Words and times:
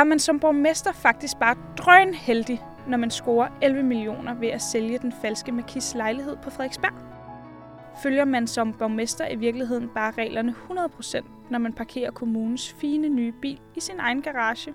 er 0.00 0.04
man 0.04 0.18
som 0.18 0.40
borgmester 0.40 0.92
faktisk 0.92 1.38
bare 1.38 1.56
drønheldig, 1.76 2.62
når 2.86 2.96
man 2.96 3.10
scorer 3.10 3.48
11 3.62 3.82
millioner 3.82 4.34
ved 4.34 4.48
at 4.48 4.62
sælge 4.62 4.98
den 4.98 5.12
falske 5.22 5.52
Markis 5.52 5.94
lejlighed 5.94 6.36
på 6.36 6.50
Frederiksberg? 6.50 6.92
Følger 8.02 8.24
man 8.24 8.46
som 8.46 8.72
borgmester 8.72 9.28
i 9.28 9.36
virkeligheden 9.36 9.88
bare 9.94 10.10
reglerne 10.10 10.54
100%, 10.70 11.24
når 11.50 11.58
man 11.58 11.72
parkerer 11.72 12.10
kommunens 12.10 12.72
fine 12.80 13.08
nye 13.08 13.32
bil 13.42 13.60
i 13.76 13.80
sin 13.80 14.00
egen 14.00 14.22
garage? 14.22 14.74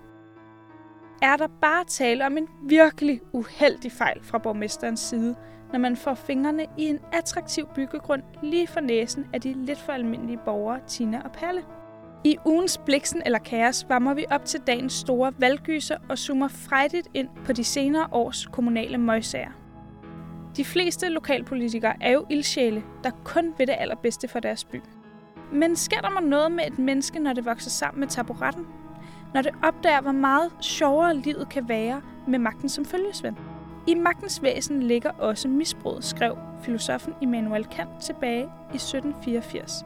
Er 1.21 1.37
der 1.37 1.47
bare 1.61 1.85
tale 1.85 2.25
om 2.25 2.37
en 2.37 2.47
virkelig 2.61 3.21
uheldig 3.33 3.91
fejl 3.91 4.19
fra 4.23 4.37
borgmesterens 4.37 4.99
side, 4.99 5.35
når 5.71 5.79
man 5.79 5.95
får 5.95 6.13
fingrene 6.13 6.65
i 6.77 6.85
en 6.85 6.99
attraktiv 7.13 7.67
byggegrund 7.75 8.23
lige 8.41 8.67
for 8.67 8.79
næsen 8.79 9.25
af 9.33 9.41
de 9.41 9.53
lidt 9.53 9.79
for 9.79 9.91
almindelige 9.91 10.39
borgere 10.45 10.79
Tina 10.87 11.21
og 11.25 11.31
Palle? 11.31 11.63
I 12.25 12.37
ugens 12.45 12.77
Bliksen 12.77 13.21
eller 13.25 13.39
Kaos 13.39 13.85
varmer 13.89 14.13
vi 14.13 14.25
op 14.31 14.45
til 14.45 14.59
dagens 14.67 14.93
store 14.93 15.33
valggyser 15.37 15.97
og 16.09 16.17
zoomer 16.17 16.47
frejdigt 16.47 17.07
ind 17.13 17.29
på 17.45 17.53
de 17.53 17.63
senere 17.63 18.07
års 18.11 18.45
kommunale 18.45 18.97
møgsager. 18.97 19.51
De 20.57 20.65
fleste 20.65 21.09
lokalpolitikere 21.09 21.93
er 22.01 22.11
jo 22.11 22.25
ildsjæle, 22.29 22.83
der 23.03 23.09
kun 23.23 23.53
vil 23.57 23.67
det 23.67 23.75
allerbedste 23.79 24.27
for 24.27 24.39
deres 24.39 24.65
by. 24.65 24.81
Men 25.51 25.75
sker 25.75 26.01
der 26.01 26.09
mig 26.09 26.23
noget 26.23 26.51
med 26.51 26.63
et 26.67 26.79
menneske, 26.79 27.19
når 27.19 27.33
det 27.33 27.45
vokser 27.45 27.69
sammen 27.69 27.99
med 27.99 28.07
taburetten? 28.07 28.65
Når 29.33 29.41
det 29.41 29.51
opdager, 29.63 30.01
hvor 30.01 30.11
meget 30.11 30.51
sjovere 30.61 31.17
livet 31.17 31.49
kan 31.49 31.69
være 31.69 32.01
med 32.27 32.39
magten 32.39 32.69
som 32.69 32.85
følgesvend? 32.85 33.35
I 33.87 33.95
magtens 33.95 34.43
væsen 34.43 34.83
ligger 34.83 35.11
også 35.11 35.47
misbruget, 35.47 36.03
skrev 36.03 36.37
filosofen 36.61 37.13
Immanuel 37.21 37.65
Kant 37.65 37.89
tilbage 38.01 38.43
i 38.73 38.75
1784. 38.75 39.85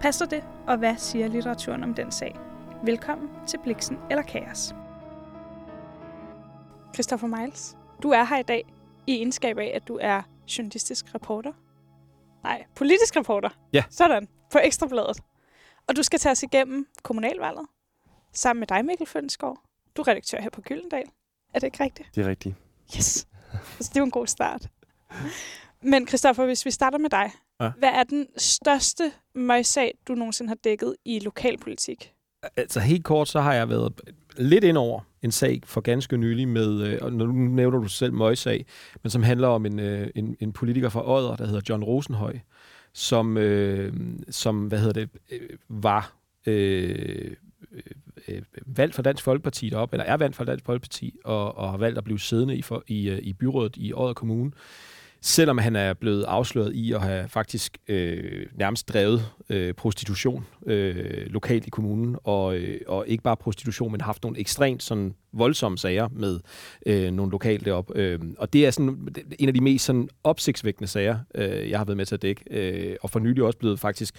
Passer 0.00 0.26
det, 0.26 0.44
og 0.66 0.78
hvad 0.78 0.96
siger 0.96 1.28
litteraturen 1.28 1.84
om 1.84 1.94
den 1.94 2.12
sag? 2.12 2.36
Velkommen 2.84 3.30
til 3.46 3.58
Bliksen 3.58 3.98
eller 4.10 4.22
Kaos. 4.22 4.74
Christopher 6.94 7.28
Miles, 7.28 7.76
du 8.02 8.10
er 8.10 8.24
her 8.24 8.38
i 8.38 8.42
dag 8.42 8.64
i 9.06 9.16
egenskab 9.16 9.58
af, 9.58 9.72
at 9.74 9.88
du 9.88 9.98
er 10.00 10.22
journalistisk 10.58 11.14
reporter. 11.14 11.52
Nej, 12.42 12.64
politisk 12.74 13.16
reporter. 13.16 13.48
Ja. 13.72 13.84
Sådan, 13.90 14.28
på 14.52 14.58
Ekstrabladet. 14.58 15.20
Og 15.88 15.96
du 15.96 16.02
skal 16.02 16.18
tage 16.18 16.30
os 16.30 16.42
igennem 16.42 16.86
kommunalvalget, 17.02 17.66
sammen 18.32 18.60
med 18.60 18.66
dig, 18.66 18.84
Mikkel 18.84 19.06
Fønsgaard. 19.06 19.62
Du 19.96 20.02
er 20.02 20.08
redaktør 20.08 20.40
her 20.40 20.50
på 20.50 20.60
Gyldendal. 20.60 21.06
Er 21.54 21.58
det 21.58 21.66
ikke 21.66 21.84
rigtigt? 21.84 22.08
Det 22.14 22.24
er 22.24 22.28
rigtigt. 22.28 22.54
Yes. 22.96 23.28
Altså, 23.52 23.90
det 23.90 23.96
er 23.96 24.00
jo 24.00 24.04
en 24.04 24.10
god 24.10 24.26
start. 24.26 24.68
Men 25.82 26.08
Christoffer, 26.08 26.44
hvis 26.44 26.64
vi 26.64 26.70
starter 26.70 26.98
med 26.98 27.10
dig. 27.10 27.30
Ja. 27.60 27.70
Hvad 27.78 27.88
er 27.88 28.04
den 28.04 28.26
største 28.36 29.12
møgssag, 29.34 29.94
du 30.08 30.14
nogensinde 30.14 30.48
har 30.48 30.58
dækket 30.64 30.96
i 31.04 31.18
lokalpolitik? 31.18 32.12
Altså 32.56 32.80
helt 32.80 33.04
kort, 33.04 33.28
så 33.28 33.40
har 33.40 33.54
jeg 33.54 33.68
været 33.68 34.00
lidt 34.36 34.64
ind 34.64 34.78
over 34.78 35.00
en 35.22 35.32
sag 35.32 35.60
for 35.64 35.80
ganske 35.80 36.16
nylig 36.16 36.48
med, 36.48 36.82
øh, 36.82 36.98
og 37.02 37.12
nu 37.12 37.26
nævner 37.32 37.78
du 37.78 37.88
selv 37.88 38.12
møgssag, 38.12 38.66
men 39.02 39.10
som 39.10 39.22
handler 39.22 39.48
om 39.48 39.66
en, 39.66 39.78
øh, 39.78 40.10
en, 40.14 40.36
en 40.40 40.52
politiker 40.52 40.88
fra 40.88 41.10
Odder, 41.10 41.36
der 41.36 41.46
hedder 41.46 41.60
John 41.68 41.84
Rosenhøj, 41.84 42.38
som, 42.92 43.36
øh, 43.36 43.92
som 44.30 44.66
hvad 44.66 44.78
hedder 44.78 44.92
det, 44.92 45.08
øh, 45.32 45.48
var 45.68 46.16
øh, 46.46 47.36
øh, 48.28 48.42
valgt 48.66 48.94
for 48.94 49.02
Dansk 49.02 49.24
Folkeparti 49.24 49.72
op, 49.74 49.92
eller 49.92 50.04
er 50.04 50.16
valgt 50.16 50.36
for 50.36 50.44
Dansk 50.44 50.64
Folkeparti, 50.64 51.18
og, 51.24 51.58
og 51.58 51.70
har 51.70 51.78
valgt 51.78 51.98
at 51.98 52.04
blive 52.04 52.20
siddende 52.20 52.56
i, 52.56 52.62
for, 52.62 52.84
i, 52.86 53.08
øh, 53.08 53.18
i 53.18 53.32
byrådet 53.32 53.76
i 53.76 53.92
Odder 53.94 54.14
Kommune. 54.14 54.52
Selvom 55.20 55.58
han 55.58 55.76
er 55.76 55.94
blevet 55.94 56.24
afsløret 56.24 56.74
i 56.74 56.92
at 56.92 57.02
have 57.02 57.28
faktisk 57.28 57.78
øh, 57.88 58.46
nærmest 58.54 58.88
drevet 58.88 59.26
øh, 59.48 59.74
prostitution 59.74 60.46
øh, 60.66 61.26
lokalt 61.26 61.66
i 61.66 61.70
kommunen, 61.70 62.16
og, 62.24 62.56
øh, 62.56 62.80
og 62.86 63.08
ikke 63.08 63.22
bare 63.22 63.36
prostitution, 63.36 63.92
men 63.92 64.00
haft 64.00 64.22
nogle 64.22 64.38
ekstremt 64.38 64.82
sådan, 64.82 65.14
voldsomme 65.32 65.78
sager 65.78 66.08
med 66.12 66.40
øh, 66.86 67.10
nogle 67.10 67.32
lokale 67.32 67.64
deroppe. 67.64 67.92
Øh, 67.96 68.18
og 68.38 68.52
det 68.52 68.66
er 68.66 68.70
sådan 68.70 69.08
en 69.38 69.48
af 69.48 69.54
de 69.54 69.60
mest 69.60 69.84
sådan, 69.84 70.08
opsigtsvækkende 70.24 70.88
sager, 70.88 71.18
øh, 71.34 71.70
jeg 71.70 71.78
har 71.78 71.84
været 71.84 71.96
med 71.96 72.06
til 72.06 72.14
at 72.14 72.22
dække, 72.22 72.44
øh, 72.50 72.96
og 73.02 73.10
for 73.10 73.18
nylig 73.18 73.44
også 73.44 73.58
blevet 73.58 73.80
faktisk 73.80 74.14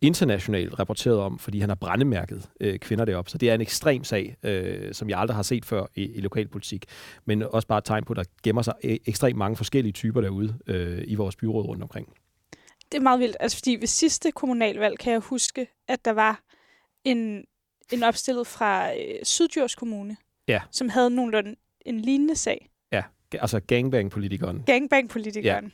internationalt 0.00 0.78
rapporteret 0.78 1.18
om, 1.18 1.38
fordi 1.38 1.60
han 1.60 1.68
har 1.70 1.76
brændemærket 1.76 2.48
øh, 2.60 2.78
kvinder 2.78 3.04
deroppe. 3.04 3.30
Så 3.30 3.38
det 3.38 3.50
er 3.50 3.54
en 3.54 3.60
ekstrem 3.60 4.04
sag, 4.04 4.36
øh, 4.42 4.94
som 4.94 5.10
jeg 5.10 5.18
aldrig 5.18 5.34
har 5.36 5.42
set 5.42 5.64
før 5.64 5.86
i, 5.94 6.02
i 6.02 6.20
lokalpolitik, 6.20 6.84
men 7.24 7.42
også 7.42 7.68
bare 7.68 7.78
et 7.78 7.84
tegn 7.84 8.04
på, 8.04 8.12
at 8.12 8.16
der 8.16 8.24
gemmer 8.42 8.62
sig 8.62 8.74
e- 8.84 8.96
ekstremt 9.06 9.38
mange 9.38 9.56
forskellige 9.56 9.92
typer 9.92 10.20
derude 10.20 10.58
øh, 10.66 11.02
i 11.06 11.14
vores 11.14 11.36
byråd 11.36 11.64
rundt 11.66 11.82
omkring. 11.82 12.08
Det 12.92 12.98
er 12.98 13.02
meget 13.02 13.20
vildt, 13.20 13.36
altså 13.40 13.56
fordi 13.58 13.76
ved 13.80 13.86
sidste 13.86 14.30
kommunalvalg 14.32 14.98
kan 14.98 15.12
jeg 15.12 15.20
huske, 15.20 15.66
at 15.88 16.04
der 16.04 16.10
var 16.12 16.40
en, 17.04 17.44
en 17.92 18.02
opstillet 18.02 18.46
fra 18.46 18.92
øh, 18.92 19.14
Syddjurs 19.22 19.74
Kommune, 19.74 20.16
Ja. 20.48 20.60
som 20.70 20.88
havde 20.88 21.10
nogenlunde 21.10 21.54
en 21.86 22.00
lignende 22.00 22.36
sag. 22.36 22.68
Ja, 22.92 23.02
altså 23.32 23.60
gangbang-politikeren. 23.60 24.62
Gangbang-politikeren. 24.66 25.72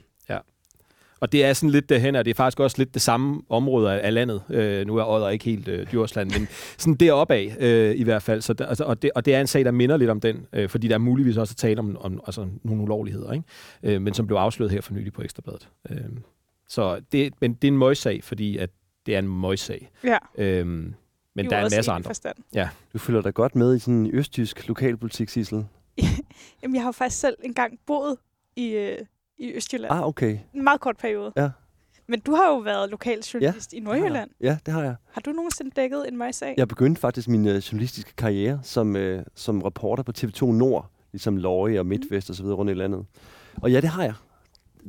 Og 1.23 1.33
det 1.33 1.45
er 1.45 1.53
sådan 1.53 1.71
lidt 1.71 1.89
derhen, 1.89 2.17
og 2.17 2.25
det 2.25 2.31
er 2.31 2.35
faktisk 2.35 2.61
også 2.61 2.79
lidt 2.79 2.95
det 2.95 3.03
samme 3.03 3.43
område 3.49 4.01
af, 4.01 4.15
landet. 4.15 4.43
Øh, 4.51 4.87
nu 4.87 4.97
er 4.97 5.05
Odder 5.05 5.29
ikke 5.29 5.45
helt 5.45 5.69
øh, 5.69 5.87
Djursland, 5.87 6.31
men 6.39 6.49
sådan 6.79 6.95
deroppe 6.95 7.35
af 7.35 7.57
øh, 7.61 7.97
i 7.97 8.03
hvert 8.03 8.23
fald. 8.23 8.43
Så 8.43 8.53
der, 8.53 8.67
altså, 8.67 8.85
og, 8.85 9.03
det, 9.03 9.11
og 9.15 9.25
det 9.25 9.35
er 9.35 9.41
en 9.41 9.47
sag, 9.47 9.65
der 9.65 9.71
minder 9.71 9.97
lidt 9.97 10.11
om 10.11 10.21
den, 10.21 10.47
øh, 10.53 10.69
fordi 10.69 10.89
der 10.89 10.95
er 10.95 10.99
muligvis 10.99 11.37
også 11.37 11.53
at 11.53 11.57
tale 11.57 11.79
om, 11.79 11.97
om 12.01 12.21
altså, 12.27 12.49
nogle 12.63 12.83
ulovligheder, 12.83 13.33
ikke? 13.33 13.45
Øh, 13.83 14.03
men 14.03 14.15
som 14.15 14.27
blev 14.27 14.37
afsløret 14.37 14.73
her 14.73 14.81
for 14.81 14.95
nylig 14.95 15.13
på 15.13 15.23
Ekstrabladet. 15.23 15.69
Øh, 15.91 15.97
så 16.69 17.01
det, 17.13 17.33
men 17.41 17.55
det 17.55 17.69
er 17.69 17.73
en 17.73 17.79
møgssag, 17.79 18.25
fordi 18.25 18.57
at 18.57 18.71
det 19.07 19.15
er 19.15 19.19
en 19.19 19.41
møgssag. 19.41 19.91
Ja, 20.05 20.19
Øh, 20.39 20.67
men 20.67 20.95
i 21.47 21.49
der 21.49 21.57
er 21.57 21.65
en 21.65 21.73
masse 21.77 21.93
andre. 21.93 22.09
Forstand. 22.09 22.37
Du 22.93 22.99
følger 22.99 23.23
dig 23.23 23.35
godt 23.35 23.57
med 23.57 23.77
i 23.77 23.79
sådan 23.79 23.95
en 23.95 24.11
østtysk 24.13 24.69
lokalpolitik, 24.69 25.29
Sissel. 25.29 25.65
Jamen, 26.63 26.75
jeg 26.75 26.83
har 26.83 26.89
jo 26.89 26.93
faktisk 26.93 27.21
selv 27.21 27.37
engang 27.45 27.79
boet 27.87 28.17
i, 28.57 28.69
øh, 28.69 28.99
i 29.43 29.53
Østjylland. 29.57 29.93
Ah, 29.93 30.07
okay. 30.07 30.39
En 30.55 30.65
meget 30.65 30.81
kort 30.81 30.97
periode. 30.97 31.33
Ja. 31.37 31.51
Men 32.07 32.21
du 32.21 32.35
har 32.35 32.49
jo 32.49 32.57
været 32.57 32.91
lokaljournalist 32.91 33.73
ja. 33.73 33.79
i 33.79 33.81
Nordjylland. 33.81 34.31
Ja, 34.41 34.59
det 34.67 34.75
har 34.75 34.83
jeg. 34.83 34.95
Har 35.13 35.21
du 35.21 35.31
nogensinde 35.31 35.71
dækket 35.77 36.09
en 36.09 36.19
møgssag? 36.19 36.55
Jeg 36.57 36.69
begyndte 36.69 37.01
faktisk 37.01 37.29
min 37.29 37.49
øh, 37.49 37.55
journalistiske 37.55 38.13
karriere 38.17 38.61
som, 38.63 38.97
øh, 38.97 39.25
som 39.35 39.63
reporter 39.63 40.03
på 40.03 40.13
TV2 40.19 40.47
Nord, 40.47 40.91
ligesom 41.13 41.37
Løje 41.37 41.79
og 41.79 41.87
MidtVest 41.87 42.31
og 42.31 42.37
så 42.37 42.43
videre 42.43 42.57
rundt 42.57 42.71
i 42.71 42.75
landet. 42.75 43.07
Og 43.63 43.73
ja, 43.73 43.81
det 43.81 43.89
har 43.89 44.03
jeg. 44.03 44.15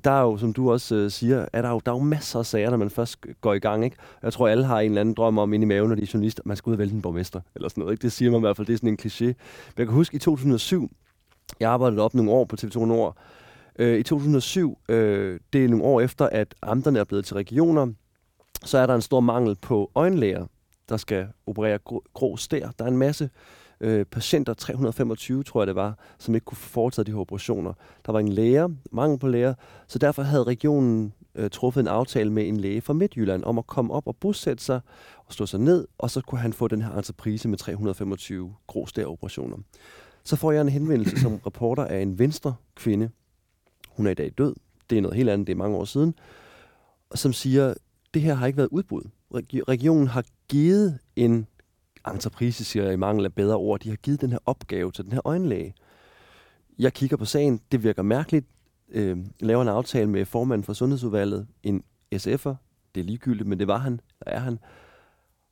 Der 0.03 0.11
er 0.11 0.21
jo, 0.21 0.37
som 0.37 0.53
du 0.53 0.71
også 0.71 0.95
øh, 0.95 1.11
siger, 1.11 1.45
er 1.53 1.61
der, 1.61 1.69
jo, 1.69 1.81
der 1.85 1.91
er 1.91 1.95
jo 1.95 2.03
masser 2.03 2.39
af 2.39 2.45
sager, 2.45 2.69
når 2.69 2.77
man 2.77 2.89
først 2.89 3.17
går 3.41 3.53
i 3.53 3.59
gang. 3.59 3.85
Ikke? 3.85 3.97
Jeg 4.23 4.33
tror, 4.33 4.47
alle 4.47 4.65
har 4.65 4.79
en 4.79 4.91
eller 4.91 5.01
anden 5.01 5.15
drøm 5.15 5.37
om 5.37 5.53
inde 5.53 5.63
i 5.63 5.67
maven, 5.67 5.89
når 5.89 5.95
de 5.95 6.01
er 6.01 6.11
journalister, 6.13 6.43
man 6.45 6.57
skal 6.57 6.69
ud 6.69 6.75
og 6.75 6.79
vælge 6.79 6.93
en 6.93 7.01
borgmester. 7.01 7.41
Eller 7.55 7.69
sådan 7.69 7.81
noget. 7.81 7.93
Ikke? 7.93 8.01
Det 8.01 8.11
siger 8.11 8.31
man 8.31 8.39
i 8.39 8.41
hvert 8.41 8.57
fald, 8.57 8.67
det 8.67 8.73
er 8.73 8.77
sådan 8.77 8.89
en 8.89 8.99
kliché. 9.01 9.25
Men 9.25 9.77
jeg 9.77 9.85
kan 9.85 9.95
huske 9.95 10.15
i 10.15 10.19
2007, 10.19 10.91
jeg 11.59 11.71
arbejdede 11.71 12.01
op 12.01 12.13
nogle 12.13 12.31
år 12.31 12.45
på 12.45 12.55
TV2 12.61 12.79
Nord. 12.85 13.17
Øh, 13.79 13.99
I 13.99 14.03
2007, 14.03 14.77
øh, 14.89 15.39
det 15.53 15.65
er 15.65 15.69
nogle 15.69 15.85
år 15.85 16.01
efter, 16.01 16.25
at 16.25 16.55
amterne 16.61 16.99
er 16.99 17.03
blevet 17.03 17.25
til 17.25 17.35
regioner, 17.35 17.87
så 18.65 18.77
er 18.77 18.85
der 18.85 18.95
en 18.95 19.01
stor 19.01 19.19
mangel 19.19 19.55
på 19.55 19.91
øjenlæger, 19.95 20.45
der 20.89 20.97
skal 20.97 21.27
operere 21.47 21.77
grå, 21.77 22.03
grå 22.13 22.37
stær. 22.37 22.69
Der 22.79 22.85
er 22.85 22.89
en 22.89 22.97
masse 22.97 23.29
øh, 23.81 24.05
patienter, 24.05 24.53
325 24.53 25.43
tror 25.43 25.61
jeg 25.61 25.67
det 25.67 25.75
var, 25.75 25.97
som 26.19 26.35
ikke 26.35 26.45
kunne 26.45 26.57
få 26.57 26.69
foretaget 26.69 27.07
de 27.07 27.11
her 27.11 27.19
operationer. 27.19 27.73
Der 28.05 28.11
var 28.11 28.19
en 28.19 28.29
læger, 28.29 28.69
mangel 28.91 29.19
på 29.19 29.27
læger, 29.27 29.53
så 29.87 29.99
derfor 29.99 30.21
havde 30.21 30.43
regionen 30.43 31.13
øh, 31.35 31.49
truffet 31.49 31.81
en 31.81 31.87
aftale 31.87 32.31
med 32.31 32.47
en 32.47 32.57
læge 32.57 32.81
fra 32.81 32.93
Midtjylland 32.93 33.43
om 33.43 33.57
at 33.57 33.67
komme 33.67 33.93
op 33.93 34.07
og 34.07 34.15
bosætte 34.15 34.63
sig 34.63 34.81
og 35.25 35.33
slå 35.33 35.45
sig 35.45 35.59
ned, 35.59 35.87
og 35.97 36.11
så 36.11 36.21
kunne 36.21 36.41
han 36.41 36.53
få 36.53 36.67
den 36.67 36.81
her 36.81 36.91
entreprise 36.91 37.47
med 37.47 37.57
325 37.57 38.53
grå 38.67 38.85
stær-operationer. 38.85 39.57
Så 40.23 40.35
får 40.35 40.51
jeg 40.51 40.61
en 40.61 40.69
henvendelse 40.69 41.19
som 41.19 41.35
reporter 41.45 41.85
af 41.85 41.99
en 41.99 42.19
venstre 42.19 42.55
kvinde. 42.75 43.09
Hun 43.95 44.07
er 44.07 44.11
i 44.11 44.13
dag 44.13 44.31
død. 44.37 44.55
Det 44.89 44.97
er 44.97 45.01
noget 45.01 45.17
helt 45.17 45.29
andet, 45.29 45.47
det 45.47 45.53
er 45.53 45.57
mange 45.57 45.77
år 45.77 45.85
siden. 45.85 46.15
Og 47.09 47.17
som 47.17 47.33
siger, 47.33 47.73
det 48.13 48.21
her 48.21 48.33
har 48.33 48.47
ikke 48.47 48.57
været 48.57 48.69
udbud. 48.71 49.03
Regionen 49.67 50.07
har 50.07 50.23
givet 50.47 50.99
en 51.15 51.47
entreprise, 52.07 52.63
siger 52.65 52.83
jeg 52.83 52.93
i 52.93 52.97
mangel 52.97 53.25
af 53.25 53.33
bedre 53.33 53.55
ord, 53.55 53.79
de 53.79 53.89
har 53.89 53.95
givet 53.95 54.21
den 54.21 54.31
her 54.31 54.39
opgave 54.45 54.91
til 54.91 55.03
den 55.03 55.13
her 55.13 55.21
øjenlæge. 55.27 55.75
Jeg 56.79 56.93
kigger 56.93 57.17
på 57.17 57.25
sagen, 57.25 57.61
det 57.71 57.83
virker 57.83 58.01
mærkeligt, 58.01 58.45
øh, 58.89 59.17
laver 59.39 59.61
en 59.61 59.67
aftale 59.67 60.09
med 60.09 60.25
formanden 60.25 60.63
for 60.63 60.73
Sundhedsudvalget, 60.73 61.47
en 61.63 61.83
SF'er, 62.15 62.55
det 62.95 63.01
er 63.01 63.03
ligegyldigt, 63.03 63.49
men 63.49 63.59
det 63.59 63.67
var 63.67 63.77
han, 63.77 63.99
der 64.19 64.31
er 64.31 64.39
han, 64.39 64.59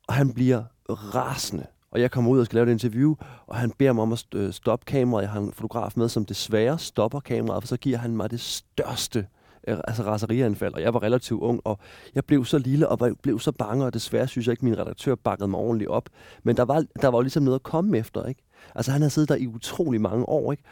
og 0.08 0.14
han 0.14 0.34
bliver 0.34 0.64
rasende. 0.88 1.66
Og 1.92 2.00
jeg 2.00 2.10
kommer 2.10 2.30
ud 2.30 2.40
og 2.40 2.46
skal 2.46 2.56
lave 2.56 2.66
et 2.66 2.72
interview, 2.72 3.14
og 3.46 3.56
han 3.56 3.70
beder 3.70 3.92
mig 3.92 4.02
om 4.02 4.12
at 4.12 4.24
øh, 4.34 4.52
stoppe 4.52 4.84
kameraet. 4.84 5.22
Jeg 5.22 5.30
har 5.30 5.40
en 5.40 5.52
fotograf 5.52 5.92
med, 5.96 6.08
som 6.08 6.24
desværre 6.24 6.78
stopper 6.78 7.20
kameraet, 7.20 7.62
for 7.62 7.68
så 7.68 7.76
giver 7.76 7.98
han 7.98 8.16
mig 8.16 8.30
det 8.30 8.40
største 8.40 9.26
øh, 9.68 9.78
altså 9.88 10.02
raserianfald. 10.02 10.74
Og 10.74 10.82
jeg 10.82 10.94
var 10.94 11.02
relativt 11.02 11.40
ung, 11.40 11.60
og 11.64 11.78
jeg 12.14 12.24
blev 12.24 12.44
så 12.44 12.58
lille 12.58 12.88
og 12.88 13.16
blev 13.22 13.40
så 13.40 13.52
bange, 13.52 13.84
og 13.84 13.94
desværre 13.94 14.28
synes 14.28 14.46
jeg 14.46 14.52
ikke, 14.52 14.64
min 14.64 14.78
redaktør 14.78 15.14
bakkede 15.14 15.48
mig 15.48 15.60
ordentligt 15.60 15.90
op. 15.90 16.08
Men 16.42 16.56
der 16.56 16.62
var, 16.62 16.84
der 17.02 17.08
var 17.08 17.18
jo 17.18 17.22
ligesom 17.22 17.42
noget 17.42 17.58
at 17.58 17.62
komme 17.62 17.98
efter, 17.98 18.26
ikke? 18.26 18.42
Altså 18.74 18.92
han 18.92 19.00
havde 19.00 19.10
siddet 19.10 19.28
der 19.28 19.36
i 19.36 19.46
utrolig 19.46 20.00
mange 20.00 20.28
år, 20.28 20.52
ikke? 20.52 20.62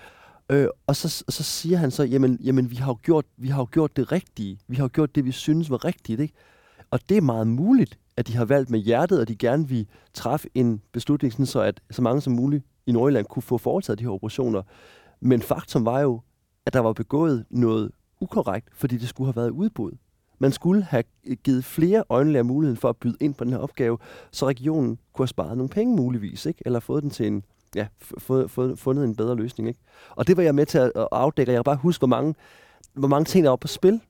Øh, 0.50 0.68
og 0.86 0.96
så, 0.96 1.24
så 1.28 1.42
siger 1.42 1.78
han 1.78 1.90
så, 1.90 2.02
jamen, 2.02 2.38
jamen 2.44 2.70
vi, 2.70 2.76
har 2.76 2.90
jo 2.90 2.98
gjort, 3.02 3.24
vi 3.36 3.48
har 3.48 3.62
jo 3.62 3.68
gjort 3.72 3.96
det 3.96 4.12
rigtige. 4.12 4.58
Vi 4.68 4.76
har 4.76 4.84
jo 4.84 4.90
gjort 4.92 5.14
det, 5.14 5.24
vi 5.24 5.32
synes 5.32 5.70
var 5.70 5.84
rigtigt, 5.84 6.20
ikke? 6.20 6.34
Og 6.90 7.00
det 7.08 7.16
er 7.16 7.20
meget 7.20 7.46
muligt, 7.46 7.98
at 8.16 8.26
de 8.26 8.36
har 8.36 8.44
valgt 8.44 8.70
med 8.70 8.78
hjertet, 8.78 9.20
og 9.20 9.28
de 9.28 9.36
gerne 9.36 9.68
vil 9.68 9.86
træffe 10.14 10.48
en 10.54 10.82
beslutning, 10.92 11.32
sådan 11.32 11.46
så 11.46 11.60
at 11.60 11.80
så 11.90 12.02
mange 12.02 12.20
som 12.20 12.32
muligt 12.32 12.64
i 12.86 12.92
Nordjylland 12.92 13.26
kunne 13.26 13.42
få 13.42 13.58
foretaget 13.58 13.98
de 13.98 14.04
her 14.04 14.10
operationer. 14.10 14.62
Men 15.20 15.42
faktum 15.42 15.84
var 15.84 16.00
jo, 16.00 16.20
at 16.66 16.72
der 16.72 16.80
var 16.80 16.92
begået 16.92 17.44
noget 17.50 17.90
ukorrekt, 18.20 18.68
fordi 18.72 18.96
det 18.96 19.08
skulle 19.08 19.28
have 19.28 19.36
været 19.36 19.50
udbud. 19.50 19.92
Man 20.38 20.52
skulle 20.52 20.82
have 20.82 21.04
givet 21.44 21.64
flere 21.64 22.04
øjenlæger 22.08 22.42
muligheden 22.42 22.76
for 22.76 22.88
at 22.88 22.96
byde 22.96 23.16
ind 23.20 23.34
på 23.34 23.44
den 23.44 23.52
her 23.52 23.58
opgave, 23.58 23.98
så 24.30 24.46
regionen 24.46 24.98
kunne 25.12 25.22
have 25.22 25.28
sparet 25.28 25.56
nogle 25.56 25.68
penge 25.68 25.96
muligvis, 25.96 26.46
ikke? 26.46 26.62
eller 26.66 26.80
fået 26.80 27.02
den 27.02 27.10
til 27.10 27.26
en, 27.26 27.44
ja, 27.74 27.86
fundet 28.76 29.04
en 29.04 29.16
bedre 29.16 29.36
løsning. 29.36 29.68
Ikke? 29.68 29.80
Og 30.10 30.26
det 30.26 30.36
var 30.36 30.42
jeg 30.42 30.54
med 30.54 30.66
til 30.66 30.78
at 30.78 30.92
afdække, 31.12 31.52
jeg 31.52 31.58
kan 31.58 31.64
bare 31.64 31.76
huske, 31.76 32.00
hvor 32.00 32.08
mange, 32.08 32.34
hvor 32.92 33.08
mange 33.08 33.24
ting 33.24 33.44
der 33.44 33.50
var 33.50 33.56
på 33.56 33.68
spil. 33.68 34.00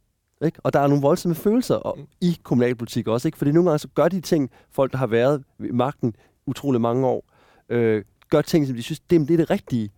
Ikke? 0.45 0.61
Og 0.65 0.73
der 0.73 0.81
er 0.81 0.87
nogle 0.87 1.03
voldsomme 1.03 1.35
følelser 1.35 1.75
og, 1.75 1.99
i 2.21 2.39
kommunalpolitik 2.43 3.09
også, 3.09 3.29
ikke? 3.29 3.39
fordi 3.39 3.53
nogle 3.53 3.71
gange 3.71 3.79
så 3.79 3.89
gør 3.89 4.09
de 4.09 4.21
ting, 4.21 4.51
folk 4.71 4.93
der 4.93 4.99
har 4.99 5.07
været 5.07 5.45
i 5.59 5.73
magten 5.73 6.15
utrolig 6.47 6.81
mange 6.81 7.07
år, 7.07 7.25
øh, 7.69 8.05
gør 8.29 8.43
ting, 8.43 8.67
som 8.67 8.77
de 8.77 8.83
synes, 8.83 9.01
det, 9.01 9.21
det 9.29 9.31
er 9.31 9.37
det 9.37 9.51
rigtige, 9.51 9.91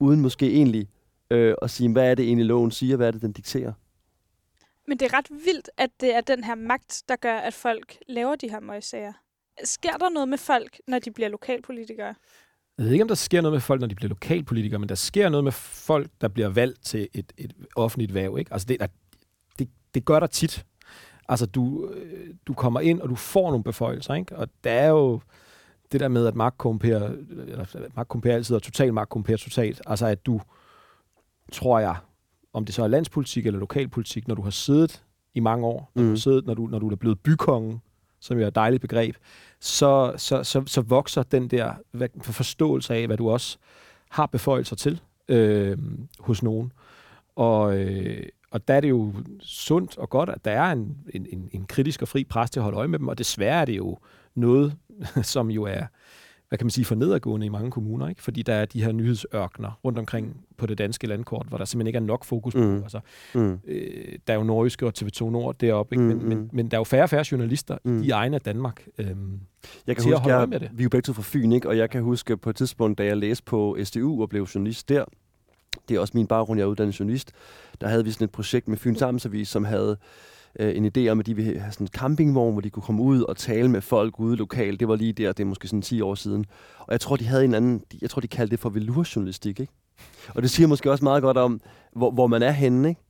uden 0.00 0.20
måske 0.20 0.52
egentlig 0.52 0.88
øh, 1.30 1.54
at 1.62 1.70
sige, 1.70 1.92
hvad 1.92 2.10
er 2.10 2.14
det 2.14 2.24
egentlig 2.24 2.46
loven 2.46 2.70
siger, 2.70 2.96
hvad 2.96 3.06
er 3.06 3.10
det, 3.10 3.22
den 3.22 3.32
dikterer. 3.32 3.72
Men 4.88 4.98
det 4.98 5.12
er 5.12 5.18
ret 5.18 5.30
vildt, 5.30 5.70
at 5.76 5.90
det 6.00 6.14
er 6.14 6.20
den 6.20 6.44
her 6.44 6.54
magt, 6.54 7.02
der 7.08 7.16
gør, 7.16 7.36
at 7.36 7.54
folk 7.54 7.98
laver 8.08 8.36
de 8.36 8.50
her 8.50 8.60
møgssager. 8.60 9.12
Sker 9.64 9.96
der 9.96 10.08
noget 10.10 10.28
med 10.28 10.38
folk, 10.38 10.80
når 10.86 10.98
de 10.98 11.10
bliver 11.10 11.28
lokalpolitikere? 11.28 12.14
Jeg 12.78 12.84
ved 12.84 12.92
ikke, 12.92 13.02
om 13.02 13.08
der 13.08 13.14
sker 13.14 13.40
noget 13.40 13.52
med 13.52 13.60
folk, 13.60 13.80
når 13.80 13.88
de 13.88 13.94
bliver 13.94 14.08
lokalpolitikere, 14.08 14.78
men 14.78 14.88
der 14.88 14.94
sker 14.94 15.28
noget 15.28 15.44
med 15.44 15.52
folk, 15.52 16.10
der 16.20 16.28
bliver 16.28 16.48
valgt 16.48 16.84
til 16.84 17.08
et, 17.14 17.32
et 17.36 17.52
offentligt 17.76 18.14
værv. 18.14 18.38
Ikke? 18.38 18.52
Altså 18.52 18.66
det, 18.66 18.80
det, 18.80 18.90
det 19.94 20.04
gør 20.04 20.20
der 20.20 20.26
tit. 20.26 20.64
Altså 21.28 21.46
du, 21.46 21.90
øh, 21.94 22.34
du 22.46 22.54
kommer 22.54 22.80
ind, 22.80 23.00
og 23.00 23.08
du 23.08 23.14
får 23.14 23.50
nogle 23.50 23.64
beføjelser. 23.64 24.14
Ikke? 24.14 24.36
Og 24.36 24.48
der 24.64 24.70
er 24.70 24.88
jo 24.88 25.20
det 25.92 26.00
der 26.00 26.08
med, 26.08 26.26
at 26.26 26.34
magt 26.34 26.58
komperer, 26.58 27.12
eller 27.46 27.66
magt 27.96 28.08
komperer 28.08 28.34
altid, 28.34 28.56
og 28.56 28.62
total 28.62 28.94
magt 28.94 29.10
komperer 29.10 29.36
totalt. 29.36 29.82
Altså 29.86 30.06
at 30.06 30.26
du, 30.26 30.40
tror 31.52 31.78
jeg, 31.78 31.96
om 32.52 32.64
det 32.64 32.74
så 32.74 32.82
er 32.82 32.88
landspolitik 32.88 33.46
eller 33.46 33.60
lokalpolitik, 33.60 34.28
når 34.28 34.34
du 34.34 34.42
har 34.42 34.50
siddet 34.50 35.04
i 35.34 35.40
mange 35.40 35.66
år, 35.66 35.90
når, 35.94 36.02
mm. 36.02 36.08
du, 36.08 36.12
har 36.12 36.18
siddet, 36.18 36.46
når, 36.46 36.54
du, 36.54 36.66
når 36.66 36.78
du 36.78 36.88
er 36.88 36.96
blevet 36.96 37.20
bykongen, 37.20 37.82
som 38.20 38.38
jo 38.38 38.44
er 38.44 38.48
et 38.48 38.54
dejligt 38.54 38.80
begreb, 38.80 39.16
så, 39.60 40.12
så, 40.16 40.44
så, 40.44 40.62
så 40.66 40.80
vokser 40.80 41.22
den 41.22 41.48
der 41.48 41.72
forståelse 42.22 42.94
af, 42.94 43.06
hvad 43.06 43.16
du 43.16 43.30
også 43.30 43.58
har 44.10 44.26
beføjelser 44.26 44.76
til 44.76 45.00
øh, 45.28 45.78
hos 46.18 46.42
nogen. 46.42 46.72
Og, 47.36 47.78
øh, 47.78 48.22
og 48.50 48.68
der 48.68 48.74
er 48.74 48.80
det 48.80 48.88
jo 48.88 49.14
sundt 49.40 49.98
og 49.98 50.10
godt, 50.10 50.28
at 50.28 50.44
der 50.44 50.50
er 50.50 50.72
en, 50.72 50.96
en, 51.14 51.48
en 51.52 51.66
kritisk 51.66 52.02
og 52.02 52.08
fri 52.08 52.24
pres 52.24 52.50
til 52.50 52.60
at 52.60 52.64
holde 52.64 52.78
øje 52.78 52.88
med 52.88 52.98
dem, 52.98 53.08
og 53.08 53.18
desværre 53.18 53.60
er 53.60 53.64
det 53.64 53.76
jo 53.76 53.98
noget, 54.34 54.76
som 55.22 55.50
jo 55.50 55.62
er 55.62 55.86
hvad 56.48 56.58
kan 56.58 56.66
man 56.66 56.70
sige, 56.70 56.84
for 56.84 56.94
nedadgående 56.94 57.46
i 57.46 57.48
mange 57.48 57.70
kommuner, 57.70 58.08
ikke? 58.08 58.22
fordi 58.22 58.42
der 58.42 58.54
er 58.54 58.64
de 58.64 58.84
her 58.84 58.92
nyhedsørkner 58.92 59.80
rundt 59.84 59.98
omkring 59.98 60.36
på 60.56 60.66
det 60.66 60.78
danske 60.78 61.06
landkort, 61.06 61.46
hvor 61.48 61.58
der 61.58 61.64
simpelthen 61.64 61.86
ikke 61.86 61.96
er 61.96 62.00
nok 62.00 62.24
fokus 62.24 62.54
på. 62.54 62.60
Mm. 62.60 62.82
Altså, 62.82 63.00
mm. 63.34 63.58
øh, 63.66 64.18
der 64.26 64.32
er 64.32 64.38
jo 64.38 64.42
Norgeske 64.42 64.86
og 64.86 64.92
TV2 64.98 65.30
Nord 65.30 65.58
deroppe, 65.58 65.94
ikke? 65.94 66.02
Mm. 66.02 66.08
Men, 66.08 66.28
men, 66.28 66.38
mm. 66.38 66.50
men 66.52 66.70
der 66.70 66.76
er 66.76 66.80
jo 66.80 66.84
færre 66.84 67.02
og 67.02 67.10
færre 67.10 67.24
journalister 67.32 67.78
mm. 67.84 68.02
i 68.02 68.10
egne 68.10 68.34
af 68.34 68.40
Danmark 68.40 68.86
øhm, 68.98 69.40
jeg 69.86 69.96
kan 69.96 70.02
til 70.02 70.12
huske, 70.12 70.14
at 70.14 70.20
holde 70.20 70.38
jeg, 70.38 70.48
med 70.48 70.60
det. 70.60 70.70
Vi 70.72 70.82
er 70.82 70.84
jo 70.84 70.88
begge 70.88 71.06
to 71.06 71.12
fra 71.12 71.22
Fyn, 71.24 71.52
ikke? 71.52 71.68
og 71.68 71.76
jeg 71.76 71.90
kan 71.90 72.02
huske 72.02 72.36
på 72.36 72.50
et 72.50 72.56
tidspunkt, 72.56 72.98
da 72.98 73.04
jeg 73.04 73.16
læste 73.16 73.44
på 73.44 73.76
SDU 73.84 74.22
og 74.22 74.28
blev 74.28 74.42
journalist 74.54 74.88
der, 74.88 75.04
det 75.88 75.96
er 75.96 76.00
også 76.00 76.12
min 76.14 76.26
baggrund, 76.26 76.58
jeg 76.58 76.64
er 76.64 76.68
uddannet 76.68 77.00
journalist, 77.00 77.32
der 77.80 77.88
havde 77.88 78.04
vi 78.04 78.10
sådan 78.10 78.24
et 78.24 78.30
projekt 78.30 78.68
med 78.68 78.76
Fyns 78.76 79.02
Amtsavis, 79.02 79.48
som 79.48 79.64
havde 79.64 79.96
øh, 80.58 80.76
en 80.76 80.86
idé 80.96 81.08
om, 81.08 81.20
at 81.20 81.26
de 81.26 81.36
ville 81.36 81.60
have 81.60 81.72
sådan 81.72 81.84
en 81.84 81.88
campingvogn, 81.88 82.52
hvor 82.52 82.60
de 82.60 82.70
kunne 82.70 82.82
komme 82.82 83.02
ud 83.02 83.22
og 83.22 83.36
tale 83.36 83.68
med 83.68 83.80
folk 83.80 84.20
ude 84.20 84.36
lokalt. 84.36 84.80
Det 84.80 84.88
var 84.88 84.96
lige 84.96 85.12
der, 85.12 85.32
det 85.32 85.42
er 85.42 85.46
måske 85.46 85.68
sådan 85.68 85.82
10 85.82 86.00
år 86.00 86.14
siden. 86.14 86.44
Og 86.78 86.92
jeg 86.92 87.00
tror, 87.00 87.16
de 87.16 87.24
havde 87.24 87.44
en 87.44 87.54
anden, 87.54 87.82
jeg 88.02 88.10
tror, 88.10 88.20
de 88.20 88.28
kaldte 88.28 88.50
det 88.50 88.60
for 88.60 88.70
velurjournalistik, 88.70 89.60
ikke? 89.60 89.72
Og 90.34 90.42
det 90.42 90.50
siger 90.50 90.66
måske 90.66 90.90
også 90.90 91.04
meget 91.04 91.22
godt 91.22 91.36
om, 91.36 91.60
hvor, 91.96 92.10
hvor 92.10 92.26
man 92.26 92.42
er 92.42 92.50
henne, 92.50 92.88
ikke? 92.88 93.00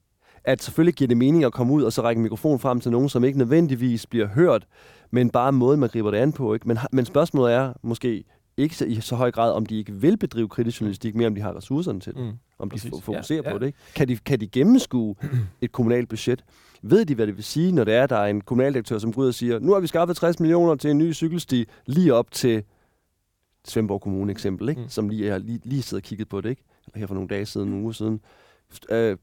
At 0.45 0.63
selvfølgelig 0.63 0.95
giver 0.95 1.09
det 1.09 1.17
mening 1.17 1.45
at 1.45 1.53
komme 1.53 1.73
ud 1.73 1.83
og 1.83 1.93
så 1.93 2.03
række 2.03 2.21
mikrofon 2.21 2.59
frem 2.59 2.81
til 2.81 2.91
nogen, 2.91 3.09
som 3.09 3.25
ikke 3.25 3.39
nødvendigvis 3.39 4.07
bliver 4.07 4.27
hørt, 4.27 4.67
men 5.11 5.31
bare 5.31 5.53
måden, 5.53 5.81
man 5.81 5.89
griber 5.89 6.11
det 6.11 6.19
an 6.19 6.33
på, 6.33 6.55
ikke? 6.55 6.69
Men, 6.69 6.79
men 6.93 7.05
spørgsmålet 7.05 7.55
er 7.55 7.73
måske 7.83 8.25
ikke 8.59 8.77
så, 8.77 8.85
i 8.85 9.01
så 9.01 9.17
høj 9.17 9.31
grad, 9.31 9.53
om 9.53 9.67
de 9.67 9.79
ikke 9.79 9.93
vil 9.93 10.17
bedrive 10.17 10.49
kritisk 10.49 10.81
journalistik, 10.81 11.15
mere 11.15 11.27
om 11.27 11.35
de 11.35 11.41
har 11.41 11.57
ressourcerne 11.57 12.01
til 12.01 12.15
det. 12.15 12.23
Mm, 12.23 12.33
om 12.59 12.71
de 12.71 12.81
fokuserer 12.81 13.43
ja, 13.45 13.49
ja. 13.49 13.53
på 13.53 13.59
det. 13.59 13.67
Ikke? 13.67 13.79
Kan, 13.95 14.09
de, 14.09 14.17
kan 14.17 14.41
de 14.41 14.49
gennemskue 14.49 15.17
et 15.61 15.73
kommunalt 15.73 16.09
budget? 16.09 16.45
Ved 16.83 17.05
de, 17.05 17.15
hvad 17.15 17.27
det 17.27 17.37
vil 17.37 17.45
sige, 17.45 17.73
når 17.73 17.85
det 17.85 17.95
er, 17.95 18.07
der 18.07 18.17
er 18.17 18.27
en 18.27 18.41
kommunaldirektør, 18.41 18.99
som 18.99 19.13
går 19.13 19.23
ud 19.23 19.29
og 19.29 19.35
siger, 19.35 19.59
nu 19.59 19.73
har 19.73 19.81
vi 19.81 19.87
skaffet 19.87 20.17
60 20.17 20.41
millioner 20.41 20.75
til 20.75 20.91
en 20.91 20.99
ny 20.99 21.15
cykelsti 21.15 21.67
lige 21.87 22.15
op 22.15 22.31
til 22.31 22.63
Svendborg 23.65 24.01
Kommune 24.01 24.33
eksempel, 24.33 24.69
ikke? 24.69 24.81
Mm. 24.81 24.89
som 24.89 25.09
lige, 25.09 25.29
er, 25.29 25.39
lige, 25.39 25.61
lige 25.65 25.83
sidder 25.83 26.01
og 26.01 26.05
kigget 26.05 26.29
på 26.29 26.41
det, 26.41 26.51
ikke? 26.51 26.63
Eller 26.87 26.99
her 26.99 27.07
for 27.07 27.15
nogle 27.15 27.29
dage 27.29 27.47
siden, 27.47 27.69
nogle 27.69 27.83
uger 27.83 27.93
siden. 27.93 28.21
Øh, 28.91 29.17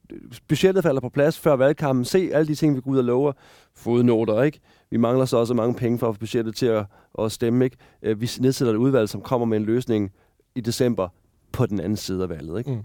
budgettet 0.48 0.84
falder 0.84 1.02
på 1.02 1.10
plads 1.10 1.40
før 1.40 1.56
valgkampen. 1.56 2.06
Se 2.06 2.30
alle 2.34 2.48
de 2.48 2.56
ting, 2.56 2.76
vi 2.76 2.82
går 2.82 2.92
ud 2.92 2.98
og 2.98 3.04
lover. 3.04 3.34
Fodnoter, 3.76 4.44
ikke? 4.44 4.60
Vi 4.90 4.98
mangler 4.98 5.26
så 5.26 5.38
også 5.38 5.54
mange 5.54 5.76
penge 5.76 6.00
for 6.00 6.10
at 6.10 6.16
få 6.16 6.20
budgettet 6.20 6.56
til 6.56 6.66
at, 6.66 6.86
at 7.20 7.32
stemme, 7.32 7.66
ikke? 7.66 7.78
Øh, 8.02 8.22
vi 8.22 8.30
nedsætter 8.40 8.74
et 8.74 8.78
udvalg, 8.78 9.10
som 9.10 9.22
kommer 9.22 9.46
med 9.46 9.58
en 9.58 9.66
løsning 9.66 10.12
i 10.56 10.62
december 10.62 11.08
på 11.52 11.66
den 11.66 11.80
anden 11.80 11.98
side 11.98 12.24
af 12.24 12.30
valget, 12.30 12.58
ikke? 12.58 12.72
Mm. 12.72 12.84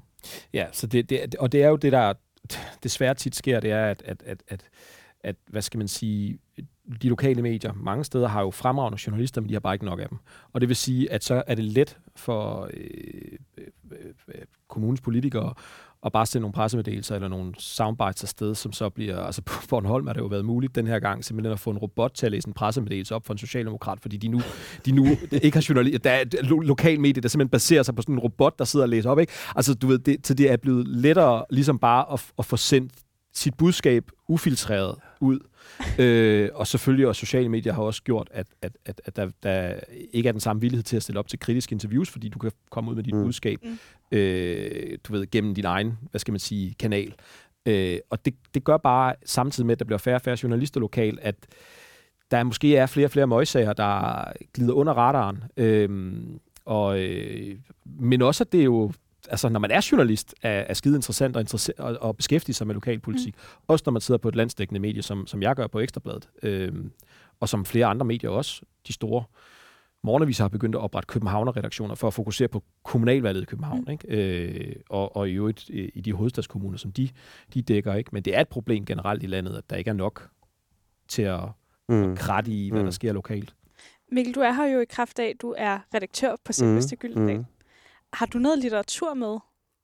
Ja, 0.53 0.67
så 0.73 0.87
det, 0.87 1.11
det, 1.11 1.35
og 1.35 1.53
det 1.53 1.63
er 1.63 1.69
jo 1.69 1.77
det, 1.77 1.93
der 1.93 2.13
desværre 2.83 3.15
tit 3.15 3.37
sker, 3.37 3.61
det 3.61 3.71
er, 3.71 3.87
at, 3.87 4.03
at, 4.05 4.23
at, 4.27 4.43
at, 4.49 4.63
at 5.21 5.37
hvad 5.49 5.63
skal 5.63 5.79
man 5.79 5.89
sige, 5.89 6.39
de 7.03 7.09
lokale 7.09 7.43
medier 7.43 7.73
mange 7.73 8.05
steder 8.05 8.29
har 8.29 8.41
jo 8.41 8.51
fremragende 8.51 8.99
journalister, 9.07 9.41
men 9.41 9.49
de 9.49 9.55
har 9.55 9.61
bare 9.61 9.75
ikke 9.75 9.85
nok 9.85 10.01
af 10.01 10.09
dem. 10.09 10.19
Og 10.53 10.61
det 10.61 10.69
vil 10.69 10.77
sige, 10.77 11.13
at 11.13 11.25
så 11.25 11.43
er 11.47 11.55
det 11.55 11.65
let 11.65 11.99
for 12.17 12.71
øh, 12.75 13.39
øh, 13.59 13.67
øh, 13.93 13.99
øh 14.29 14.43
kommunens 14.69 15.01
politikere 15.01 15.55
og 16.03 16.13
bare 16.13 16.27
sende 16.27 16.41
nogle 16.41 16.53
pressemeddelelser 16.53 17.15
eller 17.15 17.29
nogle 17.29 17.53
soundbites 17.59 18.23
afsted, 18.23 18.55
som 18.55 18.73
så 18.73 18.89
bliver, 18.89 19.19
altså 19.23 19.43
på 19.43 19.63
Bornholm 19.69 20.07
har 20.07 20.15
det 20.15 20.21
jo 20.21 20.27
været 20.27 20.45
muligt 20.45 20.75
den 20.75 20.87
her 20.87 20.99
gang, 20.99 21.25
simpelthen 21.25 21.53
at 21.53 21.61
få 21.61 21.71
en 21.71 21.79
robot 21.79 22.13
til 22.15 22.27
at 22.27 22.33
læse 22.33 22.49
en 22.49 22.55
pressemeddelelse 22.55 23.15
op 23.15 23.27
for 23.27 23.35
en 23.35 23.39
socialdemokrat, 23.39 24.01
fordi 24.01 24.17
de 24.17 24.29
nu, 24.29 24.41
de 24.85 24.93
nu 24.93 25.07
ikke 25.43 25.57
har 25.57 25.67
journalister, 25.69 25.99
der 25.99 26.11
er 26.11 26.21
et 26.21 26.35
lo- 26.43 26.61
lokalmedie, 26.61 27.23
der 27.23 27.29
simpelthen 27.29 27.51
baserer 27.51 27.83
sig 27.83 27.95
på 27.95 28.03
sådan 28.03 28.15
en 28.15 28.19
robot, 28.19 28.59
der 28.59 28.65
sidder 28.65 28.85
og 28.85 28.89
læser 28.89 29.11
op, 29.11 29.19
ikke? 29.19 29.33
Altså, 29.57 29.75
du 29.75 29.87
ved, 29.87 29.99
det, 29.99 30.27
så 30.27 30.35
det 30.35 30.53
er 30.53 30.57
blevet 30.57 30.89
lettere 30.89 31.45
ligesom 31.51 31.79
bare 31.79 32.13
at, 32.13 32.33
at 32.39 32.45
få 32.45 32.57
sendt 32.57 32.93
sit 33.35 33.55
budskab 33.55 34.05
ufiltreret 34.29 34.95
ud. 35.21 35.41
øh, 35.99 36.49
og 36.55 36.67
selvfølgelig 36.67 37.07
også 37.07 37.21
sociale 37.21 37.49
medier 37.49 37.73
har 37.73 37.83
også 37.83 38.03
gjort, 38.03 38.29
at, 38.33 38.47
at, 38.63 38.73
at, 38.85 39.01
at 39.05 39.17
der, 39.17 39.31
der 39.43 39.75
ikke 40.13 40.29
er 40.29 40.33
den 40.33 40.41
samme 40.41 40.61
villighed 40.61 40.83
til 40.83 40.97
at 40.97 41.03
stille 41.03 41.19
op 41.19 41.29
til 41.29 41.39
kritiske 41.39 41.73
interviews, 41.73 42.11
fordi 42.11 42.29
du 42.29 42.39
kan 42.39 42.53
komme 42.71 42.91
ud 42.91 42.97
med 42.97 43.03
dit 43.03 43.15
mm. 43.15 43.25
budskab, 43.25 43.59
mm. 43.63 43.79
øh, 44.19 44.99
du 45.09 45.13
ved, 45.13 45.31
gennem 45.31 45.55
din 45.55 45.65
egen, 45.65 45.99
hvad 46.11 46.19
skal 46.19 46.33
man 46.33 46.41
sige, 46.41 46.75
kanal. 46.79 47.15
Øh, 47.67 47.99
og 48.11 48.25
det, 48.25 48.35
det 48.55 48.65
gør 48.65 48.77
bare, 48.77 49.15
samtidig 49.25 49.67
med, 49.67 49.73
at 49.73 49.79
der 49.79 49.85
bliver 49.85 49.99
færre 49.99 50.17
og 50.17 50.23
færre 50.23 50.37
journalister 50.43 50.81
lokalt, 50.81 51.21
at 51.21 51.35
der 52.31 52.43
måske 52.43 52.77
er 52.77 52.87
flere 52.87 53.07
og 53.07 53.11
flere 53.11 53.27
møgsager, 53.27 53.73
der 53.73 54.25
glider 54.55 54.73
under 54.73 54.93
radaren. 54.93 55.45
Øh, 55.57 56.23
og, 56.65 57.01
øh, 57.01 57.57
men 57.85 58.23
også, 58.23 58.45
at 58.45 58.53
det 58.53 58.61
er 58.61 58.65
jo 58.65 58.93
altså, 59.31 59.49
når 59.49 59.61
man 59.61 59.71
er 59.71 59.89
journalist, 59.93 60.35
er, 60.43 60.51
er 60.51 60.75
skide 60.75 60.97
interessant 60.97 61.37
og, 61.37 61.41
interesse- 61.43 61.81
og, 61.81 61.97
og 62.01 62.17
beskæftige 62.17 62.55
sig 62.55 62.67
med 62.67 62.75
lokalpolitik. 62.75 63.35
Mm. 63.35 63.63
Også 63.69 63.83
når 63.87 63.93
man 63.93 64.01
sidder 64.01 64.19
på 64.19 64.29
et 64.29 64.37
landstækkende 64.37 64.81
medie, 64.81 65.03
som, 65.03 65.27
som 65.27 65.43
jeg 65.43 65.57
gør 65.57 65.67
på 65.67 65.81
Ekstrabladet, 65.81 66.29
øh, 66.43 66.73
og 67.41 67.49
som 67.49 67.65
flere 67.65 67.87
andre 67.87 68.07
medier 68.07 68.31
også, 68.31 68.63
de 68.87 68.93
store 68.93 69.25
morgenaviser 70.03 70.45
har 70.45 70.49
begyndt 70.49 70.77
at 70.77 70.81
oprette 70.81 71.07
Københavner-redaktioner 71.07 71.95
for 71.95 72.07
at 72.07 72.15
fokusere 72.15 72.49
på 72.49 72.63
kommunalvalget 72.85 73.43
i 73.43 73.45
København, 73.45 73.85
mm. 73.87 73.93
ikke? 73.93 74.09
Øh, 74.09 74.77
og, 74.91 75.17
og 75.17 75.29
i 75.29 75.33
øvrigt 75.33 75.69
i 75.69 76.01
de 76.01 76.13
hovedstadskommuner, 76.13 76.79
som 76.79 76.93
de, 76.93 77.09
de 77.55 77.63
dækker. 77.63 77.95
ikke. 77.95 78.11
Men 78.13 78.23
det 78.23 78.37
er 78.37 78.41
et 78.41 78.49
problem 78.49 78.85
generelt 78.85 79.23
i 79.23 79.27
landet, 79.27 79.57
at 79.57 79.71
der 79.71 79.77
ikke 79.77 79.91
er 79.91 79.95
nok 79.95 80.29
til 81.09 81.23
at, 81.23 81.41
mm. 81.89 82.13
at 82.13 82.19
kratte 82.19 82.51
i, 82.51 82.71
hvad 82.71 82.81
mm. 82.81 82.87
der 82.87 82.93
sker 82.93 83.13
lokalt. 83.13 83.55
Mikkel, 84.13 84.35
du 84.35 84.41
er 84.41 84.53
her 84.53 84.67
jo 84.67 84.81
i 84.81 84.85
kraft 84.85 85.19
af, 85.19 85.25
at 85.25 85.43
du 85.43 85.55
er 85.59 85.79
redaktør 85.95 86.37
på 86.45 86.53
Selveste 86.53 86.97
mm. 86.97 86.99
Gyldendal. 86.99 87.39
Mm. 87.39 87.45
Har 88.13 88.27
du 88.27 88.39
noget 88.39 88.59
litteratur 88.59 89.15
med, 89.15 89.39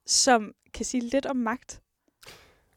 som 0.07 0.53
kan 0.75 0.85
sige 0.85 1.09
lidt 1.13 1.27
om 1.27 1.37
magt? 1.37 1.83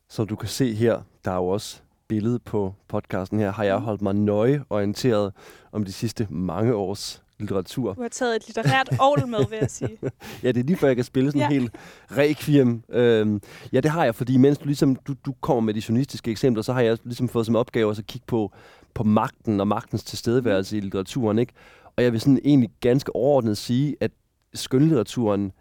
Som 0.09 0.27
du 0.27 0.35
kan 0.35 0.49
se 0.49 0.73
her, 0.73 1.01
der 1.25 1.31
er 1.31 1.35
jo 1.35 1.47
også 1.47 1.81
billede 2.07 2.39
på 2.39 2.73
podcasten 2.87 3.39
her, 3.39 3.51
har 3.51 3.63
jeg 3.63 3.77
mm. 3.77 3.83
holdt 3.83 4.01
mig 4.01 4.13
nøje 4.13 4.63
orienteret 4.69 5.33
om 5.71 5.85
de 5.85 5.91
sidste 5.91 6.27
mange 6.29 6.75
års 6.75 7.23
litteratur. 7.39 7.93
Du 7.93 8.01
har 8.01 8.09
taget 8.09 8.35
et 8.35 8.47
litterært 8.47 8.89
ovl 8.99 9.27
med, 9.27 9.49
vil 9.49 9.57
jeg 9.61 9.71
sige. 9.71 9.97
ja, 10.43 10.47
det 10.47 10.57
er 10.57 10.63
lige 10.63 10.77
før, 10.77 10.87
jeg 10.87 10.95
kan 10.95 11.05
spille 11.05 11.31
sådan 11.31 11.51
ja. 11.51 11.59
helt 11.59 11.75
requiem. 12.11 12.83
Øhm, 12.89 13.41
ja, 13.73 13.79
det 13.79 13.91
har 13.91 14.03
jeg, 14.03 14.15
fordi 14.15 14.37
mens 14.37 14.57
du, 14.57 14.65
ligesom, 14.65 14.95
du, 14.95 15.15
du 15.25 15.33
kommer 15.41 15.61
med 15.61 15.73
de 15.73 15.81
journalistiske 15.89 16.31
eksempler, 16.31 16.63
så 16.63 16.73
har 16.73 16.81
jeg 16.81 16.97
ligesom 17.03 17.29
fået 17.29 17.45
som 17.45 17.55
opgave 17.55 17.91
at 17.91 18.07
kigge 18.07 18.25
på, 18.27 18.51
på 18.93 19.03
magten 19.03 19.59
og 19.59 19.67
magtens 19.67 20.03
tilstedeværelse 20.03 20.77
i 20.77 20.79
litteraturen. 20.79 21.39
Ikke? 21.39 21.53
Og 21.95 22.03
jeg 22.03 22.11
vil 22.11 22.21
sådan 22.21 22.39
egentlig 22.43 22.69
ganske 22.79 23.15
overordnet 23.15 23.57
sige, 23.57 23.95
at 23.99 24.11
skønlitteraturen 24.53 25.51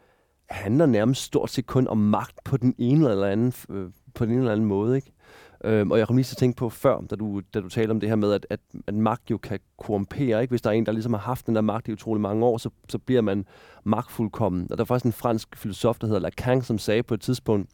handler 0.51 0.87
nærmest 0.87 1.23
stort 1.23 1.51
set 1.51 1.67
kun 1.67 1.89
om 1.89 1.99
magt 1.99 2.45
på 2.45 2.57
den 2.57 2.75
ene 2.79 3.11
eller 3.11 3.27
anden, 3.27 3.53
øh, 3.71 3.91
på 4.15 4.25
den 4.25 4.33
ene 4.33 4.41
eller 4.41 4.53
anden 4.53 4.67
måde. 4.67 4.97
Ikke? 4.97 5.13
Øhm, 5.65 5.91
og 5.91 5.99
jeg 5.99 6.07
kom 6.07 6.17
lige 6.17 6.25
til 6.25 6.35
at 6.35 6.39
tænke 6.39 6.57
på 6.57 6.69
før, 6.69 7.01
da 7.11 7.17
du, 7.17 7.43
da 7.55 7.61
du 7.61 7.69
talte 7.69 7.91
om 7.91 8.01
det 8.01 8.09
her 8.09 8.17
med, 8.17 8.33
at, 8.33 8.47
at, 8.51 8.61
at 8.87 8.95
magt 8.95 9.31
jo 9.31 9.39
kan 9.39 9.59
korrumpere. 9.79 10.43
Ikke? 10.43 10.53
Hvis 10.53 10.63
der 10.63 10.71
er 10.71 10.75
en, 10.75 10.87
der 10.87 10.93
ligesom 10.93 11.13
har 11.13 11.21
haft 11.21 11.47
den 11.47 11.55
der 11.55 11.61
magt 11.61 11.89
i 11.89 11.93
utrolig 11.93 12.21
mange 12.21 12.47
år, 12.47 12.59
så, 12.59 12.71
så 12.89 12.99
bliver 12.99 13.23
man 13.23 13.45
magtfuldkommen. 13.85 14.67
Og 14.71 14.79
der 14.79 14.85
er 14.85 14.87
faktisk 14.87 15.07
en 15.07 15.13
fransk 15.13 15.57
filosof, 15.57 15.99
der 15.99 16.07
hedder 16.07 16.21
Lacan, 16.21 16.63
som 16.63 16.79
sagde 16.79 17.03
på 17.03 17.15
et 17.15 17.21
tidspunkt, 17.21 17.71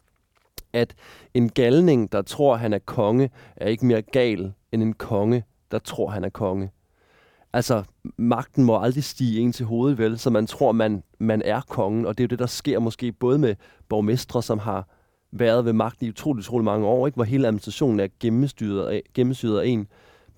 at 0.73 0.95
en 1.33 1.49
galning, 1.49 2.11
der 2.11 2.21
tror, 2.21 2.55
han 2.55 2.73
er 2.73 2.79
konge, 2.79 3.29
er 3.55 3.67
ikke 3.67 3.85
mere 3.85 4.01
gal 4.01 4.53
end 4.71 4.83
en 4.83 4.93
konge, 4.93 5.43
der 5.71 5.79
tror, 5.79 6.09
han 6.09 6.23
er 6.23 6.29
konge. 6.29 6.71
Altså, 7.55 7.83
magten 8.17 8.63
må 8.63 8.81
aldrig 8.81 9.03
stige 9.03 9.39
en 9.39 9.51
til 9.51 9.65
hovedet, 9.65 9.97
vel? 9.97 10.19
Så 10.19 10.29
man 10.29 10.47
tror, 10.47 10.71
man, 10.71 11.03
man 11.19 11.41
er 11.45 11.61
kongen, 11.61 12.05
og 12.05 12.17
det 12.17 12.23
er 12.23 12.25
jo 12.25 12.27
det, 12.27 12.39
der 12.39 12.45
sker 12.45 12.79
måske 12.79 13.11
både 13.11 13.37
med 13.37 13.55
borgmestre, 13.89 14.43
som 14.43 14.59
har 14.59 14.87
været 15.31 15.65
ved 15.65 15.73
magten 15.73 16.05
i 16.05 16.09
utrolig, 16.09 16.39
utrolig 16.39 16.65
mange 16.65 16.87
år, 16.87 17.07
ikke? 17.07 17.15
hvor 17.15 17.23
hele 17.23 17.47
administrationen 17.47 17.99
er 17.99 18.07
gennemstyret 18.19 18.87
af, 18.87 19.01
gennemstyret 19.13 19.61
af 19.61 19.67
en 19.67 19.87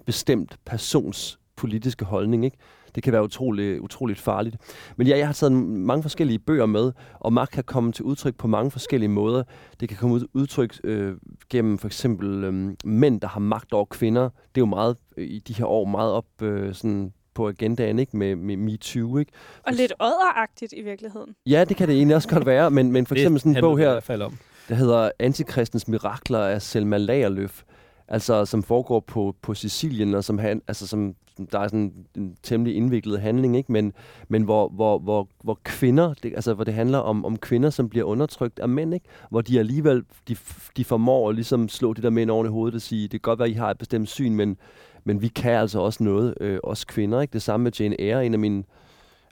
bestemt 0.06 0.58
persons 0.66 1.40
politiske 1.56 2.06
holdning. 2.06 2.46
Ikke? 2.46 2.58
Det 2.98 3.04
kan 3.04 3.14
være 3.14 3.24
utrolig, 3.24 3.82
utroligt 3.82 4.20
farligt. 4.20 4.58
Men 4.96 5.08
ja, 5.08 5.18
jeg 5.18 5.28
har 5.28 5.34
taget 5.34 5.52
mange 5.52 6.02
forskellige 6.02 6.40
bøger 6.40 6.66
med, 6.66 6.92
og 7.20 7.34
magt 7.34 7.52
kan 7.52 7.64
komme 7.64 7.92
til 7.92 8.06
udtryk 8.06 8.36
på 8.36 8.48
mange 8.48 8.72
forskellige 8.72 9.10
måder. 9.10 9.44
Det 9.80 9.90
kan 9.90 9.98
komme 9.98 10.20
til 10.20 10.28
udtryk 10.34 10.80
øh, 10.84 11.14
gennem 11.50 11.78
for 11.78 11.88
eksempel 11.88 12.44
øh, 12.44 12.74
mænd, 12.84 13.22
der 13.22 13.28
har 13.28 13.40
magt 13.40 13.74
over 13.74 13.86
kvinder. 13.86 14.24
Det 14.24 14.30
er 14.30 14.62
jo 14.62 14.66
meget 14.66 14.98
øh, 15.18 15.28
i 15.28 15.40
de 15.40 15.54
her 15.54 15.66
år 15.66 15.86
meget 15.86 16.12
op 16.12 16.26
øh, 16.42 16.74
sådan 16.74 17.14
på 17.34 17.48
agendaen, 17.48 18.00
ikke? 18.00 18.18
Med, 18.18 18.36
med 18.36 18.58
MeToo, 18.58 19.18
ikke? 19.18 19.32
Og 19.64 19.74
lidt 19.74 19.94
ådderagtigt 20.00 20.74
i 20.78 20.82
virkeligheden. 20.82 21.36
Ja, 21.46 21.66
det 21.70 21.78
kan 21.78 21.88
det 21.88 21.96
egentlig 21.96 22.16
også 22.16 22.30
godt 22.30 22.46
være, 22.46 22.72
men, 22.72 22.92
men 22.92 23.06
for 23.06 23.16
eksempel 23.16 23.40
sådan 23.40 23.56
en 23.56 23.62
bog 23.62 23.78
her, 23.78 23.90
i 23.90 23.92
hvert 23.92 24.04
fald 24.04 24.22
om. 24.22 24.38
der 24.70 24.76
hedder 24.76 25.12
Antikristens 25.20 25.88
Mirakler 25.88 26.40
af 26.40 26.62
Selma 26.62 26.98
Lagerlöf, 26.98 27.64
altså 28.08 28.46
som 28.46 28.64
foregår 28.64 29.00
på, 29.00 29.36
på 29.42 29.54
Sicilien, 29.54 30.14
og 30.14 30.24
som, 30.24 30.38
han, 30.38 30.62
altså, 30.68 30.88
som 30.88 31.16
der 31.52 31.60
er 31.60 31.68
sådan 31.68 31.94
en 32.18 32.38
temmelig 32.44 32.76
indviklet 32.76 33.22
handling, 33.22 33.58
ikke? 33.58 33.72
men, 33.72 33.94
men 34.28 34.44
hvor, 34.44 34.70
hvor, 34.70 35.00
hvor, 35.00 35.28
hvor 35.44 35.60
kvinder, 35.64 36.14
det, 36.24 36.34
altså 36.36 36.54
hvor 36.54 36.64
det 36.64 36.74
handler 36.74 36.98
om, 36.98 37.26
om 37.26 37.38
kvinder, 37.38 37.70
som 37.70 37.90
bliver 37.90 38.06
undertrykt 38.06 38.60
af 38.60 38.70
mænd, 38.70 38.94
ikke? 38.94 39.06
hvor 39.30 39.42
de 39.42 39.60
alligevel, 39.60 40.04
de, 40.28 40.36
de 40.78 40.86
formår 40.86 41.30
at 41.30 41.36
ligesom 41.36 41.70
slå 41.70 41.94
de 41.94 42.02
der 42.02 42.10
mænd 42.10 42.32
oven 42.32 42.48
i 42.48 42.50
hovedet 42.50 42.76
og 42.76 42.82
sige, 42.82 43.04
det 43.04 43.12
kan 43.12 43.20
godt 43.20 43.40
være, 43.40 43.48
at 43.48 43.54
I 43.54 43.58
har 43.58 43.72
et 43.72 43.78
bestemt 43.78 44.10
syn, 44.10 44.34
men, 44.34 44.58
men 45.04 45.22
vi 45.22 45.28
kan 45.28 45.54
altså 45.54 45.80
også 45.80 46.04
noget, 46.04 46.34
øh, 46.42 46.60
os 46.64 46.86
kvinder. 46.86 47.22
Ikke? 47.22 47.34
Det 47.34 47.42
samme 47.42 47.64
med 47.64 47.72
Jane 47.80 48.02
Eyre, 48.02 48.26
en 48.26 48.34
af 48.34 48.40
mine 48.40 48.64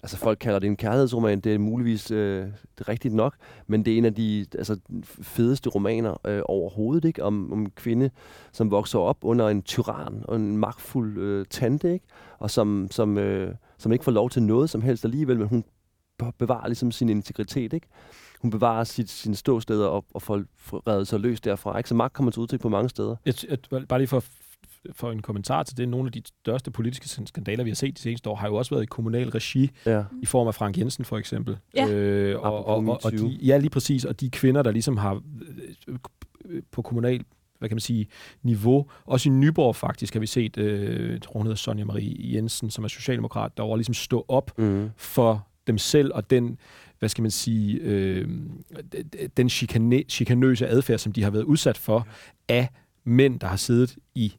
altså 0.06 0.18
folk 0.18 0.40
kalder 0.40 0.60
det 0.60 0.68
en 0.68 0.78
kærlighedsroman, 0.78 1.40
det 1.40 1.54
er 1.54 1.58
muligvis 1.58 2.12
øh, 2.12 2.44
det 2.46 2.82
er 2.82 2.90
rigtigt 2.90 3.14
nok, 3.14 3.36
men 3.68 3.86
det 3.86 3.94
er 3.94 3.98
en 3.98 4.06
af 4.06 4.16
de 4.16 4.46
altså, 4.58 4.80
fedeste 5.04 5.70
romaner 5.70 6.28
øh, 6.28 6.42
overhovedet, 6.46 7.06
ikke? 7.06 7.24
Om, 7.24 7.54
om 7.54 7.60
en 7.60 7.70
kvinde, 7.70 8.10
som 8.52 8.72
vokser 8.72 9.00
op 9.00 9.18
under 9.22 9.50
en 9.50 9.62
tyran 9.62 10.24
og 10.24 10.36
en 10.36 10.58
magtfuld 10.58 11.18
øh, 11.18 11.46
tante, 11.50 11.94
ikke? 11.94 12.06
og 12.40 12.52
som, 12.52 12.88
som, 12.92 13.18
øh, 13.18 13.56
som 13.78 13.92
ikke 13.92 14.06
får 14.06 14.12
lov 14.12 14.30
til 14.30 14.44
noget 14.44 14.70
som 14.70 14.82
helst 14.82 15.06
alligevel, 15.06 15.40
men 15.40 15.48
hun 15.48 15.64
bevarer 16.38 16.68
ligesom 16.68 16.92
sin 16.92 17.10
integritet, 17.10 17.74
ikke? 17.74 17.88
Hun 18.42 18.52
bevarer 18.52 18.84
sit, 18.84 19.10
sine 19.10 19.36
ståsteder 19.36 19.88
og, 19.88 20.06
og 20.14 20.22
får 20.22 20.44
reddet 20.88 21.08
sig 21.08 21.20
løs 21.20 21.42
derfra. 21.42 21.78
Ikke? 21.78 21.90
Så 21.90 21.96
magt 21.96 22.14
kommer 22.14 22.32
til 22.32 22.40
udtryk 22.40 22.62
på 22.62 22.70
mange 22.70 22.90
steder. 22.90 23.16
Jeg, 23.26 23.34
jeg, 23.50 23.88
bare 23.88 24.00
lige 24.00 24.08
for 24.08 24.24
for 24.92 25.12
en 25.12 25.22
kommentar 25.22 25.64
til 25.64 25.78
det. 25.78 25.90
Nogle 25.90 26.08
af 26.08 26.12
de 26.12 26.22
største 26.26 26.72
politiske 26.72 27.10
skandaler, 27.26 27.64
vi 27.64 27.70
har 27.70 27.76
set 27.76 27.98
de 27.98 28.02
seneste 28.02 28.30
år, 28.30 28.36
har 28.36 28.48
jo 28.48 28.56
også 28.56 28.76
været 28.76 28.84
i 28.84 28.86
kommunal 28.86 29.30
regi, 29.30 29.70
Ja. 29.86 30.04
i 30.22 30.26
form 30.26 30.48
af 30.48 30.56
Frank 30.56 30.78
Jensen 30.78 31.06
for 31.06 31.18
eksempel. 31.18 31.58
Ja. 31.76 31.90
Øh, 31.90 32.40
og, 32.42 32.66
og, 32.66 32.76
og, 32.88 33.00
og 33.04 33.12
de, 33.12 33.28
ja, 33.28 33.58
lige 33.58 33.70
præcis. 33.70 34.06
Og 34.06 34.20
de 34.22 34.30
kvinder, 34.30 34.62
der 34.64 34.72
ligesom 34.72 34.98
har 34.98 35.22
øh, 35.88 36.62
på 36.72 36.82
kommunal 36.82 37.24
hvad 37.60 37.70
kan 37.70 37.76
man 37.76 37.80
sige, 37.82 38.08
niveau. 38.44 38.86
Også 39.06 39.30
i 39.30 39.32
Nyborg 39.32 39.76
faktisk 39.76 40.14
har 40.14 40.20
vi 40.20 40.28
set, 40.28 40.58
øh, 40.58 41.12
jeg 41.12 41.22
tror 41.22 41.34
hun 41.40 41.46
hedder 41.46 41.56
Sonja 41.58 41.86
Marie 41.86 42.36
Jensen, 42.36 42.70
som 42.70 42.84
er 42.84 42.88
socialdemokrat, 42.88 43.58
der 43.58 43.64
over 43.64 43.78
ligesom 43.78 43.94
stå 43.94 44.26
op 44.28 44.52
Mm. 44.58 44.90
for 44.98 45.48
dem 45.68 45.78
selv, 45.78 46.12
og 46.14 46.30
den, 46.30 46.58
hvad 47.00 47.10
skal 47.10 47.22
man 47.22 47.32
sige, 47.32 47.80
øh, 47.82 48.28
den 49.38 49.50
chikane, 49.50 50.04
chikanøse 50.10 50.68
adfærd, 50.68 50.98
som 51.00 51.12
de 51.12 51.24
har 51.24 51.30
været 51.30 51.44
udsat 51.44 51.78
for 51.78 52.08
af 52.50 52.68
mænd, 53.04 53.40
der 53.40 53.48
har 53.48 53.56
siddet 53.56 53.96
i 54.16 54.34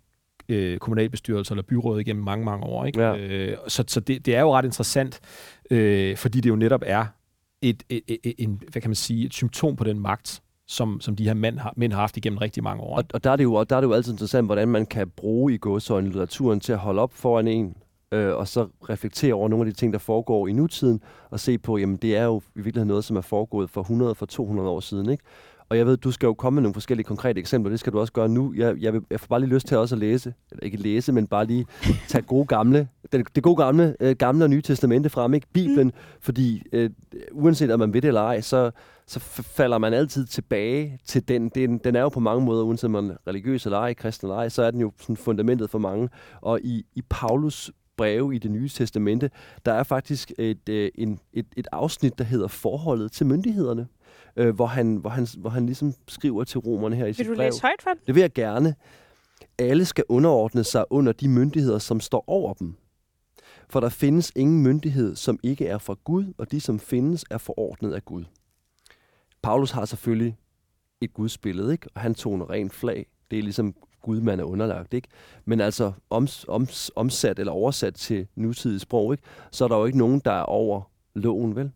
øh, 0.48 0.78
kommunalbestyrelser 0.78 1.52
eller 1.52 1.62
byråd 1.62 2.00
igennem 2.00 2.24
mange, 2.24 2.44
mange 2.44 2.66
år. 2.66 2.84
Ikke? 2.84 3.02
Ja. 3.02 3.16
Øh, 3.16 3.56
så 3.68 3.84
så 3.86 4.00
det, 4.00 4.26
det 4.26 4.36
er 4.36 4.40
jo 4.40 4.54
ret 4.54 4.64
interessant, 4.64 5.20
øh, 5.70 6.16
fordi 6.16 6.40
det 6.40 6.48
jo 6.48 6.56
netop 6.56 6.82
er 6.86 7.06
et, 7.62 7.82
et, 7.88 8.02
et, 8.08 8.34
en, 8.38 8.62
hvad 8.72 8.82
kan 8.82 8.90
man 8.90 8.96
sige, 8.96 9.26
et 9.26 9.34
symptom 9.34 9.76
på 9.76 9.84
den 9.84 10.00
magt, 10.00 10.42
som, 10.68 11.00
som 11.00 11.16
de 11.16 11.24
her 11.24 11.34
mænd 11.34 11.58
har, 11.58 11.72
mænd 11.76 11.92
har 11.92 12.00
haft 12.00 12.16
igennem 12.16 12.38
rigtig 12.38 12.62
mange 12.62 12.82
år. 12.82 12.96
Og, 12.96 13.04
og 13.14 13.24
der, 13.24 13.30
er 13.30 13.36
det 13.36 13.44
jo, 13.44 13.54
og 13.54 13.70
der 13.70 13.76
er 13.76 13.80
det 13.80 13.88
jo 13.88 13.92
altid 13.92 14.12
interessant, 14.12 14.46
hvordan 14.46 14.68
man 14.68 14.86
kan 14.86 15.08
bruge 15.08 15.54
i 15.54 15.58
gåsøjne 15.58 16.06
litteraturen 16.06 16.60
til 16.60 16.72
at 16.72 16.78
holde 16.78 17.02
op 17.02 17.12
foran 17.12 17.48
en, 17.48 17.76
øh, 18.12 18.34
og 18.36 18.48
så 18.48 18.68
reflektere 18.88 19.34
over 19.34 19.48
nogle 19.48 19.66
af 19.66 19.74
de 19.74 19.78
ting, 19.80 19.92
der 19.92 19.98
foregår 19.98 20.48
i 20.48 20.52
nutiden, 20.52 21.00
og 21.30 21.40
se 21.40 21.58
på, 21.58 21.76
jamen 21.76 21.96
det 21.96 22.16
er 22.16 22.24
jo 22.24 22.36
i 22.38 22.60
virkeligheden 22.60 22.88
noget, 22.88 23.04
som 23.04 23.16
er 23.16 23.20
foregået 23.20 23.70
for 23.70 23.80
100, 23.80 24.14
for 24.14 24.26
200 24.26 24.68
år 24.68 24.80
siden, 24.80 25.10
ikke? 25.10 25.24
Og 25.68 25.78
jeg 25.78 25.86
ved, 25.86 25.96
du 25.96 26.10
skal 26.10 26.26
jo 26.26 26.34
komme 26.34 26.54
med 26.54 26.62
nogle 26.62 26.74
forskellige 26.74 27.04
konkrete 27.04 27.40
eksempler, 27.40 27.70
det 27.70 27.80
skal 27.80 27.92
du 27.92 28.00
også 28.00 28.12
gøre 28.12 28.28
nu. 28.28 28.54
Jeg, 28.56 28.76
jeg, 28.80 28.92
vil, 28.92 29.02
jeg 29.10 29.20
får 29.20 29.26
bare 29.26 29.40
lige 29.40 29.50
lyst 29.50 29.66
til 29.66 29.76
også 29.76 29.94
at 29.94 29.98
læse, 29.98 30.34
eller 30.50 30.64
ikke 30.64 30.76
læse, 30.76 31.12
men 31.12 31.26
bare 31.26 31.46
lige 31.46 31.66
tage 32.08 32.22
gode 32.22 32.46
gamle, 32.46 32.88
det, 33.12 33.26
det 33.34 33.42
gode 33.42 33.56
gamle, 33.56 33.96
øh, 34.00 34.16
gamle 34.16 34.44
og 34.44 34.50
nye 34.50 34.62
testamente 34.62 35.10
frem, 35.10 35.34
ikke? 35.34 35.46
Bibelen, 35.52 35.86
mm. 35.86 35.92
fordi 36.20 36.62
øh, 36.72 36.90
uanset 37.32 37.70
om 37.70 37.78
man 37.78 37.94
ved 37.94 38.02
det 38.02 38.08
eller 38.08 38.22
ej, 38.22 38.40
så, 38.40 38.70
så 39.06 39.20
falder 39.20 39.78
man 39.78 39.94
altid 39.94 40.26
tilbage 40.26 40.98
til 41.04 41.28
den. 41.28 41.48
den. 41.48 41.78
Den 41.78 41.96
er 41.96 42.00
jo 42.00 42.08
på 42.08 42.20
mange 42.20 42.44
måder, 42.44 42.64
uanset 42.64 42.84
om 42.84 42.90
man 42.90 43.10
er 43.10 43.16
religiøs 43.26 43.64
eller 43.64 43.78
ej, 43.78 43.94
kristen 43.94 44.26
eller 44.26 44.36
ej, 44.36 44.48
så 44.48 44.62
er 44.62 44.70
den 44.70 44.80
jo 44.80 44.92
sådan 45.00 45.16
fundamentet 45.16 45.70
for 45.70 45.78
mange. 45.78 46.08
Og 46.40 46.60
i, 46.60 46.86
i 46.94 47.02
Paulus 47.10 47.70
breve 47.96 48.34
i 48.34 48.38
det 48.38 48.50
nye 48.50 48.68
testamente, 48.68 49.30
der 49.66 49.72
er 49.72 49.82
faktisk 49.82 50.32
et, 50.38 50.68
øh, 50.68 50.90
en, 50.94 51.18
et, 51.32 51.46
et 51.56 51.68
afsnit, 51.72 52.18
der 52.18 52.24
hedder 52.24 52.48
forholdet 52.48 53.12
til 53.12 53.26
myndighederne, 53.26 53.86
øh, 54.36 54.54
hvor, 54.54 54.66
han, 54.66 54.96
hvor, 54.96 55.10
han, 55.10 55.26
hvor 55.38 55.50
han 55.50 55.66
ligesom 55.66 55.94
skriver 56.08 56.44
til 56.44 56.58
romerne 56.60 56.96
her 56.96 57.04
i 57.04 57.06
Vil 57.06 57.14
sit 57.14 57.26
du 57.26 57.34
brev. 57.34 57.46
læse 57.46 57.62
højt 57.62 57.82
for? 57.82 57.90
Det 58.06 58.14
vil 58.14 58.20
jeg 58.20 58.32
gerne. 58.32 58.74
Alle 59.58 59.84
skal 59.84 60.04
underordne 60.08 60.64
sig 60.64 60.84
under 60.90 61.12
de 61.12 61.28
myndigheder, 61.28 61.78
som 61.78 62.00
står 62.00 62.24
over 62.26 62.54
dem. 62.54 62.74
For 63.68 63.80
der 63.80 63.88
findes 63.88 64.32
ingen 64.36 64.62
myndighed, 64.62 65.16
som 65.16 65.38
ikke 65.42 65.66
er 65.66 65.78
fra 65.78 65.94
Gud, 66.04 66.24
og 66.38 66.50
de, 66.50 66.60
som 66.60 66.78
findes, 66.78 67.24
er 67.30 67.38
forordnet 67.38 67.92
af 67.92 68.04
Gud. 68.04 68.24
Paulus 69.42 69.70
har 69.70 69.84
selvfølgelig 69.84 70.36
et 71.00 71.14
gudsbillede, 71.14 71.72
ikke? 71.72 71.88
og 71.94 72.00
han 72.00 72.14
tog 72.14 72.34
en 72.34 72.50
ren 72.50 72.70
flag. 72.70 73.06
Det 73.30 73.38
er 73.38 73.42
ligesom 73.42 73.74
Gud, 74.02 74.20
man 74.20 74.40
er 74.40 74.44
underlagt. 74.44 74.94
Ikke? 74.94 75.08
Men 75.44 75.60
altså 75.60 75.92
oms, 76.10 76.44
oms, 76.48 76.90
omsat 76.96 77.38
eller 77.38 77.52
oversat 77.52 77.94
til 77.94 78.26
nutidig 78.34 78.80
sprog, 78.80 79.12
ikke? 79.12 79.22
så 79.50 79.64
er 79.64 79.68
der 79.68 79.76
jo 79.76 79.84
ikke 79.84 79.98
nogen, 79.98 80.20
der 80.24 80.32
er 80.32 80.42
over 80.42 80.90
loven, 81.14 81.56
vel? 81.56 81.72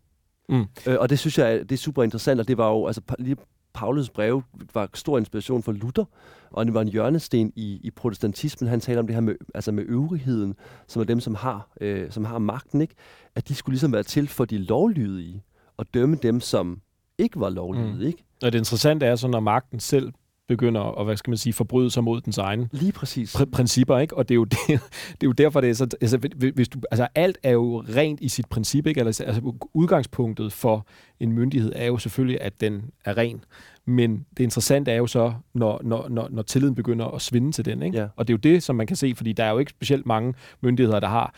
Mm. 0.51 0.65
Øh, 0.87 0.97
og 0.99 1.09
det 1.09 1.19
synes 1.19 1.37
jeg, 1.37 1.59
det 1.59 1.71
er 1.71 1.77
super 1.77 2.03
interessant, 2.03 2.39
og 2.39 2.47
det 2.47 2.57
var 2.57 2.69
jo, 2.69 2.87
altså 2.87 3.01
lige 3.19 3.35
Paulus 3.73 4.09
brev 4.09 4.41
var 4.73 4.89
stor 4.93 5.17
inspiration 5.17 5.63
for 5.63 5.71
Luther, 5.71 6.05
og 6.51 6.65
det 6.65 6.73
var 6.73 6.81
en 6.81 6.87
hjørnesten 6.87 7.53
i, 7.55 7.79
i 7.83 7.91
protestantismen. 7.91 8.69
Han 8.69 8.79
taler 8.79 8.99
om 8.99 9.07
det 9.07 9.13
her 9.13 9.21
med, 9.21 9.35
altså 9.55 9.71
med 9.71 9.83
øvrigheden, 9.87 10.55
som 10.87 11.01
er 11.01 11.03
dem, 11.03 11.19
som 11.19 11.35
har, 11.35 11.69
øh, 11.81 12.11
som 12.11 12.25
har 12.25 12.39
magten, 12.39 12.81
ikke? 12.81 12.95
at 13.35 13.47
de 13.47 13.55
skulle 13.55 13.73
ligesom 13.73 13.93
være 13.93 14.03
til 14.03 14.27
for 14.27 14.45
de 14.45 14.57
lovlydige, 14.57 15.43
og 15.77 15.93
dømme 15.93 16.15
dem, 16.15 16.39
som 16.39 16.81
ikke 17.17 17.39
var 17.39 17.49
lovlydige. 17.49 17.93
Mm. 17.93 18.01
Ikke? 18.01 18.23
Og 18.43 18.51
det 18.51 18.57
interessante 18.57 19.05
er 19.05 19.15
så, 19.15 19.27
når 19.27 19.39
magten 19.39 19.79
selv 19.79 20.13
begynder 20.55 20.99
at, 20.99 21.05
hvad 21.05 21.17
skal 21.17 21.31
man 21.31 21.37
sige, 21.37 21.53
forbryde 21.53 21.91
sig 21.91 22.03
mod 22.03 22.21
dens 22.21 22.37
egen 22.37 22.69
Lige 22.71 22.91
præcis. 22.91 23.35
pr- 23.35 23.45
principper, 23.51 23.97
ikke? 23.97 24.17
Og 24.17 24.29
det 24.29 24.33
er 24.33 24.35
jo, 24.35 24.43
det, 24.53 24.57
det 24.67 24.77
er 25.23 25.27
jo 25.27 25.31
derfor, 25.31 25.61
det 25.61 25.69
er 25.69 25.73
så... 25.73 25.87
Altså, 26.01 26.17
hvis- 26.55 26.69
du, 26.69 26.79
altså, 26.91 27.07
alt 27.15 27.37
er 27.43 27.51
jo 27.51 27.83
rent 27.95 28.19
i 28.21 28.29
sit 28.29 28.45
princip, 28.49 28.87
ikke? 28.87 29.01
Altså, 29.01 29.23
altså, 29.23 29.53
udgangspunktet 29.73 30.53
for 30.53 30.87
en 31.19 31.31
myndighed 31.31 31.71
er 31.75 31.85
jo 31.85 31.97
selvfølgelig, 31.97 32.41
at 32.41 32.61
den 32.61 32.81
er 33.05 33.17
ren. 33.17 33.43
Men 33.85 34.25
det 34.37 34.43
interessante 34.43 34.91
er 34.91 34.95
jo 34.95 35.07
så, 35.07 35.33
når, 35.53 35.81
når, 35.83 36.09
når, 36.09 36.27
når 36.31 36.41
tilliden 36.41 36.75
begynder 36.75 37.05
at 37.05 37.21
svinde 37.21 37.51
til 37.51 37.65
den, 37.65 37.81
ikke? 37.81 37.97
Ja. 37.97 38.07
Og 38.15 38.27
det 38.27 38.33
er 38.33 38.37
jo 38.37 38.53
det, 38.53 38.63
som 38.63 38.75
man 38.75 38.87
kan 38.87 38.95
se, 38.95 39.13
fordi 39.15 39.33
der 39.33 39.43
er 39.43 39.51
jo 39.51 39.57
ikke 39.57 39.69
specielt 39.71 40.05
mange 40.05 40.33
myndigheder, 40.61 40.99
der 40.99 41.07
har 41.07 41.33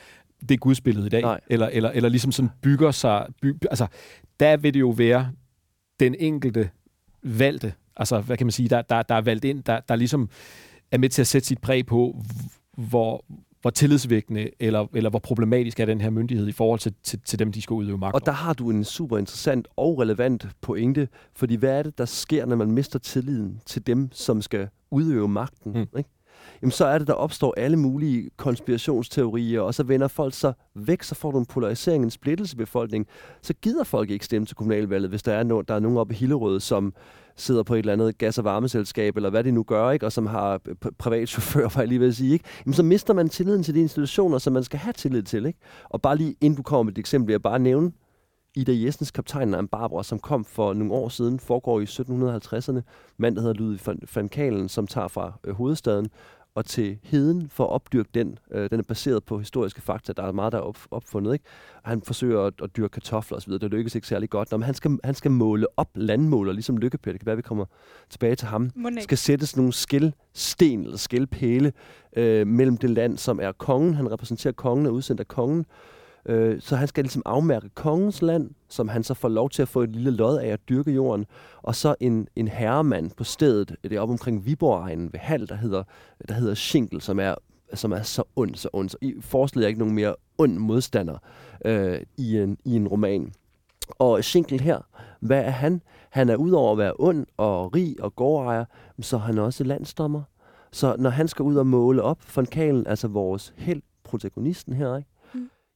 det 0.50 0.60
gudsbillede 0.60 1.06
i 1.06 1.10
dag, 1.10 1.22
Nej. 1.22 1.40
eller, 1.50 1.68
eller, 1.74 1.90
eller 1.92 2.10
ligesom 2.10 2.32
sådan 2.32 2.52
bygger 2.62 2.92
sig... 2.92 3.26
By, 3.42 3.56
altså, 3.70 3.88
der 4.40 4.58
vil 4.58 4.74
det 4.74 4.80
jo 4.80 4.90
være 4.90 5.32
den 6.00 6.16
enkelte 6.20 6.70
valgte, 7.24 7.74
altså 7.98 8.20
hvad 8.20 8.38
kan 8.38 8.48
man 8.48 8.52
sige, 8.52 8.70
der, 8.70 8.82
der, 8.82 9.02
der 9.02 9.16
er 9.16 9.22
valgt 9.22 9.46
ind, 9.46 9.64
der, 9.64 9.80
der 9.80 9.96
ligesom 9.96 10.30
er 10.92 10.98
med 10.98 11.10
til 11.10 11.22
at 11.22 11.28
sætte 11.28 11.48
sit 11.48 11.62
præg 11.62 11.86
på, 11.86 12.24
hvor, 12.78 13.26
hvor 13.62 13.70
tillidsvækkende 13.70 14.50
eller, 14.60 14.88
eller 14.94 15.10
hvor 15.10 15.20
problematisk 15.20 15.80
er 15.80 15.86
den 15.86 16.02
her 16.02 16.10
myndighed 16.10 16.48
i 16.48 16.52
forhold 16.52 16.80
til, 16.80 16.94
til, 17.04 17.20
til 17.26 17.40
dem, 17.40 17.52
de 17.52 17.62
skal 17.62 17.74
udøve 17.74 17.98
magt 17.98 18.16
Og 18.16 18.26
der 18.26 18.32
har 18.32 18.54
du 18.54 18.70
en 18.70 18.84
super 18.84 19.18
interessant 19.18 19.68
og 19.76 20.00
relevant 20.00 20.48
pointe, 20.62 21.08
fordi 21.36 21.56
hvad 21.56 21.80
er 21.80 21.84
det, 21.84 21.98
der 21.98 22.06
sker, 22.06 22.46
når 22.46 22.56
man 22.56 22.72
mister 22.72 23.00
tilliden 23.00 23.62
til 23.66 23.88
dem, 23.88 24.10
som 24.12 24.42
skal 24.42 24.68
udøve 24.92 25.28
magten? 25.28 25.72
Mm. 25.74 25.98
Ikke? 25.98 26.10
Jamen 26.64 26.72
så 26.72 26.86
er 26.86 26.98
det, 26.98 27.08
der 27.08 27.14
opstår 27.14 27.54
alle 27.58 27.78
mulige 27.78 28.30
konspirationsteorier, 28.38 29.62
og 29.62 29.74
så 29.74 29.84
vender 29.84 30.08
folk 30.08 30.34
sig 30.34 30.54
væk, 30.76 31.04
så 31.04 31.16
får 31.16 31.32
du 31.32 31.40
en 31.40 31.46
polarisering, 31.46 32.04
en 32.04 32.12
splittelse 32.12 32.56
i 32.56 32.58
befolkningen. 32.58 33.08
Så 33.42 33.54
gider 33.62 33.84
folk 33.84 34.10
ikke 34.10 34.26
stemme 34.26 34.46
til 34.46 34.56
kommunalvalget, 34.56 35.10
hvis 35.10 35.24
der 35.24 35.34
er, 35.34 35.44
no, 35.44 35.62
der 35.62 35.76
er 35.76 35.80
nogen 35.80 35.98
oppe 35.98 36.14
i 36.14 36.18
Hillerød, 36.18 36.60
som 36.60 36.94
sidder 37.36 37.64
på 37.64 37.74
et 37.74 37.80
eller 37.80 37.94
andet 37.94 38.18
gas- 38.18 38.38
og 38.38 38.44
varmeselskab, 38.44 39.16
eller 39.16 39.30
hvad 39.30 39.44
de 39.44 39.52
nu 39.52 39.64
gør, 39.64 39.92
ikke? 39.92 40.06
og 40.06 40.12
som 40.12 40.26
har 40.26 40.62
øh, 40.68 40.76
privat 40.98 41.30
chauffør, 41.30 41.70
for 41.70 41.80
jeg 41.82 41.88
lige 41.88 42.00
vil 42.00 42.16
sige, 42.16 42.34
ikke? 42.34 42.46
Jamen, 42.66 42.74
så 42.74 42.84
mister 42.84 43.14
man 43.14 43.30
tilliden 43.30 43.64
til 43.64 43.76
de 43.76 43.82
institutioner, 43.82 44.38
som 44.38 44.54
man 44.54 44.64
skal 44.64 44.80
have 44.80 44.94
tillid 44.94 45.24
til. 45.24 45.46
Ikke? 45.46 45.60
Og 45.90 46.02
bare 46.02 46.18
lige 46.18 46.36
inden 46.42 46.58
du 46.58 46.64
kommer 46.64 46.84
med 46.84 46.92
et 46.92 46.98
eksempel, 46.98 47.28
vil 47.28 47.34
jeg 47.34 47.42
bare 47.42 47.60
nævne 47.60 47.92
Ida 48.56 48.72
Jessens 48.76 49.12
kaptajn 49.12 49.54
af 49.54 49.70
Barbara, 49.70 50.04
som 50.04 50.20
kom 50.20 50.46
for 50.46 50.74
nogle 50.74 50.94
år 50.94 51.10
siden, 51.10 51.40
foregår 51.40 51.80
i 51.80 51.84
1750'erne. 51.84 52.82
Mand, 53.18 53.36
der 53.36 53.42
hedder 53.42 53.54
Ludvig 53.54 53.80
van 54.16 54.30
Kalen, 54.30 54.70
som 54.70 54.88
tager 54.88 55.08
fra 55.08 55.34
øh, 55.44 55.54
hovedstaden 55.56 56.10
og 56.56 56.66
til 56.66 56.98
heden 57.04 57.50
for 57.50 57.64
at 57.64 57.70
opdyrke 57.70 58.10
den. 58.14 58.38
Øh, 58.52 58.70
den 58.70 58.80
er 58.80 58.84
baseret 58.84 59.24
på 59.24 59.40
historiske 59.40 59.82
fakta. 59.82 60.14
Der 60.14 60.24
er 60.24 60.32
meget, 60.32 60.52
der 60.52 60.58
er 60.58 60.62
op, 60.62 60.78
opfundet. 60.92 61.34
Ikke? 61.34 61.46
Han 61.84 62.02
forsøger 62.02 62.42
at, 62.42 62.54
at 62.64 62.78
dyrke 62.78 62.92
kartofler 62.92 63.38
osv. 63.38 63.54
Det 63.54 63.72
lykkes 63.72 63.96
ikke 63.96 64.08
særlig 64.08 64.30
godt. 64.30 64.52
Nå, 64.52 64.58
men 64.58 64.64
han, 64.64 64.74
skal, 64.74 64.98
han 65.04 65.14
skal 65.14 65.32
måle 65.32 65.68
op 65.78 65.90
landmåler, 65.96 66.54
ligesom 66.54 66.78
Lykkepæt. 66.78 67.14
Det 67.14 67.20
kan 67.20 67.26
være, 67.26 67.36
vi 67.36 67.42
kommer 67.42 67.66
tilbage 68.10 68.36
til 68.36 68.48
ham. 68.48 68.70
Skal 69.02 69.18
sættes 69.18 69.56
nogle 69.56 69.74
skældsten 69.74 70.84
eller 70.84 70.98
skældpæle 70.98 71.74
øh, 72.18 72.48
mellem 72.48 72.78
det 72.78 72.90
land, 72.90 73.18
som 73.18 73.40
er 73.40 73.52
kongen. 73.52 73.94
Han 73.94 74.12
repræsenterer 74.12 74.54
kongen 74.54 74.86
og 74.86 74.94
udsendt 74.94 75.20
af 75.20 75.28
kongen 75.28 75.66
Øh, 76.26 76.62
så 76.62 76.76
han 76.76 76.88
skal 76.88 77.04
ligesom 77.04 77.22
afmærke 77.26 77.70
kongens 77.70 78.22
land, 78.22 78.50
som 78.70 78.88
han 78.88 79.04
så 79.04 79.14
får 79.14 79.30
lov 79.30 79.50
til 79.50 79.62
at 79.62 79.68
få 79.68 79.82
et 79.82 79.90
lille 79.90 80.12
lod 80.12 80.38
af 80.38 80.48
at 80.48 80.70
dyrke 80.70 80.92
jorden. 80.92 81.26
Og 81.62 81.76
så 81.76 81.96
en, 82.00 82.28
en 82.36 82.48
herremand 82.48 83.12
på 83.12 83.24
stedet, 83.24 83.72
øh, 83.72 83.90
det 83.90 83.98
er 83.98 84.02
op 84.02 84.10
omkring 84.10 84.46
viborg 84.46 84.90
ved 84.90 85.20
Hal, 85.20 85.50
der 85.50 85.56
hedder, 85.56 85.80
øh, 85.80 86.28
der 86.28 86.34
hedder 86.34 86.54
Schinkel, 86.54 87.02
som 87.02 87.20
er, 87.20 87.36
som 87.74 87.92
er 87.92 88.02
så 88.02 88.24
ond, 88.36 88.56
så 88.56 88.70
ond. 88.74 88.90
Så 88.90 88.98
I 89.02 89.14
forestiller 89.20 89.68
ikke 89.68 89.80
nogen 89.80 89.96
mere 89.96 90.16
ond 90.38 90.58
modstander 90.58 91.18
øh, 91.66 92.00
i, 92.18 92.38
en, 92.38 92.58
i 92.66 92.76
en 92.76 92.88
roman. 92.88 93.34
Og 93.90 94.24
Schinkel 94.24 94.60
her, 94.60 94.80
hvad 95.20 95.44
er 95.44 95.50
han? 95.50 95.82
Han 96.10 96.30
er 96.30 96.36
udover 96.36 96.72
at 96.72 96.78
være 96.78 96.94
ond 97.00 97.26
og 97.38 97.76
rig 97.76 97.96
og 98.00 98.16
gårdejer, 98.16 98.66
så 99.02 99.16
er 99.16 99.22
han 99.22 99.38
også 99.38 99.64
landsdommer. 99.64 100.22
Så 100.72 100.96
når 101.00 101.10
han 101.10 101.28
skal 101.28 101.44
ud 101.44 101.56
og 101.56 101.68
måle 101.68 102.02
op, 102.02 102.20
von 102.36 102.46
Kalen, 102.46 102.88
altså 102.88 103.08
vores 103.08 103.54
held, 103.58 103.82
protagonisten 104.04 104.74
her, 104.74 104.98
ikke? 104.98 105.10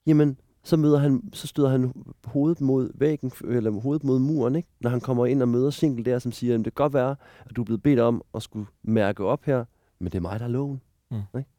Jamen, 0.08 0.38
så, 0.64 0.78
møder 0.78 1.00
han, 1.00 1.24
så 1.34 1.48
støder 1.48 1.70
han 1.70 1.94
hovedet 2.26 2.62
mod 2.62 2.90
væggen, 2.96 3.32
eller 3.48 3.72
hovedet 3.72 4.04
mod 4.04 4.20
muren, 4.20 4.56
ikke? 4.56 4.70
når 4.80 4.90
han 4.90 5.02
kommer 5.02 5.26
ind 5.26 5.42
og 5.42 5.50
møder 5.50 5.70
Single 5.70 6.06
der, 6.06 6.20
som 6.20 6.32
siger, 6.32 6.54
at 6.54 6.58
det 6.58 6.66
kan 6.66 6.84
godt 6.84 6.94
være, 6.94 7.16
at 7.46 7.56
du 7.56 7.62
er 7.62 7.66
blevet 7.66 7.84
bedt 7.84 8.00
om 8.00 8.22
at 8.36 8.44
skulle 8.44 8.66
mærke 8.84 9.26
op 9.26 9.46
her, 9.46 9.66
men 10.00 10.12
det 10.12 10.16
er 10.16 10.22
mig, 10.22 10.40
der 10.40 10.46
er 10.46 10.50
loven. 10.50 10.82
Mm. 11.12 11.18
Ikke? 11.38 11.50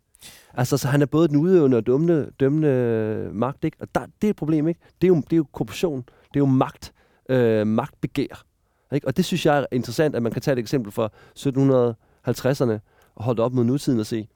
Altså, 0.55 0.77
så 0.77 0.89
han 0.89 1.03
er 1.03 1.07
både 1.07 1.29
den 1.29 1.37
udøvende 1.37 1.77
og 1.77 1.87
dømmende, 1.87 2.31
dømmende 2.41 3.31
magt, 3.33 3.65
ikke? 3.65 3.77
Og 3.81 3.95
der, 3.95 4.01
det 4.01 4.29
er 4.29 4.31
et 4.31 4.37
problem, 4.37 4.69
ikke? 4.69 4.81
Det 5.03 5.07
er 5.07 5.09
jo, 5.09 5.17
det 5.17 5.33
er 5.33 5.37
jo 5.37 5.47
korruption. 5.53 5.99
Det 5.99 6.37
er 6.37 6.41
jo 6.41 6.47
magt, 6.47 6.93
øh, 7.29 7.67
magtbegær. 7.67 8.45
Ikke? 8.93 9.07
Og 9.07 9.17
det 9.17 9.25
synes 9.25 9.47
jeg 9.47 9.59
er 9.59 9.67
interessant, 9.73 10.17
at 10.17 10.23
man 10.23 10.33
kan 10.33 10.43
tage 10.43 10.53
et 10.53 10.59
eksempel 10.59 10.93
fra 10.93 11.09
1750'erne 11.39 12.79
og 13.15 13.25
holde 13.25 13.43
op 13.43 13.53
mod 13.53 13.65
nutiden 13.65 14.01
og 14.01 14.07
se, 14.07 14.29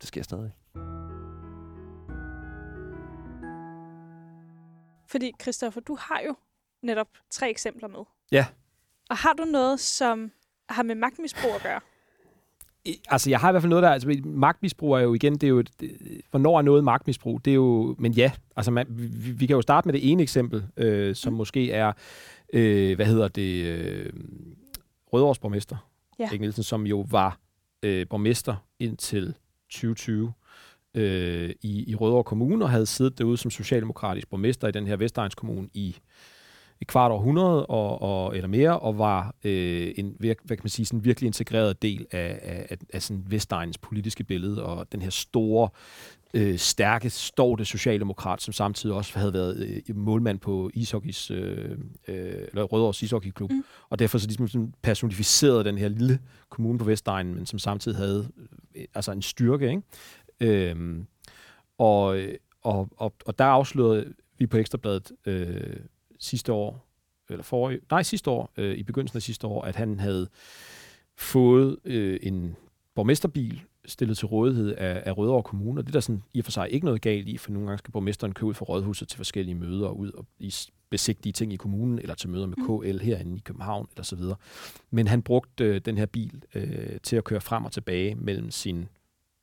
det 0.00 0.08
sker 0.08 0.22
stadig. 0.22 0.50
Fordi, 5.08 5.32
Christoffer, 5.42 5.80
du 5.80 5.96
har 6.00 6.20
jo 6.26 6.34
netop 6.82 7.08
tre 7.30 7.50
eksempler 7.50 7.88
med. 7.88 8.00
Ja. 8.32 8.46
Og 9.10 9.16
har 9.16 9.32
du 9.32 9.44
noget, 9.44 9.80
som 9.80 10.30
har 10.68 10.82
med 10.82 10.94
magtmisbrug 10.94 11.50
at 11.54 11.62
gøre? 11.62 11.80
I, 12.84 13.00
altså, 13.08 13.30
jeg 13.30 13.40
har 13.40 13.48
i 13.48 13.52
hvert 13.52 13.62
fald 13.62 13.70
noget 13.70 13.82
der... 13.82 13.90
Altså, 13.90 14.20
magtmisbrug 14.24 14.94
er 14.94 15.00
jo 15.00 15.14
igen... 15.14 15.32
Det 15.32 15.42
er 15.42 15.48
jo, 15.48 15.62
det, 15.62 15.98
hvornår 16.30 16.58
er 16.58 16.62
noget 16.62 16.84
magtmisbrug? 16.84 17.44
Det 17.44 17.50
er 17.50 17.54
jo... 17.54 17.94
Men 17.98 18.12
ja, 18.12 18.32
altså, 18.56 18.70
man, 18.70 18.86
vi, 18.90 19.30
vi 19.30 19.46
kan 19.46 19.56
jo 19.56 19.62
starte 19.62 19.88
med 19.88 19.92
det 19.92 20.10
ene 20.10 20.22
eksempel, 20.22 20.66
øh, 20.76 21.14
som 21.14 21.32
mm. 21.32 21.36
måske 21.36 21.72
er... 21.72 21.92
Øh, 22.52 22.96
hvad 22.96 23.06
hedder 23.06 23.28
det? 23.28 23.64
Øh, 23.64 24.12
Rødovres 25.12 25.38
borgmester. 25.38 25.76
Ja. 26.18 26.28
Nielsen, 26.30 26.62
som 26.62 26.86
jo 26.86 27.06
var 27.10 27.38
øh, 27.82 28.06
borgmester 28.08 28.56
indtil 28.78 29.34
2020 29.70 30.32
øh, 30.94 31.50
i, 31.62 31.90
i 31.90 31.94
Rødovre 31.94 32.24
Kommune 32.24 32.64
og 32.64 32.70
havde 32.70 32.86
siddet 32.86 33.18
derude 33.18 33.36
som 33.36 33.50
socialdemokratisk 33.50 34.30
borgmester 34.30 34.68
i 34.68 34.72
den 34.72 34.86
her 34.86 34.96
Vestegns 34.96 35.34
Kommune 35.34 35.68
i 35.74 35.96
et 36.80 36.86
kvart 36.86 37.12
århundrede 37.12 37.66
og, 37.66 38.02
og, 38.02 38.36
eller 38.36 38.48
mere, 38.48 38.78
og 38.78 38.98
var 38.98 39.34
øh, 39.44 39.92
en 39.96 40.16
hvad 40.18 40.34
kan 40.34 40.58
man 40.62 40.68
sige, 40.68 40.86
sådan 40.86 41.04
virkelig 41.04 41.26
integreret 41.26 41.82
del 41.82 42.06
af, 42.10 42.38
af, 42.70 42.76
af 42.94 43.02
sådan 43.02 43.24
Vestegns 43.26 43.78
politiske 43.78 44.24
billede, 44.24 44.64
og 44.64 44.92
den 44.92 45.02
her 45.02 45.10
store, 45.10 45.68
øh, 46.34 46.58
stærke, 46.58 47.10
stårte 47.10 47.64
socialdemokrat, 47.64 48.42
som 48.42 48.52
samtidig 48.52 48.96
også 48.96 49.18
havde 49.18 49.32
været 49.32 49.82
øh, 49.88 49.96
målmand 49.96 50.38
på 50.38 50.70
ishockeys, 50.74 51.30
øh, 51.30 51.70
øh, 52.08 52.32
eller 52.48 52.62
Rødovres 52.62 53.02
ishockeyklub, 53.02 53.50
mm. 53.50 53.64
og 53.90 53.98
derfor 53.98 54.18
så 54.18 54.26
ligesom 54.26 54.48
sådan 54.48 54.74
personificerede 54.82 55.64
den 55.64 55.78
her 55.78 55.88
lille 55.88 56.18
kommune 56.50 56.78
på 56.78 56.84
Vestegnen, 56.84 57.34
men 57.34 57.46
som 57.46 57.58
samtidig 57.58 57.98
havde 57.98 58.28
øh, 58.74 58.84
altså 58.94 59.12
en 59.12 59.22
styrke, 59.22 59.68
ikke? 59.70 59.82
Øhm, 60.40 61.06
og, 61.78 62.20
og, 62.62 62.88
og, 62.96 63.14
og 63.26 63.38
der 63.38 63.44
afslørede 63.44 64.14
vi 64.38 64.46
på 64.46 64.56
Ekstrabladet 64.56 65.12
øh, 65.26 65.76
sidste 66.18 66.52
år, 66.52 66.88
eller 67.28 67.42
forrige, 67.42 67.80
nej, 67.90 68.02
sidste 68.02 68.30
år, 68.30 68.52
øh, 68.56 68.76
i 68.76 68.82
begyndelsen 68.82 69.16
af 69.16 69.22
sidste 69.22 69.46
år, 69.46 69.62
at 69.62 69.76
han 69.76 70.00
havde 70.00 70.28
fået 71.16 71.76
øh, 71.84 72.18
en 72.22 72.56
borgmesterbil 72.94 73.62
stillet 73.86 74.18
til 74.18 74.26
rådighed 74.26 74.74
af, 74.74 75.02
af 75.06 75.18
Rødovre 75.18 75.42
Kommune, 75.42 75.80
og 75.80 75.86
det 75.86 75.90
er 75.90 75.92
der 75.92 76.00
sådan 76.00 76.22
i 76.34 76.38
og 76.38 76.44
for 76.44 76.52
sig 76.52 76.72
ikke 76.72 76.84
noget 76.84 77.00
galt 77.00 77.28
i, 77.28 77.36
for 77.36 77.50
nogle 77.50 77.68
gange 77.68 77.78
skal 77.78 77.92
borgmesteren 77.92 78.32
købe 78.32 78.46
ud 78.46 78.54
for 78.54 78.64
rådhuset 78.64 79.08
til 79.08 79.16
forskellige 79.16 79.54
møder 79.54 79.86
og 79.86 79.98
ud 79.98 80.12
og 80.12 80.26
i 80.38 80.54
besigtige 80.90 81.32
ting 81.32 81.52
i 81.52 81.56
kommunen, 81.56 81.98
eller 81.98 82.14
til 82.14 82.28
møder 82.28 82.46
med 82.46 82.56
mm. 82.56 82.80
KL 82.80 82.98
herinde 82.98 83.36
i 83.36 83.40
København, 83.44 83.88
eller 83.92 84.04
så 84.04 84.16
videre. 84.16 84.36
Men 84.90 85.08
han 85.08 85.22
brugte 85.22 85.64
øh, 85.64 85.80
den 85.80 85.98
her 85.98 86.06
bil 86.06 86.42
øh, 86.54 87.00
til 87.02 87.16
at 87.16 87.24
køre 87.24 87.40
frem 87.40 87.64
og 87.64 87.72
tilbage 87.72 88.14
mellem 88.14 88.50
sin 88.50 88.88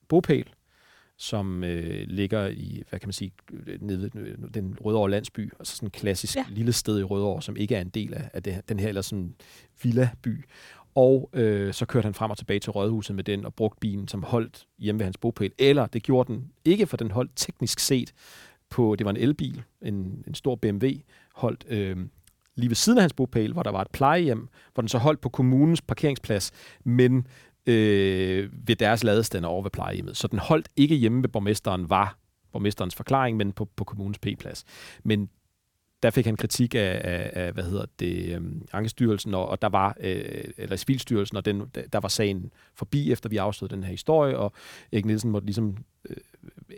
bopæl 0.08 0.53
som 1.17 1.63
øh, 1.63 2.08
ligger 2.08 2.47
i, 2.47 2.84
hvad 2.89 2.99
kan 2.99 3.08
man 3.08 3.13
sige, 3.13 3.32
nede 3.80 4.10
den 4.54 4.78
Rødovre 4.82 5.12
landsby, 5.12 5.54
altså 5.60 5.75
sådan 5.75 5.88
en 5.88 5.91
klassisk 5.91 6.36
ja. 6.36 6.45
lille 6.49 6.73
sted 6.73 6.99
i 6.99 7.04
Rødovre, 7.04 7.41
som 7.41 7.58
ikke 7.58 7.75
er 7.75 7.82
en 7.82 7.89
del 7.89 8.13
af, 8.13 8.30
af 8.34 8.43
det, 8.43 8.69
den 8.69 8.80
her 8.80 8.88
eller 8.88 9.01
sådan 9.01 9.36
villa-by. 9.84 10.45
Og 10.95 11.30
øh, 11.34 11.73
så 11.73 11.86
kørte 11.86 12.06
han 12.06 12.13
frem 12.13 12.32
og 12.32 12.38
tilbage 12.38 12.60
til 12.60 12.71
rådhuset 12.71 13.15
med 13.15 13.23
den 13.23 13.45
og 13.45 13.54
brugte 13.54 13.80
bilen 13.80 14.08
som 14.08 14.23
holdt 14.23 14.67
hjemme 14.80 14.99
ved 14.99 15.06
hans 15.06 15.17
bopæl. 15.17 15.51
Eller 15.58 15.86
det 15.86 16.04
gjorde 16.04 16.34
den 16.34 16.51
ikke, 16.65 16.88
for 16.88 16.97
den 16.97 17.12
holdt 17.12 17.32
teknisk 17.36 17.80
set 17.80 18.13
på, 18.69 18.95
det 18.97 19.06
var 19.06 19.12
en 19.12 19.17
elbil, 19.17 19.63
en, 19.82 20.23
en 20.28 20.34
stor 20.34 20.56
BMW, 20.56 20.88
holdt 21.36 21.65
øh, 21.67 21.97
lige 22.56 22.69
ved 22.69 22.75
siden 22.75 22.97
af 22.97 23.04
hans 23.04 23.13
bopæl, 23.13 23.54
hvor 23.54 23.63
der 23.63 23.71
var 23.71 23.82
et 23.82 23.91
plejehjem, 23.91 24.47
hvor 24.73 24.82
den 24.82 24.88
så 24.88 24.97
holdt 24.97 25.21
på 25.21 25.30
kommunens 25.30 25.82
parkeringsplads, 25.82 26.51
men 26.84 27.28
øh, 27.65 28.49
ved 28.67 28.75
deres 28.75 29.04
ladestander 29.04 29.49
over 29.49 29.63
ved 29.63 29.71
plejehjemmet. 29.71 30.17
Så 30.17 30.28
den 30.28 30.39
holdt 30.39 30.69
ikke 30.75 30.95
hjemme 30.95 31.21
ved 31.21 31.30
borgmesteren, 31.30 31.89
var 31.89 32.17
borgmesterens 32.51 32.95
forklaring, 32.95 33.38
men 33.38 33.51
på, 33.51 33.65
på 33.75 33.84
kommunens 33.84 34.19
P-plads. 34.19 34.63
Men 35.04 35.30
der 36.04 36.12
fik 36.12 36.25
han 36.25 36.38
kritik 36.38 36.75
af, 36.75 37.01
af, 37.04 37.32
af 37.34 37.54
hvad 37.54 37.63
hedder 37.63 37.86
det, 37.99 38.36
øhm, 38.36 38.67
Ankestyrelsen, 38.73 39.34
og, 39.34 39.47
og 39.47 39.62
der 39.62 39.69
var, 39.69 39.95
øh, 39.99 40.43
eller 40.58 40.75
Civilstyrelsen, 40.75 41.38
og 41.38 41.45
den, 41.45 41.63
der 41.93 41.99
var 41.99 42.08
sagen 42.08 42.51
forbi, 42.75 43.12
efter 43.12 43.30
vi 43.30 43.38
afstod 43.38 43.69
den 43.69 43.84
her 43.84 43.91
historie, 43.91 44.38
og 44.38 44.54
Erik 44.91 45.06
Nielsen 45.06 45.32
måtte 45.32 45.45
ligesom, 45.45 45.78
øh, 46.10 46.17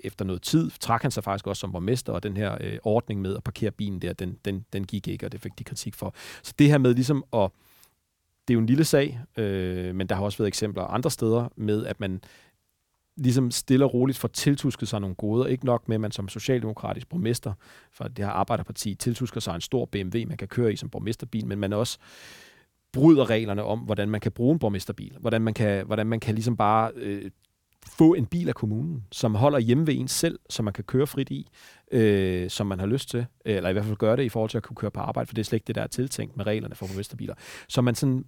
efter 0.03 0.25
noget 0.25 0.41
tid, 0.41 0.71
trak 0.79 1.01
han 1.01 1.11
sig 1.11 1.23
faktisk 1.23 1.47
også 1.47 1.59
som 1.59 1.71
borgmester, 1.71 2.13
og 2.13 2.23
den 2.23 2.37
her 2.37 2.57
øh, 2.61 2.77
ordning 2.83 3.21
med 3.21 3.35
at 3.35 3.43
parkere 3.43 3.71
bilen 3.71 4.01
der, 4.01 4.13
den, 4.13 4.37
den, 4.45 4.65
den 4.73 4.85
gik 4.85 5.07
ikke, 5.07 5.25
og 5.25 5.31
det 5.31 5.41
fik 5.41 5.59
de 5.59 5.63
kritik 5.63 5.95
for. 5.95 6.15
Så 6.43 6.53
det 6.59 6.67
her 6.67 6.77
med 6.77 6.93
ligesom 6.93 7.23
at 7.33 7.49
det 8.47 8.53
er 8.53 8.55
jo 8.55 8.59
en 8.59 8.65
lille 8.65 8.85
sag, 8.85 9.19
øh, 9.37 9.95
men 9.95 10.07
der 10.07 10.15
har 10.15 10.23
også 10.23 10.37
været 10.37 10.47
eksempler 10.47 10.83
andre 10.83 11.11
steder 11.11 11.49
med, 11.55 11.85
at 11.85 11.99
man 11.99 12.21
ligesom 13.17 13.51
stille 13.51 13.85
og 13.85 13.93
roligt 13.93 14.17
får 14.17 14.27
tiltusket 14.27 14.87
sig 14.87 15.01
nogle 15.01 15.15
goder. 15.15 15.45
Ikke 15.45 15.65
nok 15.65 15.87
med, 15.87 15.95
at 15.95 16.01
man 16.01 16.11
som 16.11 16.29
socialdemokratisk 16.29 17.09
borgmester 17.09 17.53
for 17.91 18.03
det 18.03 18.25
her 18.25 18.31
arbejderparti 18.31 18.95
tiltusker 18.95 19.39
sig 19.39 19.55
en 19.55 19.61
stor 19.61 19.85
BMW, 19.85 20.17
man 20.27 20.37
kan 20.37 20.47
køre 20.47 20.73
i 20.73 20.75
som 20.75 20.89
borgmesterbil, 20.89 21.47
men 21.47 21.59
man 21.59 21.73
også 21.73 21.97
bryder 22.93 23.29
reglerne 23.29 23.63
om, 23.63 23.79
hvordan 23.79 24.09
man 24.09 24.21
kan 24.21 24.31
bruge 24.31 24.53
en 24.53 24.59
borgmesterbil. 24.59 25.17
Hvordan 25.19 25.41
man 25.41 25.53
kan, 25.53 25.85
hvordan 25.85 26.07
man 26.07 26.19
kan 26.19 26.35
ligesom 26.35 26.57
bare 26.57 26.91
øh, 26.95 27.31
få 27.87 28.13
en 28.13 28.25
bil 28.25 28.49
af 28.49 28.55
kommunen, 28.55 29.03
som 29.11 29.35
holder 29.35 29.59
hjemme 29.59 29.87
ved 29.87 29.95
en 29.97 30.07
selv, 30.07 30.39
som 30.49 30.65
man 30.65 30.73
kan 30.73 30.83
køre 30.83 31.07
frit 31.07 31.29
i, 31.29 31.47
øh, 31.91 32.49
som 32.49 32.67
man 32.67 32.79
har 32.79 32.87
lyst 32.87 33.09
til, 33.09 33.25
eller 33.45 33.69
i 33.69 33.73
hvert 33.73 33.85
fald 33.85 33.97
gøre 33.97 34.17
det 34.17 34.23
i 34.23 34.29
forhold 34.29 34.49
til 34.49 34.57
at 34.57 34.63
kunne 34.63 34.75
køre 34.75 34.91
på 34.91 34.99
arbejde, 34.99 35.27
for 35.27 35.33
det 35.33 35.41
er 35.41 35.45
slet 35.45 35.55
ikke 35.57 35.67
det, 35.67 35.75
der 35.75 35.81
er 35.81 35.87
tiltænkt 35.87 36.37
med 36.37 36.47
reglerne 36.47 36.75
for 36.75 36.87
borgmesterbiler. 36.87 37.33
Så 37.67 37.81
man 37.81 37.95
sådan 37.95 38.25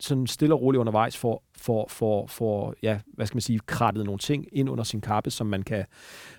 sådan 0.00 0.26
stille 0.26 0.54
og 0.54 0.62
roligt 0.62 0.80
undervejs 0.80 1.16
for, 1.16 1.42
for, 1.56 1.86
for, 1.88 2.26
for 2.26 2.74
ja, 2.82 3.00
hvad 3.14 3.26
skal 3.26 3.36
man 3.36 3.42
sige, 3.42 3.60
krattet 3.66 4.04
nogle 4.04 4.18
ting 4.18 4.46
ind 4.52 4.70
under 4.70 4.84
sin 4.84 5.00
kappe, 5.00 5.30
som 5.30 5.46
man 5.46 5.62
kan, 5.62 5.84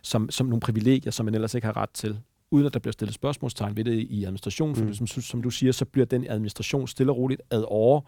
som, 0.01 0.29
som 0.29 0.47
nogle 0.47 0.59
privilegier, 0.59 1.11
som 1.11 1.25
man 1.25 1.35
ellers 1.35 1.53
ikke 1.53 1.65
har 1.65 1.77
ret 1.77 1.89
til 1.89 2.19
uden 2.51 2.65
at 2.65 2.73
der 2.73 2.79
bliver 2.79 2.91
stillet 2.91 3.15
spørgsmålstegn 3.15 3.77
ved 3.77 3.83
det 3.83 3.99
i 3.99 4.23
administrationen. 4.23 4.75
For 4.75 4.83
mm. 4.83 4.93
som, 4.93 5.07
som 5.07 5.41
du 5.41 5.49
siger, 5.49 5.71
så 5.71 5.85
bliver 5.85 6.05
den 6.05 6.27
administration 6.29 6.87
stille 6.87 7.11
og 7.11 7.17
roligt 7.17 7.41
ad 7.51 7.65
over 7.67 8.01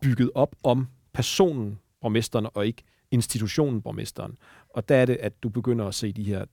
bygget 0.00 0.30
op 0.34 0.56
om 0.62 0.86
personen, 1.12 1.78
borgmesteren, 2.00 2.46
og 2.54 2.66
ikke 2.66 2.82
institutionen 3.10 3.82
borgmesteren. 3.82 4.36
Og 4.74 4.88
der 4.88 4.96
er 4.96 5.04
det, 5.04 5.16
at 5.16 5.42
du 5.42 5.48
begynder 5.48 5.86
at 5.86 5.94
se 5.94 6.12
de 6.12 6.24
her 6.24 6.44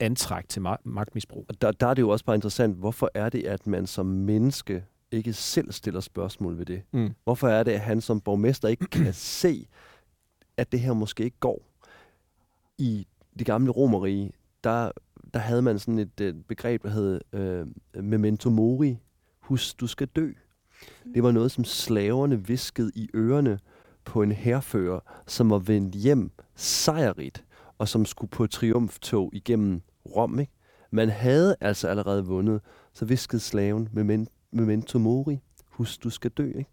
antræk 0.00 0.48
til 0.48 0.60
ma- 0.60 0.82
magtmisbrug. 0.84 1.46
Og 1.48 1.60
der, 1.60 1.72
der 1.72 1.86
er 1.86 1.94
det 1.94 2.02
jo 2.02 2.08
også 2.08 2.24
bare 2.24 2.36
interessant, 2.36 2.76
hvorfor 2.76 3.10
er 3.14 3.28
det, 3.28 3.44
at 3.44 3.66
man 3.66 3.86
som 3.86 4.06
menneske 4.06 4.84
ikke 5.12 5.32
selv 5.32 5.72
stiller 5.72 6.00
spørgsmål 6.00 6.58
ved 6.58 6.66
det? 6.66 6.82
Mm. 6.92 7.14
Hvorfor 7.24 7.48
er 7.48 7.62
det, 7.62 7.72
at 7.72 7.80
han 7.80 8.00
som 8.00 8.20
borgmester 8.20 8.68
ikke 8.68 8.86
kan 8.86 9.12
se, 9.42 9.68
at 10.56 10.72
det 10.72 10.80
her 10.80 10.92
måske 10.92 11.24
ikke 11.24 11.40
går? 11.40 11.62
I 12.78 13.06
det 13.38 13.46
gamle 13.46 13.70
romerige, 13.70 14.32
der, 14.64 14.90
der 15.34 15.38
havde 15.40 15.62
man 15.62 15.78
sådan 15.78 15.98
et, 15.98 16.20
et 16.20 16.46
begreb, 16.46 16.82
der 16.82 16.90
hed 16.90 17.20
øh, 17.32 17.66
memento 18.04 18.50
mori. 18.50 18.98
Husk, 19.40 19.80
du 19.80 19.86
skal 19.86 20.06
dø. 20.06 20.32
Det 21.14 21.22
var 21.22 21.30
noget, 21.30 21.50
som 21.50 21.64
slaverne 21.64 22.46
viskede 22.46 22.92
i 22.94 23.08
ørerne 23.14 23.58
på 24.04 24.22
en 24.22 24.32
herfører, 24.32 25.00
som 25.26 25.50
var 25.50 25.58
vendt 25.58 25.94
hjem 25.94 26.30
sejrigt, 26.54 27.44
og 27.78 27.88
som 27.88 28.04
skulle 28.04 28.30
på 28.30 28.46
triumftog 28.46 29.30
igennem 29.34 29.82
Rom. 30.16 30.38
Ikke? 30.38 30.52
Man 30.90 31.08
havde 31.08 31.56
altså 31.60 31.88
allerede 31.88 32.24
vundet, 32.24 32.60
så 32.92 33.04
viskede 33.04 33.40
slaven 33.40 33.88
memento, 33.92 34.32
memento 34.52 34.98
mori. 34.98 35.38
Husk, 35.66 36.04
du 36.04 36.10
skal 36.10 36.30
dø. 36.30 36.46
Ikke? 36.58 36.70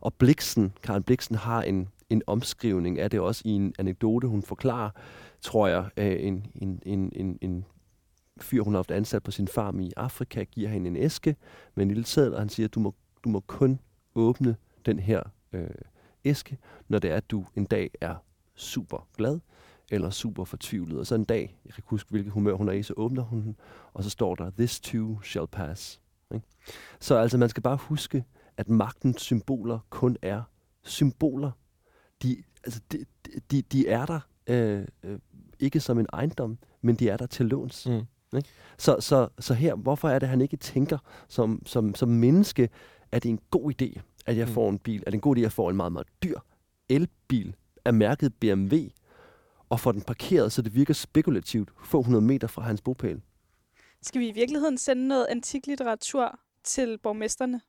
Og 0.00 0.14
Bliksen, 0.14 0.72
Karen 0.82 1.02
Bliksen 1.02 1.36
har 1.36 1.62
en, 1.62 1.88
en 2.10 2.22
omskrivning 2.26 2.98
af 2.98 3.10
det 3.10 3.20
også 3.20 3.42
i 3.44 3.50
en 3.50 3.74
anekdote, 3.78 4.28
hun 4.28 4.42
forklarer, 4.42 4.90
tror 5.40 5.68
jeg, 5.68 5.90
en, 5.96 6.46
en, 6.54 6.82
en, 6.86 7.12
en, 7.16 7.38
en 7.40 7.64
fyr, 8.40 8.62
hun 8.62 8.72
har 8.72 8.78
haft 8.78 8.90
ansat 8.90 9.22
på 9.22 9.30
sin 9.30 9.48
farm 9.48 9.80
i 9.80 9.92
Afrika, 9.96 10.44
giver 10.44 10.68
hende 10.68 10.88
en 10.88 10.96
æske 10.96 11.36
med 11.74 11.82
en 11.82 11.88
lille 11.88 12.06
sædel, 12.06 12.34
og 12.34 12.40
han 12.40 12.48
siger, 12.48 12.68
du 12.68 12.80
må, 12.80 12.94
du 13.24 13.28
må 13.28 13.40
kun 13.40 13.80
åbne 14.14 14.56
den 14.86 14.98
her 14.98 15.22
øh, 15.52 15.70
æske, 16.24 16.58
når 16.88 16.98
det 16.98 17.10
er, 17.10 17.16
at 17.16 17.30
du 17.30 17.46
en 17.56 17.64
dag 17.64 17.90
er 18.00 18.14
super 18.54 19.08
glad, 19.16 19.40
eller 19.90 20.10
super 20.10 20.44
fortvivlet. 20.44 20.98
Og 20.98 21.06
så 21.06 21.14
en 21.14 21.24
dag, 21.24 21.40
jeg 21.64 21.74
kan 21.74 21.80
ikke 21.80 21.90
huske, 21.90 22.10
hvilket 22.10 22.32
humør 22.32 22.54
hun 22.54 22.68
er 22.68 22.72
i, 22.72 22.82
så 22.82 22.94
åbner 22.96 23.22
hun 23.22 23.42
den, 23.42 23.56
og 23.92 24.04
så 24.04 24.10
står 24.10 24.34
der, 24.34 24.50
this 24.50 24.80
too 24.80 25.22
shall 25.22 25.46
pass. 25.46 25.99
Ikke? 26.34 26.46
Så 27.00 27.16
altså, 27.16 27.38
man 27.38 27.48
skal 27.48 27.62
bare 27.62 27.76
huske, 27.76 28.24
at 28.56 28.68
magtens 28.68 29.22
symboler 29.22 29.78
kun 29.90 30.16
er 30.22 30.42
symboler. 30.82 31.50
De, 32.22 32.36
altså, 32.64 32.80
de, 32.92 33.04
de, 33.50 33.62
de 33.62 33.88
er 33.88 34.06
der 34.06 34.20
øh, 34.46 34.86
øh, 35.02 35.18
ikke 35.58 35.80
som 35.80 35.98
en 35.98 36.06
ejendom, 36.12 36.58
men 36.82 36.94
de 36.96 37.08
er 37.08 37.16
der 37.16 37.26
til 37.26 37.46
låns. 37.46 37.86
Mm. 37.86 38.00
Ikke? 38.36 38.48
Så, 38.78 38.96
så, 39.00 39.28
så 39.38 39.54
her, 39.54 39.74
hvorfor 39.74 40.08
er 40.08 40.18
det, 40.18 40.26
at 40.26 40.30
han 40.30 40.40
ikke 40.40 40.56
tænker 40.56 40.98
som, 41.28 41.62
som, 41.66 41.94
som 41.94 42.08
menneske, 42.08 42.68
at 43.12 43.22
det 43.22 43.28
er 43.28 43.32
en 43.32 43.40
god 43.50 43.72
idé, 43.82 44.00
at 44.26 44.36
jeg 44.36 44.46
Mm. 44.46 44.52
får 44.54 44.68
en 44.70 44.78
bil, 44.78 45.00
er 45.00 45.04
det 45.10 45.14
en 45.14 45.20
god 45.20 45.36
idé, 45.36 45.38
at 45.38 45.42
jeg 45.42 45.52
får 45.52 45.70
en 45.70 45.76
meget, 45.76 45.92
meget 45.92 46.06
dyr 46.22 46.38
elbil 46.88 47.56
af 47.84 47.94
mærket 47.94 48.34
BMW, 48.34 48.76
og 49.68 49.80
får 49.80 49.92
den 49.92 50.02
parkeret, 50.02 50.52
så 50.52 50.62
det 50.62 50.74
virker 50.74 50.94
spekulativt 50.94 51.68
få 51.84 52.00
100 52.00 52.24
meter 52.24 52.48
fra 52.48 52.62
hans 52.62 52.80
bopæl. 52.80 53.20
Skal 54.02 54.20
vi 54.20 54.28
i 54.28 54.32
virkeligheden 54.32 54.78
sende 54.78 55.08
noget 55.08 55.26
antik 55.30 55.66
litteratur 55.66 56.38
til 56.64 56.98
borgmesterne 57.02 57.60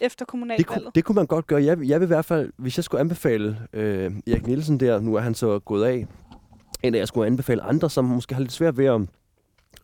efter 0.00 0.24
Det 0.24 0.28
kommunalvalget? 0.28 0.66
kunne, 0.66 0.90
det 0.94 1.04
kunne 1.04 1.16
man 1.16 1.26
godt 1.26 1.46
gøre. 1.46 1.62
Jeg, 1.62 1.88
jeg 1.88 2.00
vil 2.00 2.06
i 2.06 2.12
hvert 2.14 2.24
fald, 2.24 2.52
hvis 2.56 2.78
jeg 2.78 2.84
skulle 2.84 3.00
anbefale 3.00 3.58
øh, 3.72 4.12
Erik 4.26 4.46
Nielsen 4.46 4.80
der, 4.80 5.00
nu 5.00 5.14
er 5.14 5.20
han 5.20 5.34
så 5.34 5.58
gået 5.58 5.84
af, 5.84 6.06
at 6.82 6.94
jeg 6.94 7.08
skulle 7.08 7.26
anbefale 7.26 7.62
andre, 7.62 7.90
som 7.90 8.04
måske 8.04 8.34
har 8.34 8.40
lidt 8.40 8.52
svært 8.52 8.78
ved 8.78 8.86
at 8.86 9.00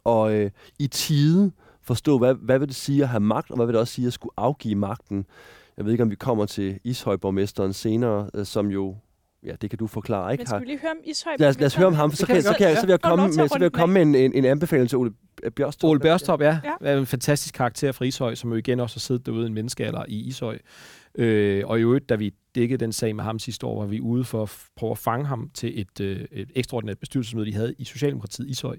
og, 0.04 0.34
øh, 0.34 0.50
i 0.78 0.86
tide 0.86 1.52
forstå, 1.82 2.18
hvad, 2.18 2.34
hvad 2.34 2.58
vil 2.58 2.68
det 2.68 2.76
sige 2.76 3.02
at 3.02 3.08
have 3.08 3.20
magt, 3.20 3.50
og 3.50 3.56
hvad 3.56 3.66
vil 3.66 3.72
det 3.72 3.80
også 3.80 3.94
sige 3.94 4.06
at 4.06 4.12
skulle 4.12 4.32
afgive 4.36 4.74
magten. 4.74 5.26
Jeg 5.76 5.84
ved 5.84 5.92
ikke, 5.92 6.02
om 6.02 6.10
vi 6.10 6.16
kommer 6.16 6.46
til 6.46 6.80
Ishøjborgmesteren 6.84 7.72
senere, 7.72 8.30
øh, 8.34 8.46
som 8.46 8.66
jo, 8.70 8.96
ja, 9.44 9.52
det 9.60 9.70
kan 9.70 9.78
du 9.78 9.86
forklare, 9.86 10.32
ikke 10.32 10.40
Men 10.42 10.46
skal 10.46 10.60
vi 10.60 10.66
lige 10.66 10.80
høre 10.80 10.90
om 10.90 10.96
Ishøj? 11.04 11.36
Lad 11.38 11.48
os, 11.48 11.58
lad 11.58 11.66
os 11.66 11.74
høre 11.74 11.86
om 11.86 11.94
ham, 11.94 12.10
så, 12.10 12.26
kan 12.26 12.34
kan, 12.34 12.42
så, 12.42 12.54
kan, 12.58 12.66
jeg, 12.66 12.74
ja. 12.74 12.80
så 12.80 12.86
vil 12.86 12.92
jeg 12.92 13.00
komme 13.00 13.26
med, 13.26 13.48
så 13.48 13.54
vil 13.54 13.62
jeg 13.62 13.72
komme 13.72 13.92
med 13.92 14.02
en, 14.02 14.14
en, 14.14 14.34
en 14.34 14.44
anbefaling 14.44 14.88
til 14.88 14.98
Ole 14.98 15.12
Bjørstrup. 15.56 15.88
Ole 15.90 16.00
Børstrup, 16.00 16.40
ja. 16.40 16.60
Ja. 16.82 16.98
en 16.98 17.06
fantastisk 17.06 17.54
karakter 17.54 17.92
fra 17.92 18.04
Ishøj, 18.04 18.34
som 18.34 18.50
jo 18.50 18.56
igen 18.56 18.80
også 18.80 18.96
har 18.96 19.00
siddet 19.00 19.26
derude 19.26 19.42
i 19.42 19.46
en 19.46 19.54
menneskealder 19.54 20.04
i 20.08 20.20
Ishøj. 20.28 20.58
Øh, 21.14 21.62
og 21.66 21.78
i 21.78 21.82
øvrigt, 21.82 22.08
da 22.08 22.14
vi 22.14 22.34
dækkede 22.54 22.84
den 22.84 22.92
sag 22.92 23.16
med 23.16 23.24
ham 23.24 23.38
sidste 23.38 23.66
år, 23.66 23.80
var 23.80 23.86
vi 23.86 24.00
ude 24.00 24.24
for 24.24 24.42
at 24.42 24.56
prøve 24.76 24.90
at 24.90 24.98
fange 24.98 25.26
ham 25.26 25.50
til 25.54 25.80
et, 25.80 26.00
øh, 26.00 26.20
et 26.32 26.50
ekstraordinært 26.54 26.98
bestyrelsesmøde, 26.98 27.46
de 27.46 27.54
havde 27.54 27.74
i 27.78 27.84
Socialdemokratiet 27.84 28.48
Ishøj, 28.48 28.78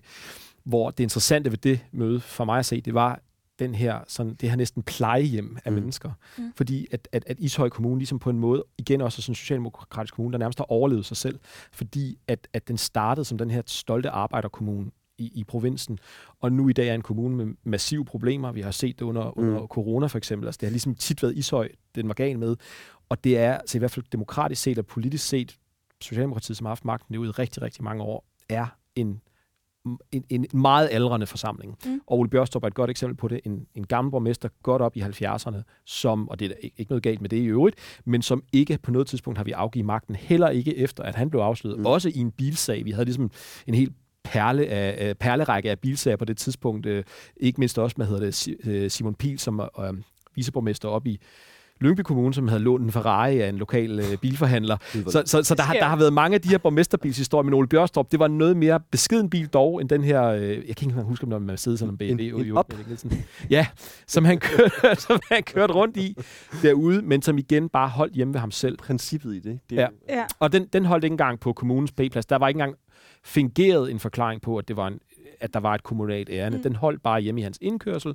hvor 0.63 0.89
det 0.91 1.03
interessante 1.03 1.51
ved 1.51 1.57
det 1.57 1.79
møde, 1.91 2.19
for 2.19 2.45
mig 2.45 2.59
at 2.59 2.65
se, 2.65 2.81
det 2.81 2.93
var 2.93 3.19
den 3.59 3.75
her, 3.75 3.99
sådan, 4.07 4.33
det 4.35 4.49
her 4.49 4.55
næsten 4.57 4.83
plejehjem 4.83 5.57
af 5.65 5.71
Mm. 5.71 5.77
mennesker. 5.77 6.11
Mm. 6.37 6.53
Fordi 6.55 6.87
at, 6.91 7.07
at, 7.11 7.23
at 7.27 7.39
Ishøj 7.39 7.69
Kommune 7.69 7.97
ligesom 7.99 8.19
på 8.19 8.29
en 8.29 8.39
måde, 8.39 8.63
igen 8.77 9.01
også 9.01 9.21
sådan 9.21 9.31
en 9.31 9.35
socialdemokratisk 9.35 10.13
kommune, 10.13 10.31
der 10.31 10.37
nærmest 10.37 10.59
har 10.59 10.65
overlevet 10.71 11.05
sig 11.05 11.17
selv, 11.17 11.39
fordi 11.71 12.17
at, 12.27 12.47
at 12.53 12.67
den 12.67 12.77
startede 12.77 13.25
som 13.25 13.37
den 13.37 13.51
her 13.51 13.61
stolte 13.65 14.09
arbejderkommune 14.09 14.91
i, 15.17 15.31
i 15.35 15.43
provinsen, 15.43 15.99
og 16.41 16.51
nu 16.51 16.69
i 16.69 16.73
dag 16.73 16.87
er 16.89 16.93
en 16.95 17.01
kommune 17.01 17.35
med 17.35 17.55
massive 17.63 18.05
problemer. 18.05 18.51
Vi 18.51 18.61
har 18.61 18.71
set 18.71 18.99
det 18.99 19.05
under, 19.05 19.33
Mm. 19.37 19.43
under 19.43 19.67
corona 19.67 20.07
for 20.07 20.17
eksempel. 20.17 20.47
Altså, 20.47 20.57
det 20.61 20.67
har 20.67 20.71
ligesom 20.71 20.95
tit 20.95 21.23
været 21.23 21.37
Ishøj, 21.37 21.69
den 21.95 22.07
var 22.07 22.13
gal 22.13 22.39
med. 22.39 22.55
Og 23.09 23.23
det 23.23 23.37
er, 23.37 23.53
altså 23.57 23.77
i 23.77 23.79
hvert 23.79 23.91
fald 23.91 24.05
demokratisk 24.11 24.61
set 24.61 24.77
og 24.79 24.85
politisk 24.85 25.27
set, 25.27 25.57
Socialdemokratiet, 26.01 26.57
som 26.57 26.65
har 26.65 26.69
haft 26.69 26.85
magten 26.85 27.13
derude 27.13 27.27
i 27.29 27.31
rigtig, 27.31 27.61
rigtig 27.61 27.83
mange 27.83 28.03
år, 28.03 28.25
er 28.49 28.65
en, 28.95 29.21
en, 30.11 30.23
en 30.29 30.45
meget 30.53 30.89
aldrende 30.91 31.25
forsamling. 31.27 31.77
Mm. 31.85 32.01
Og 32.07 32.19
Ole 32.19 32.29
Bjørstrup 32.29 32.63
er 32.63 32.67
et 32.67 32.73
godt 32.73 32.89
eksempel 32.89 33.17
på 33.17 33.27
det. 33.27 33.39
En, 33.45 33.67
en 33.75 33.87
gammel 33.87 34.11
borgmester, 34.11 34.49
godt 34.63 34.81
op 34.81 34.97
i 34.97 35.01
70'erne, 35.01 35.61
som, 35.85 36.29
og 36.29 36.39
det 36.39 36.51
er 36.51 36.55
ikke 36.61 36.75
ikke 36.77 36.91
noget 36.91 37.03
galt 37.03 37.21
med 37.21 37.29
det 37.29 37.37
i 37.37 37.45
øvrigt, 37.45 37.75
men 38.05 38.21
som 38.21 38.43
ikke 38.53 38.77
på 38.83 38.91
noget 38.91 39.07
tidspunkt 39.07 39.37
har 39.37 39.43
vi 39.43 39.51
afgivet 39.51 39.85
magten, 39.85 40.15
heller 40.15 40.49
ikke 40.49 40.77
efter, 40.77 41.03
at 41.03 41.15
han 41.15 41.29
blev 41.29 41.41
afsløret. 41.41 41.77
Mm. 41.77 41.81
Mm. 41.81 41.85
Også 41.85 42.09
i 42.09 42.17
en 42.17 42.31
bilsag. 42.31 42.85
Vi 42.85 42.91
havde 42.91 43.05
ligesom 43.05 43.31
en 43.67 43.73
helt 43.73 43.93
perle 44.25 44.67
af, 44.67 45.09
øh, 45.09 45.15
perlerække 45.15 45.71
af 45.71 45.79
bilsager 45.79 46.17
på 46.17 46.25
det 46.25 46.37
tidspunkt. 46.37 46.85
Øh, 46.85 47.03
ikke 47.37 47.59
mindst 47.59 47.79
også, 47.79 47.95
hvad 47.95 48.05
hedder 48.05 48.21
det, 48.21 48.67
øh, 48.67 48.91
Simon 48.91 49.15
Pil, 49.15 49.39
som 49.39 49.59
er 49.59 49.81
øh, 49.81 49.93
viceborgmester 50.35 50.89
op 50.89 51.07
i 51.07 51.19
Lyngby 51.81 52.01
Kommune, 52.01 52.33
som 52.33 52.47
havde 52.47 52.61
lånt 52.63 52.83
en 52.83 52.91
Ferrari 52.91 53.39
af 53.39 53.49
en 53.49 53.55
lokal 53.55 53.99
øh, 53.99 54.17
bilforhandler. 54.17 54.77
Så, 55.07 55.23
så, 55.25 55.43
så 55.43 55.55
der, 55.55 55.63
har, 55.63 55.73
der 55.73 55.85
har 55.85 55.95
været 55.95 56.13
mange 56.13 56.35
af 56.35 56.41
de 56.41 56.49
her 56.49 56.57
borgmesterbilshistorier, 56.57 57.43
men 57.43 57.53
Ole 57.53 57.67
Bjørstrup, 57.67 58.11
det 58.11 58.19
var 58.19 58.27
noget 58.27 58.57
mere 58.57 58.79
beskeden 58.91 59.29
bil 59.29 59.47
dog, 59.47 59.81
end 59.81 59.89
den 59.89 60.03
her, 60.03 60.23
øh, 60.23 60.41
jeg 60.41 60.49
kan 60.57 60.61
ikke 60.67 60.83
engang 60.83 61.07
huske, 61.07 61.23
om 61.23 61.29
det 61.29 61.33
var 61.33 61.45
Mercedes 61.45 61.81
eller 61.81 61.91
en 61.91 61.97
BMW. 61.97 62.11
En- 62.39 62.45
en. 62.45 62.57
Åbning 62.57 62.87
Nielsen. 62.87 63.13
Ja, 63.49 63.67
som 64.07 64.25
han, 64.25 64.39
kørte, 64.39 65.01
som 65.07 65.19
han 65.31 65.43
kørte 65.43 65.73
rundt 65.73 65.97
i 65.97 66.17
derude, 66.61 67.01
men 67.01 67.21
som 67.21 67.37
igen 67.37 67.69
bare 67.69 67.89
holdt 67.89 68.13
hjemme 68.13 68.33
ved 68.33 68.39
ham 68.39 68.51
selv. 68.51 68.77
Princippet 68.77 69.35
i 69.35 69.39
det. 69.39 69.59
det 69.69 69.75
Ja. 69.75 69.87
Ja. 70.09 70.23
Og 70.39 70.51
den, 70.53 70.67
den 70.73 70.85
holdt 70.85 71.03
ikke 71.03 71.13
engang 71.13 71.39
på 71.39 71.53
kommunens 71.53 71.91
P-plads. 71.91 72.25
Der 72.25 72.35
var 72.37 72.47
ikke 72.47 72.57
engang 72.57 72.75
fingeret 73.23 73.91
en 73.91 73.99
forklaring 73.99 74.41
på, 74.41 74.57
at, 74.57 74.67
det 74.67 74.77
var 74.77 74.87
en, 74.87 74.99
at 75.39 75.53
der 75.53 75.59
var 75.59 75.75
et 75.75 75.83
kommunalt 75.83 76.29
ærende. 76.31 76.57
Mm. 76.57 76.63
Den 76.63 76.75
holdt 76.75 77.03
bare 77.03 77.21
hjemme 77.21 77.41
i 77.41 77.43
hans 77.43 77.57
indkørsel. 77.61 78.13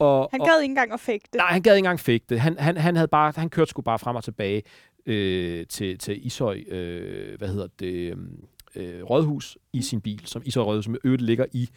Og, 0.00 0.28
Han 0.30 0.40
og, 0.40 0.46
gad 0.46 0.60
ikke 0.60 0.70
engang 0.70 0.92
at 0.92 1.00
det. 1.06 1.34
Nej, 1.34 1.46
han 1.52 1.62
gad 1.62 1.72
ikke 1.72 1.78
engang 1.78 2.00
fik 2.00 2.30
det. 2.30 2.40
Han, 2.40 2.56
han, 2.58 2.76
han, 2.76 2.96
havde 2.96 3.08
bare, 3.08 3.32
han 3.36 3.50
kørte 3.50 3.70
sgu 3.70 3.82
bare 3.82 3.98
frem 3.98 4.16
og 4.16 4.24
tilbage 4.24 4.62
øh, 5.06 5.66
til, 5.66 5.98
til 5.98 6.26
Ishøj, 6.26 6.60
øh, 6.68 7.38
hvad 7.38 7.48
hedder 7.48 7.66
det, 7.80 8.18
øh, 8.74 9.04
Rådhus 9.04 9.58
i 9.72 9.82
sin 9.82 10.00
bil, 10.00 10.22
som 10.24 10.42
Ishøj 10.44 10.64
Rådhus, 10.64 10.84
som 10.84 10.96
øvrigt 11.04 11.22
ligger 11.22 11.46
i 11.52 11.68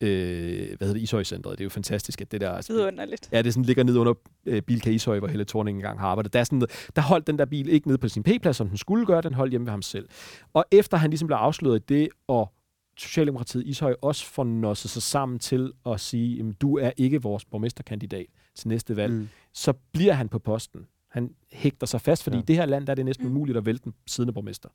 øh, 0.00 0.08
hvad 0.48 0.78
hedder 0.80 0.94
det, 0.94 1.00
Ishøj-centret. 1.00 1.58
Det 1.58 1.60
er 1.60 1.64
jo 1.64 1.70
fantastisk, 1.70 2.20
at 2.20 2.32
det 2.32 2.40
der... 2.40 2.50
altså, 2.50 2.72
Vidunderligt. 2.72 3.28
Ja, 3.32 3.42
det 3.42 3.54
sådan 3.54 3.64
ligger 3.64 3.84
ned 3.84 3.96
under 3.96 4.14
øh, 4.46 4.62
Bilka 4.62 4.90
Ishøj, 4.90 5.18
hvor 5.18 5.28
Helle 5.28 5.44
Thorning 5.44 5.78
engang 5.78 6.00
har 6.00 6.08
arbejdet. 6.08 6.32
Der, 6.32 6.40
er 6.40 6.44
sådan, 6.44 6.66
der 6.96 7.02
holdt 7.02 7.26
den 7.26 7.38
der 7.38 7.44
bil 7.44 7.68
ikke 7.68 7.88
nede 7.88 7.98
på 7.98 8.08
sin 8.08 8.22
P-plads, 8.22 8.56
som 8.56 8.68
den 8.68 8.76
skulle 8.76 9.06
gøre. 9.06 9.22
Den 9.22 9.34
holdt 9.34 9.50
hjemme 9.50 9.66
ved 9.66 9.70
ham 9.70 9.82
selv. 9.82 10.08
Og 10.52 10.64
efter 10.70 10.96
han 10.96 11.10
ligesom 11.10 11.26
blev 11.26 11.36
afsløret 11.36 11.80
i 11.80 11.84
det, 11.88 12.08
og 12.28 12.52
Socialdemokratiet 13.00 13.66
Ishøj 13.66 13.94
også 14.02 14.26
får 14.26 14.44
nosset 14.44 14.90
sig 14.90 15.02
sammen 15.02 15.38
til 15.38 15.72
at 15.86 16.00
sige, 16.00 16.36
jamen, 16.36 16.52
du 16.52 16.78
er 16.78 16.90
ikke 16.96 17.22
vores 17.22 17.44
borgmesterkandidat 17.44 18.26
til 18.54 18.68
næste 18.68 18.96
valg, 18.96 19.12
Mm. 19.12 19.28
så 19.52 19.72
bliver 19.72 20.12
han 20.12 20.28
på 20.28 20.38
posten. 20.38 20.86
Han 21.08 21.34
hægter 21.52 21.86
sig 21.86 22.00
fast, 22.00 22.22
fordi 22.22 22.36
Ja. 22.36 22.42
i 22.42 22.44
det 22.44 22.56
her 22.56 22.66
land 22.66 22.86
der 22.86 22.90
er 22.90 22.94
det 22.94 23.04
næsten 23.04 23.26
Mm. 23.26 23.32
umuligt 23.32 23.58
at 23.58 23.66
vælte 23.66 23.84
den 23.84 23.94
siddende 24.06 24.32
borgmester. 24.32 24.68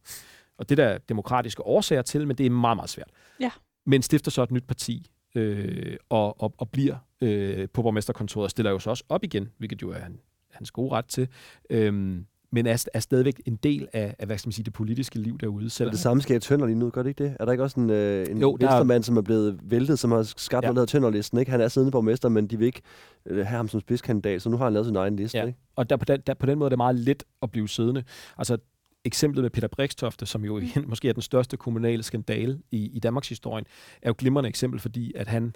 Og 0.57 0.69
det 0.69 0.77
der 0.77 0.85
er 0.85 0.97
demokratiske 0.97 1.61
årsager 1.65 2.01
til, 2.01 2.27
men 2.27 2.37
det 2.37 2.45
er 2.45 2.49
meget, 2.49 2.77
meget 2.77 2.89
svært. 2.89 3.09
Ja. 3.39 3.51
Men 3.85 4.01
stifter 4.01 4.31
så 4.31 4.43
et 4.43 4.51
nyt 4.51 4.63
parti, 4.67 5.11
øh, 5.35 5.97
og, 6.09 6.41
og, 6.41 6.53
og 6.57 6.69
bliver 6.69 6.95
øh, 7.21 7.69
på 7.73 7.81
borgmesterkontoret, 7.81 8.43
og 8.43 8.51
stiller 8.51 8.71
jo 8.71 8.79
så 8.79 8.89
også 8.89 9.03
op 9.09 9.23
igen, 9.23 9.49
hvilket 9.57 9.81
jo 9.81 9.89
er 9.91 9.99
han, 9.99 10.19
hans 10.51 10.71
gode 10.71 10.91
ret 10.91 11.05
til. 11.05 11.27
Øhm, 11.69 12.25
men 12.55 12.65
er, 12.67 12.85
er 12.93 12.99
stadigvæk 12.99 13.41
en 13.45 13.55
del 13.55 13.87
af, 13.93 14.15
af 14.19 14.25
hvad 14.25 14.37
skal 14.37 14.47
man 14.47 14.51
sige, 14.53 14.63
det 14.65 14.73
politiske 14.73 15.19
liv 15.19 15.37
derude. 15.37 15.69
Selvom 15.69 15.91
det 15.91 15.99
samme 15.99 16.21
sker 16.21 16.35
i 16.35 16.39
Tønder 16.39 16.65
lige 16.65 16.75
nu, 16.79 16.89
gør 16.89 17.03
det 17.03 17.09
ikke 17.09 17.23
det? 17.23 17.37
Er 17.39 17.45
der 17.45 17.51
ikke 17.51 17.63
også 17.63 17.79
en, 17.79 17.89
øh, 17.89 18.27
en 18.29 18.41
Jo, 18.41 18.57
der 18.57 18.67
er- 18.67 18.71
venstremand, 18.71 19.03
som 19.03 19.17
er 19.17 19.21
blevet 19.21 19.59
væltet, 19.63 19.99
som 19.99 20.11
har 20.11 20.23
skabt 20.37 20.65
Ja. 20.65 20.71
noget 20.71 20.89
Tønderlisten? 20.89 21.39
Ikke? 21.39 21.51
Han 21.51 21.61
er 21.61 21.67
siddende 21.67 21.91
borgmester, 21.91 22.29
men 22.29 22.47
de 22.47 22.57
vil 22.57 22.65
ikke 22.65 22.81
øh, 23.25 23.35
have 23.37 23.57
ham 23.57 23.67
som 23.67 23.79
spidskandidat, 23.79 24.41
så 24.41 24.49
nu 24.49 24.57
har 24.57 24.63
han 24.63 24.73
lavet 24.73 24.85
sin 24.85 24.95
egen 24.95 25.15
liste. 25.15 25.37
Ja. 25.37 25.45
Ikke? 25.45 25.59
Og 25.75 25.89
der, 25.89 25.97
på, 25.97 26.05
den, 26.05 26.19
der, 26.27 26.33
på 26.33 26.45
den 26.45 26.59
måde 26.59 26.67
er 26.67 26.69
det 26.69 26.77
meget 26.77 26.95
let 26.95 27.23
at 27.41 27.51
blive 27.51 27.69
siddende. 27.69 28.03
Altså 28.37 28.57
eksemplet 29.05 29.43
med 29.43 29.49
Peter 29.49 29.67
Brikstofte, 29.67 30.25
som 30.25 30.45
jo 30.45 30.57
igen, 30.59 30.83
måske 30.89 31.09
er 31.09 31.13
den 31.13 31.21
største 31.21 31.57
kommunale 31.57 32.03
skandale 32.03 32.59
i, 32.71 32.89
i 32.93 32.99
Danmarks 32.99 33.29
historie, 33.29 33.65
er 34.01 34.09
jo 34.09 34.11
et 34.11 34.17
glimrende 34.17 34.47
eksempel, 34.49 34.79
fordi 34.79 35.13
at 35.15 35.27
han 35.27 35.55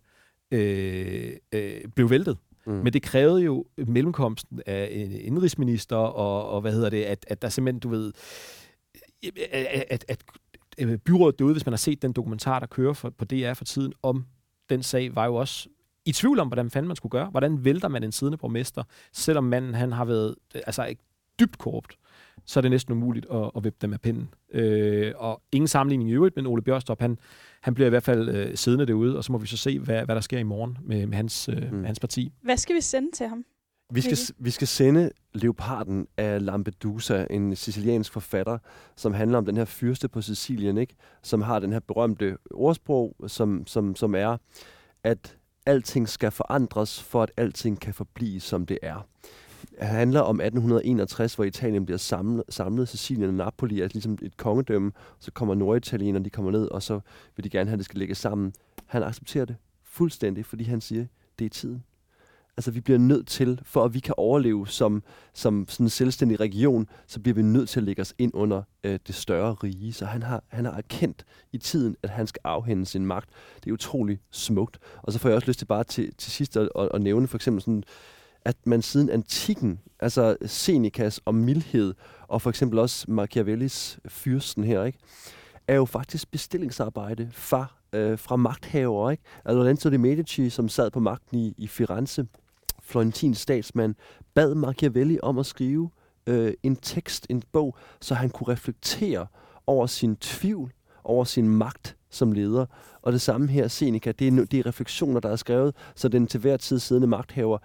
øh, 0.52 1.32
øh, 1.52 1.72
blev 1.96 2.10
væltet. 2.10 2.38
Mm. 2.70 2.76
Men 2.76 2.94
det 2.94 3.02
krævede 3.02 3.44
jo 3.44 3.66
mellemkomsten 3.78 4.62
af 4.66 4.90
en 4.92 5.12
indrigsminister, 5.12 5.96
og, 5.96 6.50
og 6.50 6.62
hvad 6.62 6.74
hedder 6.74 6.90
det, 6.90 7.04
at, 7.04 7.26
at 7.28 7.42
der 7.42 7.50
simpelthen, 7.50 7.80
du 7.80 7.90
ved, 7.90 8.14
at, 9.52 10.06
at, 10.08 10.24
at 10.78 11.02
byrådet 11.02 11.40
derude, 11.40 11.54
hvis 11.54 11.66
man 11.66 11.74
har 11.74 11.78
set 11.78 12.02
den 12.02 12.14
dokumentar, 12.14 12.60
der 12.60 12.68
kører 12.68 12.94
for, 12.94 13.10
på 13.10 13.26
DR 13.26 13.54
for 13.54 13.66
tiden 13.66 13.94
om 14.04 14.26
den 14.70 14.84
sag, 14.84 15.16
var 15.16 15.26
jo 15.26 15.36
også 15.36 15.70
i 16.06 16.12
tvivl 16.12 16.40
om, 16.40 16.48
hvordan 16.48 16.70
fanden 16.70 16.88
man 16.88 16.96
skulle 16.96 17.12
gøre. 17.12 17.30
Hvordan 17.30 17.66
vælter 17.66 17.88
man 17.88 18.04
en 18.04 18.12
siddende 18.12 18.38
borgmester, 18.38 18.84
selvom 19.14 19.44
manden 19.44 19.74
han 19.74 19.92
har 19.92 20.06
været 20.06 20.36
altså, 20.54 20.96
dybt 21.40 21.58
korrupt 21.58 21.99
så 22.50 22.60
er 22.60 22.62
det 22.62 22.72
næsten 22.72 22.94
umuligt 22.94 23.26
at, 23.32 23.52
at 23.56 23.64
vippe 23.64 23.78
dem 23.82 23.94
af 23.94 24.02
pinden. 24.02 24.30
Øh, 24.54 25.14
og 25.16 25.42
ingen 25.52 25.68
sammenligning 25.68 26.10
i 26.10 26.14
øvrigt, 26.14 26.36
men 26.36 26.46
Ole 26.46 26.62
Bjørstrup, 26.62 27.02
han, 27.02 27.18
han 27.62 27.74
bliver 27.74 27.88
i 27.88 27.90
hvert 27.90 28.04
fald 28.04 28.30
øh, 28.30 28.58
siddende 28.58 28.88
derude, 28.88 29.18
og 29.18 29.24
så 29.24 29.32
må 29.32 29.38
vi 29.38 29.48
så 29.48 29.58
se, 29.58 29.80
hvad, 29.80 30.06
hvad 30.06 30.16
der 30.16 30.22
sker 30.22 30.38
i 30.40 30.44
morgen 30.44 30.78
med, 30.82 31.06
med 31.06 31.16
hans, 31.16 31.50
øh, 31.50 31.74
mm. 31.74 31.84
hans 31.84 32.00
parti. 32.00 32.34
Hvad 32.42 32.58
skal 32.58 32.76
vi 32.76 32.82
sende 32.82 33.12
til 33.12 33.28
ham? 33.28 33.46
Vi 33.92 34.02
skal, 34.02 34.18
vi 34.40 34.50
skal 34.50 34.68
sende 34.68 35.12
Leoparden 35.34 36.08
af 36.18 36.46
Lampedusa, 36.46 37.26
en 37.30 37.56
siciliansk 37.56 38.14
forfatter, 38.14 38.58
som 38.96 39.14
handler 39.14 39.38
om 39.38 39.46
den 39.46 39.58
her 39.58 39.66
fyrste 39.66 40.08
på 40.08 40.22
Sicilien, 40.22 40.78
ikke? 40.78 40.96
som 41.24 41.42
har 41.42 41.60
den 41.60 41.72
her 41.72 41.80
berømte 41.80 42.38
ordsprog, 42.52 43.16
som, 43.28 43.68
som, 43.68 43.96
som 43.96 44.16
er, 44.16 44.38
at 45.04 45.38
alting 45.66 46.10
skal 46.10 46.32
forandres, 46.32 47.04
for 47.04 47.24
at 47.24 47.32
alting 47.38 47.80
kan 47.80 47.94
forblive, 47.94 48.40
som 48.40 48.66
det 48.66 48.80
er 48.82 49.08
handler 49.80 50.22
om 50.22 50.36
1861, 50.36 51.36
hvor 51.36 51.44
Italien 51.44 51.86
bliver 51.86 51.98
samlet, 51.98 52.44
samlet 52.50 52.88
Sicilien 52.88 53.28
og 53.28 53.34
Napoli 53.34 53.82
er 53.82 53.88
ligesom 53.88 54.18
et 54.22 54.38
kongedømme. 54.38 54.92
Så 55.20 55.32
kommer 55.32 55.56
norditalienerne, 55.56 56.26
de 56.26 56.30
kommer 56.30 56.52
ned, 56.52 56.68
og 56.68 56.84
så 56.84 57.00
vil 57.36 57.44
de 57.44 57.50
gerne 57.50 57.70
have, 57.70 57.74
at 57.74 57.80
det 57.80 57.86
skal 57.86 58.00
ligge 58.00 58.16
sammen. 58.16 58.54
Han 58.86 59.04
accepterer 59.04 59.46
det 59.46 59.56
fuldstændig, 59.84 60.46
fordi 60.46 60.64
han 60.64 60.82
siger, 60.82 61.06
det 61.40 61.46
er 61.46 61.50
tiden. 61.50 61.84
Altså, 62.60 62.72
vi 62.72 62.82
bliver 62.82 63.00
nødt 63.00 63.28
til, 63.28 63.62
for 63.64 63.84
at 63.84 63.94
vi 63.94 64.00
kan 64.00 64.14
overleve 64.18 64.68
som, 64.68 65.04
som 65.34 65.66
sådan 65.70 65.86
en 65.86 65.90
selvstændig 65.90 66.40
region, 66.40 66.88
så 67.08 67.20
bliver 67.20 67.36
vi 67.36 67.42
nødt 67.42 67.70
til 67.70 67.80
at 67.80 67.84
lægge 67.84 68.02
os 68.02 68.14
ind 68.18 68.32
under 68.34 68.62
øh, 68.84 69.00
det 69.08 69.16
større 69.16 69.54
rige. 69.54 69.94
Så 69.94 70.06
han 70.06 70.24
har, 70.24 70.44
han 70.48 70.66
har 70.66 70.72
erkendt 70.72 71.26
i 71.52 71.58
tiden, 71.58 71.96
at 72.04 72.10
han 72.10 72.28
skal 72.28 72.42
afhænde 72.44 72.86
sin 72.86 73.06
magt. 73.06 73.30
Det 73.64 73.70
er 73.70 73.74
utrolig 73.74 74.20
smukt. 74.32 74.80
Og 75.04 75.14
så 75.14 75.20
får 75.20 75.30
jeg 75.30 75.36
også 75.36 75.48
lyst 75.48 75.60
til 75.60 75.66
bare 75.66 75.84
til, 75.84 76.16
til 76.16 76.32
sidst 76.32 76.58
at, 76.58 76.70
at, 76.80 76.90
at 76.94 77.02
nævne 77.02 77.28
for 77.28 77.38
eksempel 77.38 77.62
sådan 77.62 77.84
at 78.46 78.56
man 78.66 78.82
siden 78.82 79.10
antikken, 79.10 79.80
altså 80.00 80.38
Senecas 80.46 81.20
og 81.26 81.36
mildhed, 81.36 81.94
og 82.28 82.42
for 82.42 82.50
eksempel 82.50 82.80
også 82.80 83.06
Machiavellis 83.08 84.00
fyrsten 84.08 84.64
her, 84.64 84.84
ikke, 84.84 85.00
er 85.68 85.76
jo 85.76 85.86
faktisk 85.86 86.32
bestillingsarbejde 86.32 87.30
fra, 87.32 87.66
øh, 87.94 88.20
fra 88.20 88.36
magthavere. 88.36 89.12
Ikke? 89.12 89.24
Altså 89.46 89.58
Lorenzo 89.58 89.90
de 89.90 89.98
Medici, 89.98 90.50
som 90.50 90.70
sad 90.70 90.92
på 90.92 91.00
magten 91.00 91.40
i, 91.40 91.54
i 91.58 91.68
Firenze, 91.68 92.28
Florentins 92.82 93.38
statsmand, 93.38 93.96
bad 94.34 94.56
Machiavelli 94.56 95.20
om 95.24 95.38
at 95.38 95.46
skrive 95.46 95.90
øh, 96.28 96.54
en 96.64 96.76
tekst, 96.76 97.28
en 97.30 97.44
bog, 97.52 97.78
så 98.02 98.16
han 98.16 98.30
kunne 98.30 98.54
reflektere 98.54 99.28
over 99.68 99.88
sin 99.88 100.16
tvivl, 100.16 100.74
over 101.04 101.24
sin 101.24 101.50
magt 101.50 101.96
som 102.10 102.32
leder. 102.32 102.66
Og 103.02 103.12
det 103.12 103.22
samme 103.22 103.48
her, 103.48 103.68
Seneca, 103.68 104.12
det 104.12 104.28
er, 104.28 104.46
det 104.46 104.60
er 104.60 104.66
refleksioner, 104.66 105.20
der 105.20 105.30
er 105.30 105.36
skrevet, 105.36 105.76
så 105.96 106.08
den 106.08 106.28
til 106.28 106.40
hver 106.40 106.58
tid 106.58 106.80
siddende 106.80 107.08
magthaver 107.08 107.58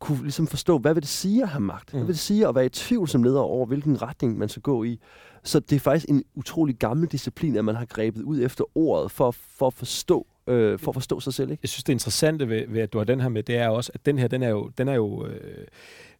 kunne 0.00 0.22
ligesom 0.22 0.46
forstå, 0.46 0.78
hvad 0.78 0.94
vil 0.94 1.02
det 1.02 1.10
sige 1.10 1.42
at 1.42 1.48
have 1.48 1.60
magt? 1.60 1.90
Hvad 1.90 2.00
mm. 2.00 2.06
vil 2.06 2.14
det 2.14 2.20
sige 2.20 2.48
at 2.48 2.54
være 2.54 2.66
i 2.66 2.68
tvivl 2.68 3.08
som 3.08 3.22
leder 3.22 3.40
over, 3.40 3.66
hvilken 3.66 4.02
retning 4.02 4.38
man 4.38 4.48
skal 4.48 4.62
gå 4.62 4.84
i? 4.84 5.00
Så 5.44 5.60
det 5.60 5.76
er 5.76 5.80
faktisk 5.80 6.06
en 6.08 6.24
utrolig 6.34 6.76
gammel 6.76 7.08
disciplin, 7.08 7.56
at 7.56 7.64
man 7.64 7.74
har 7.74 7.84
grebet 7.84 8.22
ud 8.22 8.42
efter 8.42 8.64
ordet 8.74 9.10
for, 9.10 9.30
for 9.30 9.66
at 9.66 9.74
forstå 9.74 10.26
øh, 10.46 10.78
for 10.78 10.90
at 10.90 10.94
forstå 10.94 11.20
sig 11.20 11.34
selv. 11.34 11.50
Ikke? 11.50 11.60
Jeg 11.62 11.68
synes, 11.68 11.84
det 11.84 11.92
interessante 11.92 12.48
ved, 12.48 12.68
ved, 12.68 12.80
at 12.80 12.92
du 12.92 12.98
har 12.98 13.04
den 13.04 13.20
her 13.20 13.28
med, 13.28 13.42
det 13.42 13.56
er 13.56 13.68
også, 13.68 13.90
at 13.94 14.06
den 14.06 14.18
her, 14.18 14.28
den 14.28 14.42
er 14.42 14.48
jo, 14.48 14.70
den 14.78 14.88
er 14.88 14.94
jo 14.94 15.26
øh, 15.26 15.66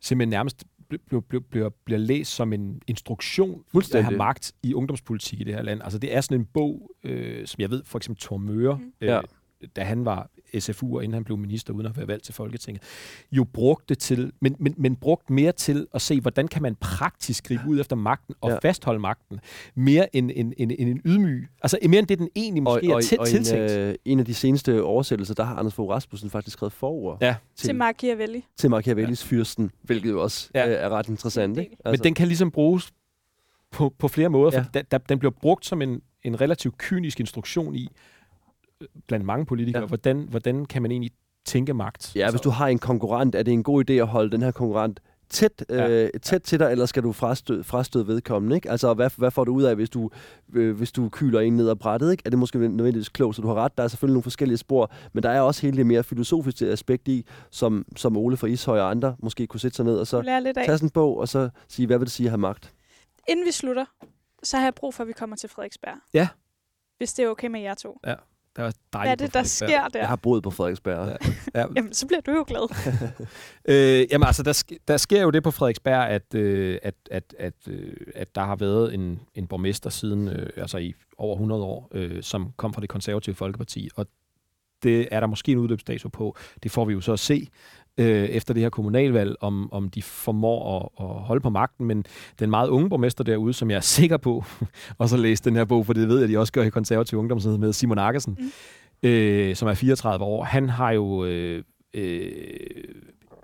simpelthen 0.01 0.31
nærmest 0.31 0.65
bliver, 1.07 1.21
bliver, 1.21 1.43
bliver, 1.51 1.69
bliver 1.85 1.99
læst 1.99 2.35
som 2.35 2.53
en 2.53 2.83
instruktion 2.87 3.63
at 3.95 4.05
have 4.05 4.17
magt 4.17 4.53
i 4.63 4.75
ungdomspolitik 4.75 5.41
i 5.41 5.45
det 5.45 5.55
her 5.55 5.63
land. 5.63 5.83
Altså 5.83 5.99
det 5.99 6.17
er 6.17 6.21
sådan 6.21 6.41
en 6.41 6.47
bog, 6.55 6.91
øh, 7.05 7.47
som 7.47 7.61
jeg 7.61 7.71
ved, 7.71 7.83
for 7.85 7.99
eksempel 7.99 8.23
Thor 8.23 8.37
Møre, 8.37 8.77
mm. 8.77 8.93
øh, 9.01 9.09
ja 9.09 9.21
da 9.77 9.85
han 9.85 10.05
var 10.05 10.31
SFU'er, 10.55 11.01
inden 11.01 11.15
han 11.15 11.25
blev 11.25 11.39
minister, 11.39 11.73
uden 11.73 11.87
at 11.87 11.97
være 11.97 12.09
valgt 12.09 12.25
til 12.25 12.35
Folketinget, 12.35 12.83
jo 13.33 13.45
brugte 13.45 13.95
til, 13.95 14.33
men, 14.41 14.57
men, 14.59 14.75
men 14.77 14.97
brugt 14.97 15.31
mere 15.31 15.53
til 15.53 15.87
at 15.95 16.03
se, 16.03 16.21
hvordan 16.21 16.49
kan 16.49 16.63
man 16.63 16.75
praktisk 16.75 17.45
gribe 17.45 17.63
ud 17.69 17.81
efter 17.81 17.97
magten 17.97 18.35
og 18.41 18.51
ja. 18.51 18.59
fastholde 18.63 19.01
magten, 19.01 19.41
mere 19.75 20.17
end, 20.17 20.31
end, 20.35 20.53
end, 20.57 20.73
end 20.79 20.89
en 20.89 21.01
ydmyg. 21.05 21.49
Altså 21.63 21.79
mere 21.89 21.99
end 21.99 22.07
det, 22.07 22.19
den 22.19 22.29
egentlig 22.37 22.63
måske 22.63 22.95
og, 22.95 22.99
er 22.99 23.03
til, 23.03 23.21
og 23.21 23.29
tiltænkt. 23.29 23.73
En, 23.73 23.79
øh, 23.79 23.95
en 24.05 24.19
af 24.19 24.25
de 24.25 24.35
seneste 24.35 24.83
oversættelser, 24.83 25.35
der 25.35 25.45
har 25.45 25.57
Anders 25.57 25.75
Fogh 25.75 25.91
Rasmussen 25.91 26.31
faktisk 26.31 26.57
skrevet 26.57 26.73
forord. 26.73 27.19
Ja. 27.21 27.35
Til, 27.57 27.67
til 27.67 27.75
Machiavelli. 27.75 28.45
Til 28.57 28.71
Machiavellis 28.71 29.25
ja. 29.25 29.37
fyrsten, 29.37 29.71
hvilket 29.83 30.11
jo 30.11 30.23
også 30.23 30.51
ja. 30.55 30.69
øh, 30.69 30.75
er 30.75 30.89
ret 30.89 31.09
interessant. 31.09 31.59
Ikke? 31.59 31.77
Altså. 31.85 31.91
Men 31.91 32.05
den 32.05 32.15
kan 32.15 32.27
ligesom 32.27 32.51
bruges 32.51 32.93
på, 33.71 33.95
på 33.99 34.09
flere 34.09 34.29
måder, 34.29 34.51
ja. 34.53 34.61
for 34.61 34.83
den, 34.91 35.01
den 35.09 35.19
bliver 35.19 35.33
brugt 35.41 35.67
som 35.67 35.83
en, 35.83 36.01
en 36.23 36.41
relativt 36.41 36.79
kynisk 36.79 37.21
instruktion 37.21 37.75
i, 37.75 37.89
blandt 39.09 39.27
mange 39.27 39.47
politikere, 39.47 39.83
ja. 39.83 39.87
hvordan, 39.87 40.27
hvordan 40.31 40.65
kan 40.65 40.83
man 40.83 40.91
egentlig 40.91 41.11
tænke 41.45 41.75
magt? 41.75 42.17
Ja, 42.17 42.31
hvis 42.31 42.41
du 42.41 42.51
har 42.51 42.69
en 42.69 42.79
konkurrent, 42.79 43.35
er 43.35 43.43
det 43.43 43.53
en 43.53 43.63
god 43.63 43.91
idé 43.91 43.93
at 43.93 44.07
holde 44.07 44.31
den 44.31 44.43
her 44.43 44.51
konkurrent 44.51 45.01
tæt, 45.31 45.65
ja. 45.71 45.89
øh, 45.89 46.11
tæt 46.23 46.33
ja. 46.33 46.39
til 46.39 46.61
dig, 46.61 46.71
eller 46.71 46.87
skal 46.87 47.03
du 47.03 47.13
frastøde, 47.13 47.65
frastøde 47.65 48.07
vedkommende? 48.07 48.57
Ikke? 48.57 48.71
Altså, 48.71 48.95
hvad, 48.95 49.11
hvad 49.17 49.31
får 49.31 49.45
du 49.45 49.55
ud 49.55 49.63
af, 49.63 49.75
hvis 49.75 49.91
du, 49.91 50.11
øh, 50.53 50.77
hvis 50.77 50.93
du 50.93 51.09
kyler 51.09 51.41
en 51.41 51.57
ned 51.57 51.69
ad 51.69 51.77
brættet? 51.77 52.13
Ikke? 52.13 52.23
Er 52.27 52.31
det 52.31 52.39
måske 52.39 52.59
nødvendigvis 52.59 53.09
klogt, 53.09 53.37
så 53.37 53.43
du 53.43 53.49
har 53.49 53.55
ret? 53.55 53.79
Der 53.79 53.85
er 53.85 53.89
selvfølgelig 53.89 54.15
nogle 54.15 54.23
forskellige 54.23 54.59
spor, 54.59 54.91
men 55.13 55.23
der 55.23 55.31
er 55.31 55.41
også 55.41 55.63
hele 55.63 55.77
det 55.77 55.87
mere 55.87 56.05
filosofiske 56.05 56.67
aspekt 56.67 57.09
i, 57.09 57.27
som, 57.51 57.87
som 57.97 58.17
Ole 58.17 58.37
fra 58.37 58.47
Ishøj 58.47 58.81
og 58.81 58.91
andre 58.91 59.17
måske 59.19 59.47
kunne 59.47 59.61
sætte 59.61 59.77
sig 59.77 59.85
ned 59.85 59.99
og 59.99 60.07
så 60.07 60.23
tage 60.23 60.67
sådan 60.67 60.87
en 60.87 60.91
bog, 60.91 61.19
og 61.19 61.29
så 61.29 61.51
sige, 61.69 61.87
hvad 61.87 61.99
vil 61.99 62.07
det 62.07 62.13
sige 62.13 62.27
at 62.27 62.31
have 62.31 62.39
magt? 62.39 62.75
Inden 63.29 63.47
vi 63.47 63.53
slutter, 63.53 63.85
så 64.43 64.57
har 64.57 64.65
jeg 64.65 64.75
brug 64.75 64.95
for, 64.95 65.03
at 65.03 65.09
vi 65.09 65.13
kommer 65.13 65.37
til 65.37 65.49
Frederiksberg. 65.49 65.97
Ja. 66.15 66.29
Hvis 66.99 67.13
det 67.13 67.25
er 67.25 67.29
okay 67.29 67.49
med 67.49 67.61
jer 67.61 67.75
to. 67.75 68.01
Ja. 68.07 68.15
Var 68.57 68.63
dejligt 68.63 68.83
Hvad 68.93 69.11
er 69.11 69.15
det, 69.15 69.35
der 69.35 69.43
sker 69.43 69.89
der? 69.89 69.99
Jeg 69.99 70.09
har 70.09 70.17
boet 70.17 70.43
på 70.43 70.51
Frederiksberg. 70.51 71.09
Ja. 71.09 71.31
Ja. 71.61 71.67
jamen, 71.77 71.95
så 71.95 72.07
bliver 72.07 72.21
du 72.21 72.31
jo 72.33 72.45
glad. 72.47 72.75
øh, 74.03 74.07
jamen 74.11 74.27
altså, 74.27 74.43
der, 74.43 74.53
sk- 74.53 74.79
der 74.89 74.97
sker 74.97 75.23
jo 75.23 75.31
det 75.31 75.43
på 75.43 75.51
Frederiksberg, 75.51 76.09
at, 76.09 76.35
øh, 76.35 76.79
at, 76.83 76.95
at, 77.11 77.35
at, 77.39 77.55
øh, 77.69 77.93
at 78.15 78.35
der 78.35 78.41
har 78.41 78.57
været 78.57 78.95
en, 78.95 79.21
en 79.35 79.47
borgmester 79.47 79.91
siden, 79.91 80.29
øh, 80.29 80.51
altså 80.57 80.79
i 80.79 80.95
over 81.19 81.35
100 81.35 81.63
år, 81.63 81.89
øh, 81.93 82.23
som 82.23 82.53
kom 82.57 82.75
fra 82.75 82.81
det 82.81 82.89
konservative 82.89 83.35
Folkeparti, 83.35 83.89
og 83.97 84.07
det 84.83 85.09
er 85.11 85.21
der 85.21 85.27
måske 85.27 85.53
en 85.53 85.59
udløbsdato 85.59 86.09
på. 86.09 86.37
Det 86.63 86.71
får 86.71 86.85
vi 86.85 86.93
jo 86.93 87.01
så 87.01 87.13
at 87.13 87.19
se 87.21 87.49
øh, 88.01 88.25
efter 88.25 88.55
det 88.55 88.63
her 88.63 88.71
kommunalvalg, 88.71 89.37
om, 89.41 89.73
om 89.73 89.89
de 89.89 90.03
formår 90.03 90.77
at, 90.77 91.07
at 91.07 91.15
holde 91.15 91.41
på 91.41 91.51
magten. 91.51 91.87
Men 91.87 92.05
den 92.39 92.51
meget 92.51 92.69
unge 92.69 92.89
borgmester 92.89 93.25
derude, 93.25 93.53
som 93.53 93.71
jeg 93.71 93.77
er 93.77 93.81
sikker 93.81 94.17
på, 94.17 94.45
og 94.99 95.09
så 95.09 95.17
læste 95.17 95.51
den 95.51 95.57
her 95.57 95.65
bog, 95.65 95.87
for 95.87 95.93
det 95.93 96.09
ved 96.09 96.17
jeg, 96.17 96.25
at 96.25 96.31
de 96.31 96.39
også 96.39 96.53
gør 96.53 96.63
i 96.63 96.71
konservativ 96.71 97.19
ungdomshed 97.19 97.59
med 97.59 97.73
Simon 97.73 97.99
Akkersen, 97.99 98.39
mm. 99.03 99.09
øh, 99.09 99.57
som 99.57 99.69
er 99.69 99.75
34 99.75 100.25
år. 100.25 100.45
Han 100.45 100.69
har 100.69 100.91
jo... 100.91 101.25
Øh, 101.25 101.63
øh, 101.95 102.33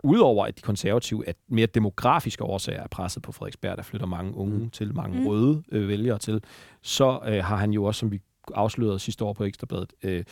udover 0.03 0.47
at 0.47 0.57
de 0.57 0.63
konservative, 0.63 1.29
at 1.29 1.37
mere 1.49 1.67
demografiske 1.67 2.45
årsager 2.45 2.83
er 2.83 2.89
presset 2.89 3.23
på 3.23 3.33
Frederiksberg, 3.33 3.77
der 3.77 3.83
flytter 3.83 4.07
mange 4.07 4.35
unge 4.35 4.59
mm. 4.59 4.71
til, 4.71 4.95
mange 4.95 5.21
mm. 5.21 5.27
røde 5.27 5.63
øh, 5.73 5.89
vælgere 5.89 6.19
til, 6.19 6.43
så 6.83 7.19
øh, 7.27 7.45
har 7.45 7.57
han 7.57 7.71
jo 7.71 7.85
også, 7.85 7.99
som 7.99 8.13
vi 8.13 8.21
afslørede 8.55 8.99
sidste 8.99 9.25
år 9.25 9.33
på 9.33 9.45
Ekstrabladet, 9.45 9.93
øh, 10.03 10.25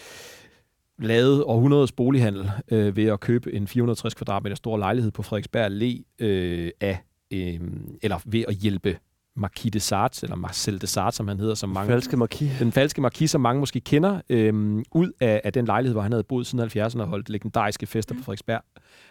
lavet 0.99 1.45
århundredes 1.45 1.93
bolighandel 1.93 2.51
øh, 2.69 2.97
ved 2.97 3.05
at 3.05 3.21
købe 3.21 3.53
en 3.53 3.69
460 3.69 4.15
kvadratmeter 4.15 4.57
stor 4.57 4.77
lejlighed 4.77 5.11
på 5.11 5.23
Frederiksberg 5.23 5.67
Allé 5.67 6.25
øh, 6.25 6.71
af, 6.81 6.99
øh, 7.31 7.61
eller 8.03 8.19
ved 8.25 8.45
at 8.49 8.55
hjælpe 8.55 8.99
Marquis 9.37 9.73
de 9.73 9.81
Sartre, 9.81 10.25
eller 10.25 10.37
Marcel 10.37 10.81
de 10.81 10.87
Sartre, 10.87 11.13
som 11.13 11.29
han 11.29 11.39
hedder. 11.39 11.55
Som 11.55 11.71
mange, 11.71 11.93
falske 11.93 12.17
marquis. 12.17 12.53
Den 12.59 12.73
falske 12.73 13.01
marquis, 13.01 13.31
som 13.31 13.41
mange 13.41 13.61
måske 13.61 13.81
kender, 13.81 14.21
øh, 14.29 14.83
ud 14.93 15.13
af, 15.21 15.41
af 15.45 15.53
den 15.53 15.65
lejlighed, 15.65 15.95
hvor 15.95 16.03
han 16.03 16.13
havde 16.13 16.25
boet 16.25 16.47
siden 16.47 16.69
70'erne 16.69 17.01
og 17.01 17.07
holdt 17.07 17.31
legendariske 17.31 17.87
fester 17.87 18.15
på 18.15 18.19
mm. 18.19 18.25
Frederiksberg, 18.25 18.63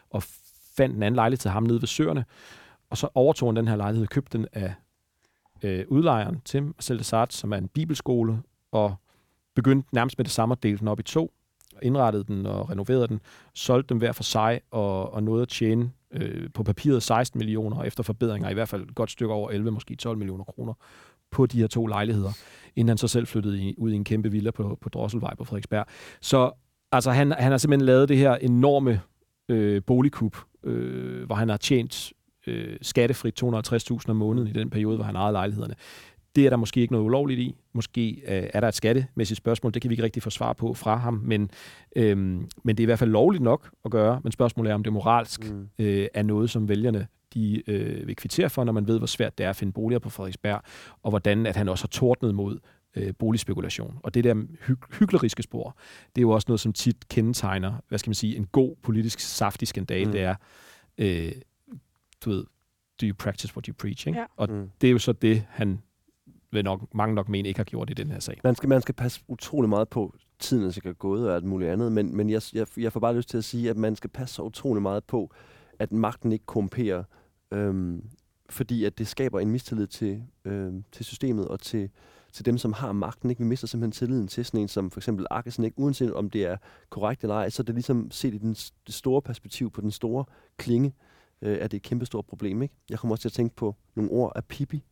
og 0.10 0.24
fandt 0.78 0.96
en 0.96 1.04
anden 1.04 1.16
lejlighed 1.16 1.38
til 1.40 1.52
ham 1.52 1.64
nede 1.64 1.82
ved 1.82 1.88
Søerne. 1.88 2.26
Og 2.90 2.98
så 2.98 3.08
overtog 3.16 3.50
han 3.50 3.56
den 3.56 3.68
her 3.68 3.76
lejlighed, 3.76 4.08
købte 4.08 4.38
den 4.38 4.48
af 4.54 4.74
øh, 5.64 5.86
udlejeren 5.88 6.42
til 6.46 6.64
Marcel 6.64 7.00
de 7.00 7.04
Sartre, 7.04 7.34
som 7.34 7.52
er 7.52 7.58
en 7.58 7.68
bibelskole, 7.68 8.42
og 8.72 8.96
begyndte 9.56 9.90
nærmest 9.92 10.18
med 10.18 10.26
det 10.26 10.34
samme 10.34 10.52
at 10.52 10.64
dele 10.64 10.78
den 10.78 10.88
op 10.88 11.00
i 11.00 11.04
to 11.04 11.34
indrettede 11.84 12.24
den 12.24 12.46
og 12.46 12.70
renoverede 12.70 13.08
den, 13.08 13.20
solgte 13.54 13.90
dem 13.90 13.98
hver 13.98 14.12
for 14.12 14.24
sig 14.24 14.62
og, 14.72 15.14
og 15.14 15.24
nåede 15.24 15.42
at 15.42 15.48
tjene 15.48 15.92
øh, 16.14 16.50
på 16.54 16.64
papiret 16.64 17.04
16 17.04 17.38
millioner, 17.38 17.78
og 17.78 17.88
efter 17.88 18.04
forbedringer 18.04 18.50
i 18.50 18.54
hvert 18.54 18.70
fald 18.70 18.84
et 18.84 18.96
godt 18.96 19.12
stykke 19.12 19.34
over 19.34 19.50
11, 19.50 19.72
måske 19.72 19.96
12 19.96 20.18
millioner 20.18 20.44
kroner 20.44 20.74
på 21.32 21.46
de 21.46 21.60
her 21.60 21.68
to 21.68 21.86
lejligheder, 21.86 22.32
inden 22.76 22.88
han 22.88 22.98
så 22.98 23.08
selv 23.08 23.28
flyttede 23.28 23.62
i, 23.62 23.76
ud 23.78 23.92
i 23.92 23.96
en 23.96 24.04
kæmpe 24.04 24.32
villa 24.32 24.52
på, 24.52 24.78
på 24.82 24.90
Drosselvej 24.90 25.36
på 25.36 25.44
Frederiksberg. 25.44 25.86
Så 26.22 26.52
altså, 26.92 27.12
han, 27.12 27.32
han 27.32 27.52
har 27.52 27.58
simpelthen 27.58 27.86
lavet 27.86 28.10
det 28.10 28.18
her 28.18 28.36
enorme 28.36 29.02
øh, 29.50 29.82
boligkup, 29.88 30.38
øh, 30.64 31.26
hvor 31.26 31.36
han 31.36 31.50
har 31.50 31.58
tjent 31.58 32.14
øh, 32.48 32.78
skattefrit 32.82 33.44
250.000 33.44 34.10
om 34.10 34.16
måneden 34.16 34.48
i 34.48 34.52
den 34.52 34.70
periode, 34.70 34.96
hvor 34.96 35.06
han 35.06 35.16
ejede 35.16 35.32
lejlighederne. 35.32 35.76
Det 36.36 36.46
er 36.46 36.50
der 36.50 36.58
måske 36.58 36.82
ikke 36.82 36.94
noget 36.94 37.06
ulovligt 37.06 37.40
i. 37.40 37.56
Måske 37.74 38.10
øh, 38.28 38.50
er 38.54 38.60
der 38.60 38.68
et 38.68 38.74
skattemæssigt 38.76 39.38
spørgsmål. 39.38 39.74
Det 39.74 39.82
kan 39.82 39.90
vi 39.90 39.94
ikke 39.94 40.04
rigtig 40.04 40.24
få 40.24 40.30
svar 40.30 40.54
på 40.54 40.74
fra 40.74 40.96
ham. 40.96 41.14
Men, 41.24 41.50
øhm, 41.96 42.50
men 42.64 42.76
det 42.78 42.80
er 42.80 42.86
i 42.86 42.86
hvert 42.86 43.00
fald 43.00 43.10
lovligt 43.10 43.44
nok 43.44 43.70
at 43.86 43.92
gøre. 43.92 44.22
Men 44.24 44.32
spørgsmålet 44.32 44.70
er, 44.72 44.76
om 44.76 44.84
det 44.84 44.94
moralsk 44.94 45.52
mm. 45.52 45.70
øh, 45.80 46.08
er 46.14 46.24
noget, 46.24 46.50
som 46.50 46.70
vælgerne 46.70 47.08
de 47.34 47.64
øh, 47.70 48.08
vil 48.08 48.16
kvittere 48.16 48.50
for, 48.50 48.64
når 48.64 48.72
man 48.74 48.88
ved, 48.88 48.98
hvor 48.98 49.08
svært 49.08 49.38
det 49.38 49.46
er 49.46 49.50
at 49.50 49.56
finde 49.56 49.74
boliger 49.74 50.00
på 50.00 50.10
Frederiksberg, 50.10 50.62
og 51.04 51.10
hvordan 51.10 51.46
at 51.46 51.56
han 51.56 51.70
også 51.70 51.84
har 51.84 51.88
tordnet 51.90 52.36
mod 52.36 52.60
øh, 52.96 53.14
boligspekulation. 53.20 54.00
Og 54.04 54.14
det 54.14 54.24
der 54.24 54.34
hy- 54.68 55.00
hykleriske 55.00 55.44
spor, 55.44 55.78
det 56.16 56.18
er 56.18 56.22
jo 56.22 56.30
også 56.30 56.46
noget, 56.48 56.60
som 56.60 56.74
tit 56.74 57.08
kendetegner, 57.10 57.74
hvad 57.88 58.00
skal 58.00 58.10
man 58.10 58.16
sige, 58.16 58.36
en 58.38 58.46
god 58.52 58.76
politisk 58.82 59.20
saftig 59.20 59.68
skandal. 59.68 60.06
Mm. 60.06 60.12
Det 60.12 60.22
er, 60.22 60.36
øh, 60.98 61.32
du 62.26 62.30
ved, 62.30 62.44
do 63.02 63.06
you 63.06 63.16
practice 63.20 63.54
what 63.56 63.66
you 63.66 63.74
preach? 63.78 64.08
Ikke? 64.08 64.20
Ja. 64.20 64.26
Og 64.38 64.50
Mm. 64.50 64.70
det 64.82 64.88
er 64.88 64.92
jo 64.92 65.00
så 65.00 65.12
det, 65.12 65.44
han 65.50 65.80
vil 66.54 66.64
nok, 66.64 66.94
mange 66.94 67.16
nok 67.16 67.30
mene 67.30 67.48
ikke 67.48 67.60
har 67.60 67.64
gjort 67.64 67.90
i 67.90 67.94
den 67.94 68.12
her 68.12 68.20
sag. 68.20 68.40
Man 68.44 68.56
skal, 68.56 68.70
man 68.70 68.82
skal 68.82 68.96
passe 68.96 69.22
utrolig 69.28 69.70
meget 69.70 69.90
på, 69.90 70.16
tiden 70.40 70.66
er 70.66 70.72
sikkert 70.72 71.00
gået 71.00 71.30
og 71.30 71.36
alt 71.36 71.46
muligt 71.46 71.72
andet, 71.72 71.92
men, 71.92 72.18
men 72.18 72.30
jeg, 72.30 72.42
jeg, 72.54 72.68
jeg 72.78 72.94
får 72.94 73.00
bare 73.00 73.16
lyst 73.16 73.30
til 73.30 73.38
at 73.38 73.44
sige, 73.44 73.70
at 73.70 73.78
man 73.78 73.96
skal 73.96 74.10
passe 74.10 74.36
så 74.36 74.42
utrolig 74.42 74.82
meget 74.82 75.04
på, 75.04 75.32
at 75.80 75.92
magten 75.92 76.32
ikke 76.32 76.46
korrumperer, 76.46 77.04
øhm, 77.52 78.10
fordi 78.50 78.86
at 78.86 78.98
det 78.98 79.08
skaber 79.08 79.40
en 79.40 79.50
mistillid 79.50 79.88
til, 79.88 80.24
øhm, 80.46 80.84
til 80.92 81.06
systemet 81.06 81.48
og 81.48 81.60
til, 81.60 81.90
til 82.34 82.46
dem, 82.46 82.58
som 82.58 82.74
har 82.74 82.92
magten. 82.92 83.30
Ikke? 83.30 83.40
Vi 83.40 83.48
mister 83.48 83.68
simpelthen 83.68 83.92
tilliden 83.92 84.28
til 84.28 84.46
sådan 84.46 84.60
en 84.60 84.68
som 84.68 84.92
for 84.92 85.00
eksempel 85.00 85.28
Akkesen, 85.32 85.64
ikke? 85.64 85.80
uanset 85.80 86.14
om 86.14 86.30
det 86.30 86.46
er 86.46 86.58
korrekt 86.90 87.22
eller 87.22 87.36
ej, 87.36 87.50
så 87.50 87.62
er 87.62 87.66
det 87.66 87.76
ligesom 87.76 88.12
set 88.12 88.34
i 88.34 88.38
den, 88.38 88.54
det 88.88 88.94
store 88.94 89.22
perspektiv 89.22 89.72
på 89.72 89.82
den 89.82 89.92
store 89.92 90.26
klinge, 90.58 90.94
øh, 91.42 91.58
er 91.58 91.68
det 91.68 91.78
et 91.78 91.84
kæmpestort 91.84 92.26
problem. 92.26 92.62
Ikke? 92.62 92.76
Jeg 92.90 93.00
kommer 93.00 93.14
også 93.14 93.22
til 93.22 93.30
at 93.30 93.34
tænke 93.34 93.56
på 93.56 93.76
nogle 93.96 94.12
ord 94.12 94.32
af 94.36 94.46
Pippi, 94.46 94.84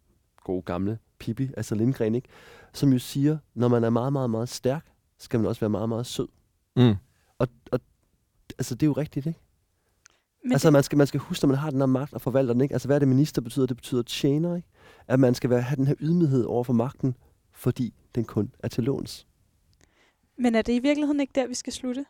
gode 0.44 0.62
gamle 0.62 1.00
Pippi, 1.20 1.50
altså 1.58 1.76
Lindgren, 1.76 2.16
ikke? 2.16 2.30
som 2.74 2.94
jo 2.94 3.00
siger, 3.00 3.38
når 3.54 3.68
man 3.68 3.84
er 3.84 3.90
meget, 3.90 4.14
meget, 4.14 4.30
meget 4.30 4.50
stærk, 4.50 4.86
skal 5.18 5.40
man 5.40 5.48
også 5.48 5.60
være 5.60 5.70
meget, 5.70 5.90
meget 5.90 6.06
sød. 6.06 6.28
Mm. 6.76 6.96
Og, 7.38 7.48
og 7.72 7.80
altså, 8.58 8.76
det 8.76 8.84
er 8.84 8.88
jo 8.88 8.94
rigtigt, 8.94 9.26
ikke? 9.26 9.40
Men 10.44 10.52
altså, 10.52 10.68
det, 10.68 10.74
man 10.74 10.84
skal, 10.84 10.98
man 10.98 11.08
skal 11.08 11.20
huske, 11.20 11.46
når 11.46 11.48
man 11.48 11.58
har 11.58 11.70
den 11.70 11.80
her 11.80 11.86
magt 11.86 12.14
og 12.14 12.22
forvalter 12.22 12.54
den, 12.54 12.62
ikke? 12.62 12.74
Altså, 12.74 12.88
hvad 12.88 12.98
er 12.98 13.00
det 13.00 13.08
minister 13.08 13.42
betyder? 13.42 13.66
Det 13.66 13.78
betyder 13.78 14.02
tjener, 14.02 14.56
ikke? 14.56 14.68
At 15.08 15.20
man 15.20 15.36
skal 15.36 15.50
være, 15.50 15.62
have 15.62 15.76
den 15.76 15.88
her 15.88 15.96
ydmyghed 16.00 16.44
over 16.44 16.64
for 16.64 16.74
magten, 16.74 17.16
fordi 17.52 17.94
den 18.16 18.26
kun 18.26 18.54
er 18.60 18.68
til 18.68 18.84
låns. 18.84 19.28
men 20.38 20.56
er 20.56 20.62
det 20.62 20.74
i 20.74 20.80
virkeligheden 20.80 21.20
ikke 21.20 21.32
der, 21.36 21.48
vi 21.48 21.54
skal 21.54 21.74
slutte? 21.74 22.06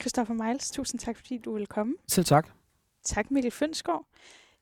Christoffer 0.00 0.34
Miles, 0.34 0.70
tusind 0.70 1.00
tak, 1.00 1.16
fordi 1.16 1.38
du 1.38 1.54
vil 1.54 1.66
komme. 1.66 1.94
Selv 2.08 2.24
tak. 2.24 2.48
Tak, 3.04 3.30
Mikkel 3.30 3.50
Fønsgaard. 3.50 4.06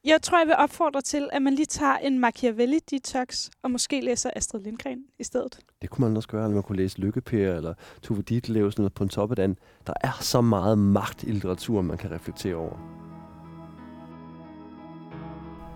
Jeg 0.04 0.22
tror, 0.22 0.38
jeg 0.38 0.46
vil 0.46 0.54
opfordre 0.58 1.00
til, 1.00 1.28
at 1.32 1.42
man 1.42 1.54
lige 1.54 1.66
tager 1.66 1.96
en 1.96 2.18
Machiavelli-detox, 2.18 3.48
og 3.62 3.70
måske 3.70 4.00
læser 4.00 4.30
Astrid 4.36 4.60
Lindgren 4.60 4.98
i 5.18 5.24
stedet. 5.24 5.58
Det 5.82 5.90
kunne 5.90 6.08
man 6.08 6.16
også 6.16 6.28
gøre, 6.28 6.48
når 6.48 6.54
man 6.54 6.62
kunne 6.62 6.78
læse 6.78 6.98
Lykkepær 6.98 7.54
eller 7.54 7.74
Tove 8.02 8.22
Ditlevsen 8.22 8.82
eller 8.82 8.90
på 8.90 9.02
en 9.04 9.08
top 9.08 9.30
af 9.30 9.36
den. 9.36 9.58
Der 9.86 9.92
er 10.00 10.18
så 10.20 10.40
meget 10.40 10.78
magt 10.78 11.22
i 11.22 11.30
litteraturen, 11.30 11.86
man 11.86 11.98
kan 11.98 12.10
reflektere 12.10 12.54
over. 12.54 12.76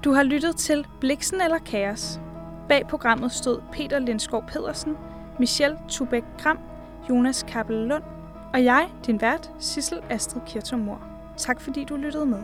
Du 0.05 0.13
har 0.13 0.23
lyttet 0.23 0.57
til 0.57 0.87
Bliksen 1.01 1.41
eller 1.41 1.59
Kaos. 1.59 2.21
Bag 2.69 2.87
programmet 2.89 3.33
stod 3.33 3.61
Peter 3.73 3.99
Lindskov 3.99 4.45
Pedersen, 4.49 4.97
Michelle 5.39 5.79
Tubæk 5.89 6.25
Gram, 6.39 6.59
Jonas 7.09 7.43
Kappel 7.49 7.77
Lund 7.77 8.03
og 8.53 8.65
jeg, 8.65 8.91
din 9.07 9.21
vært, 9.21 9.51
Sissel 9.59 10.01
Astrid 10.11 10.43
Kirtomor. 10.47 11.01
Tak 11.37 11.61
fordi 11.61 11.85
du 11.85 11.97
lyttede 11.97 12.27
med. 12.27 12.43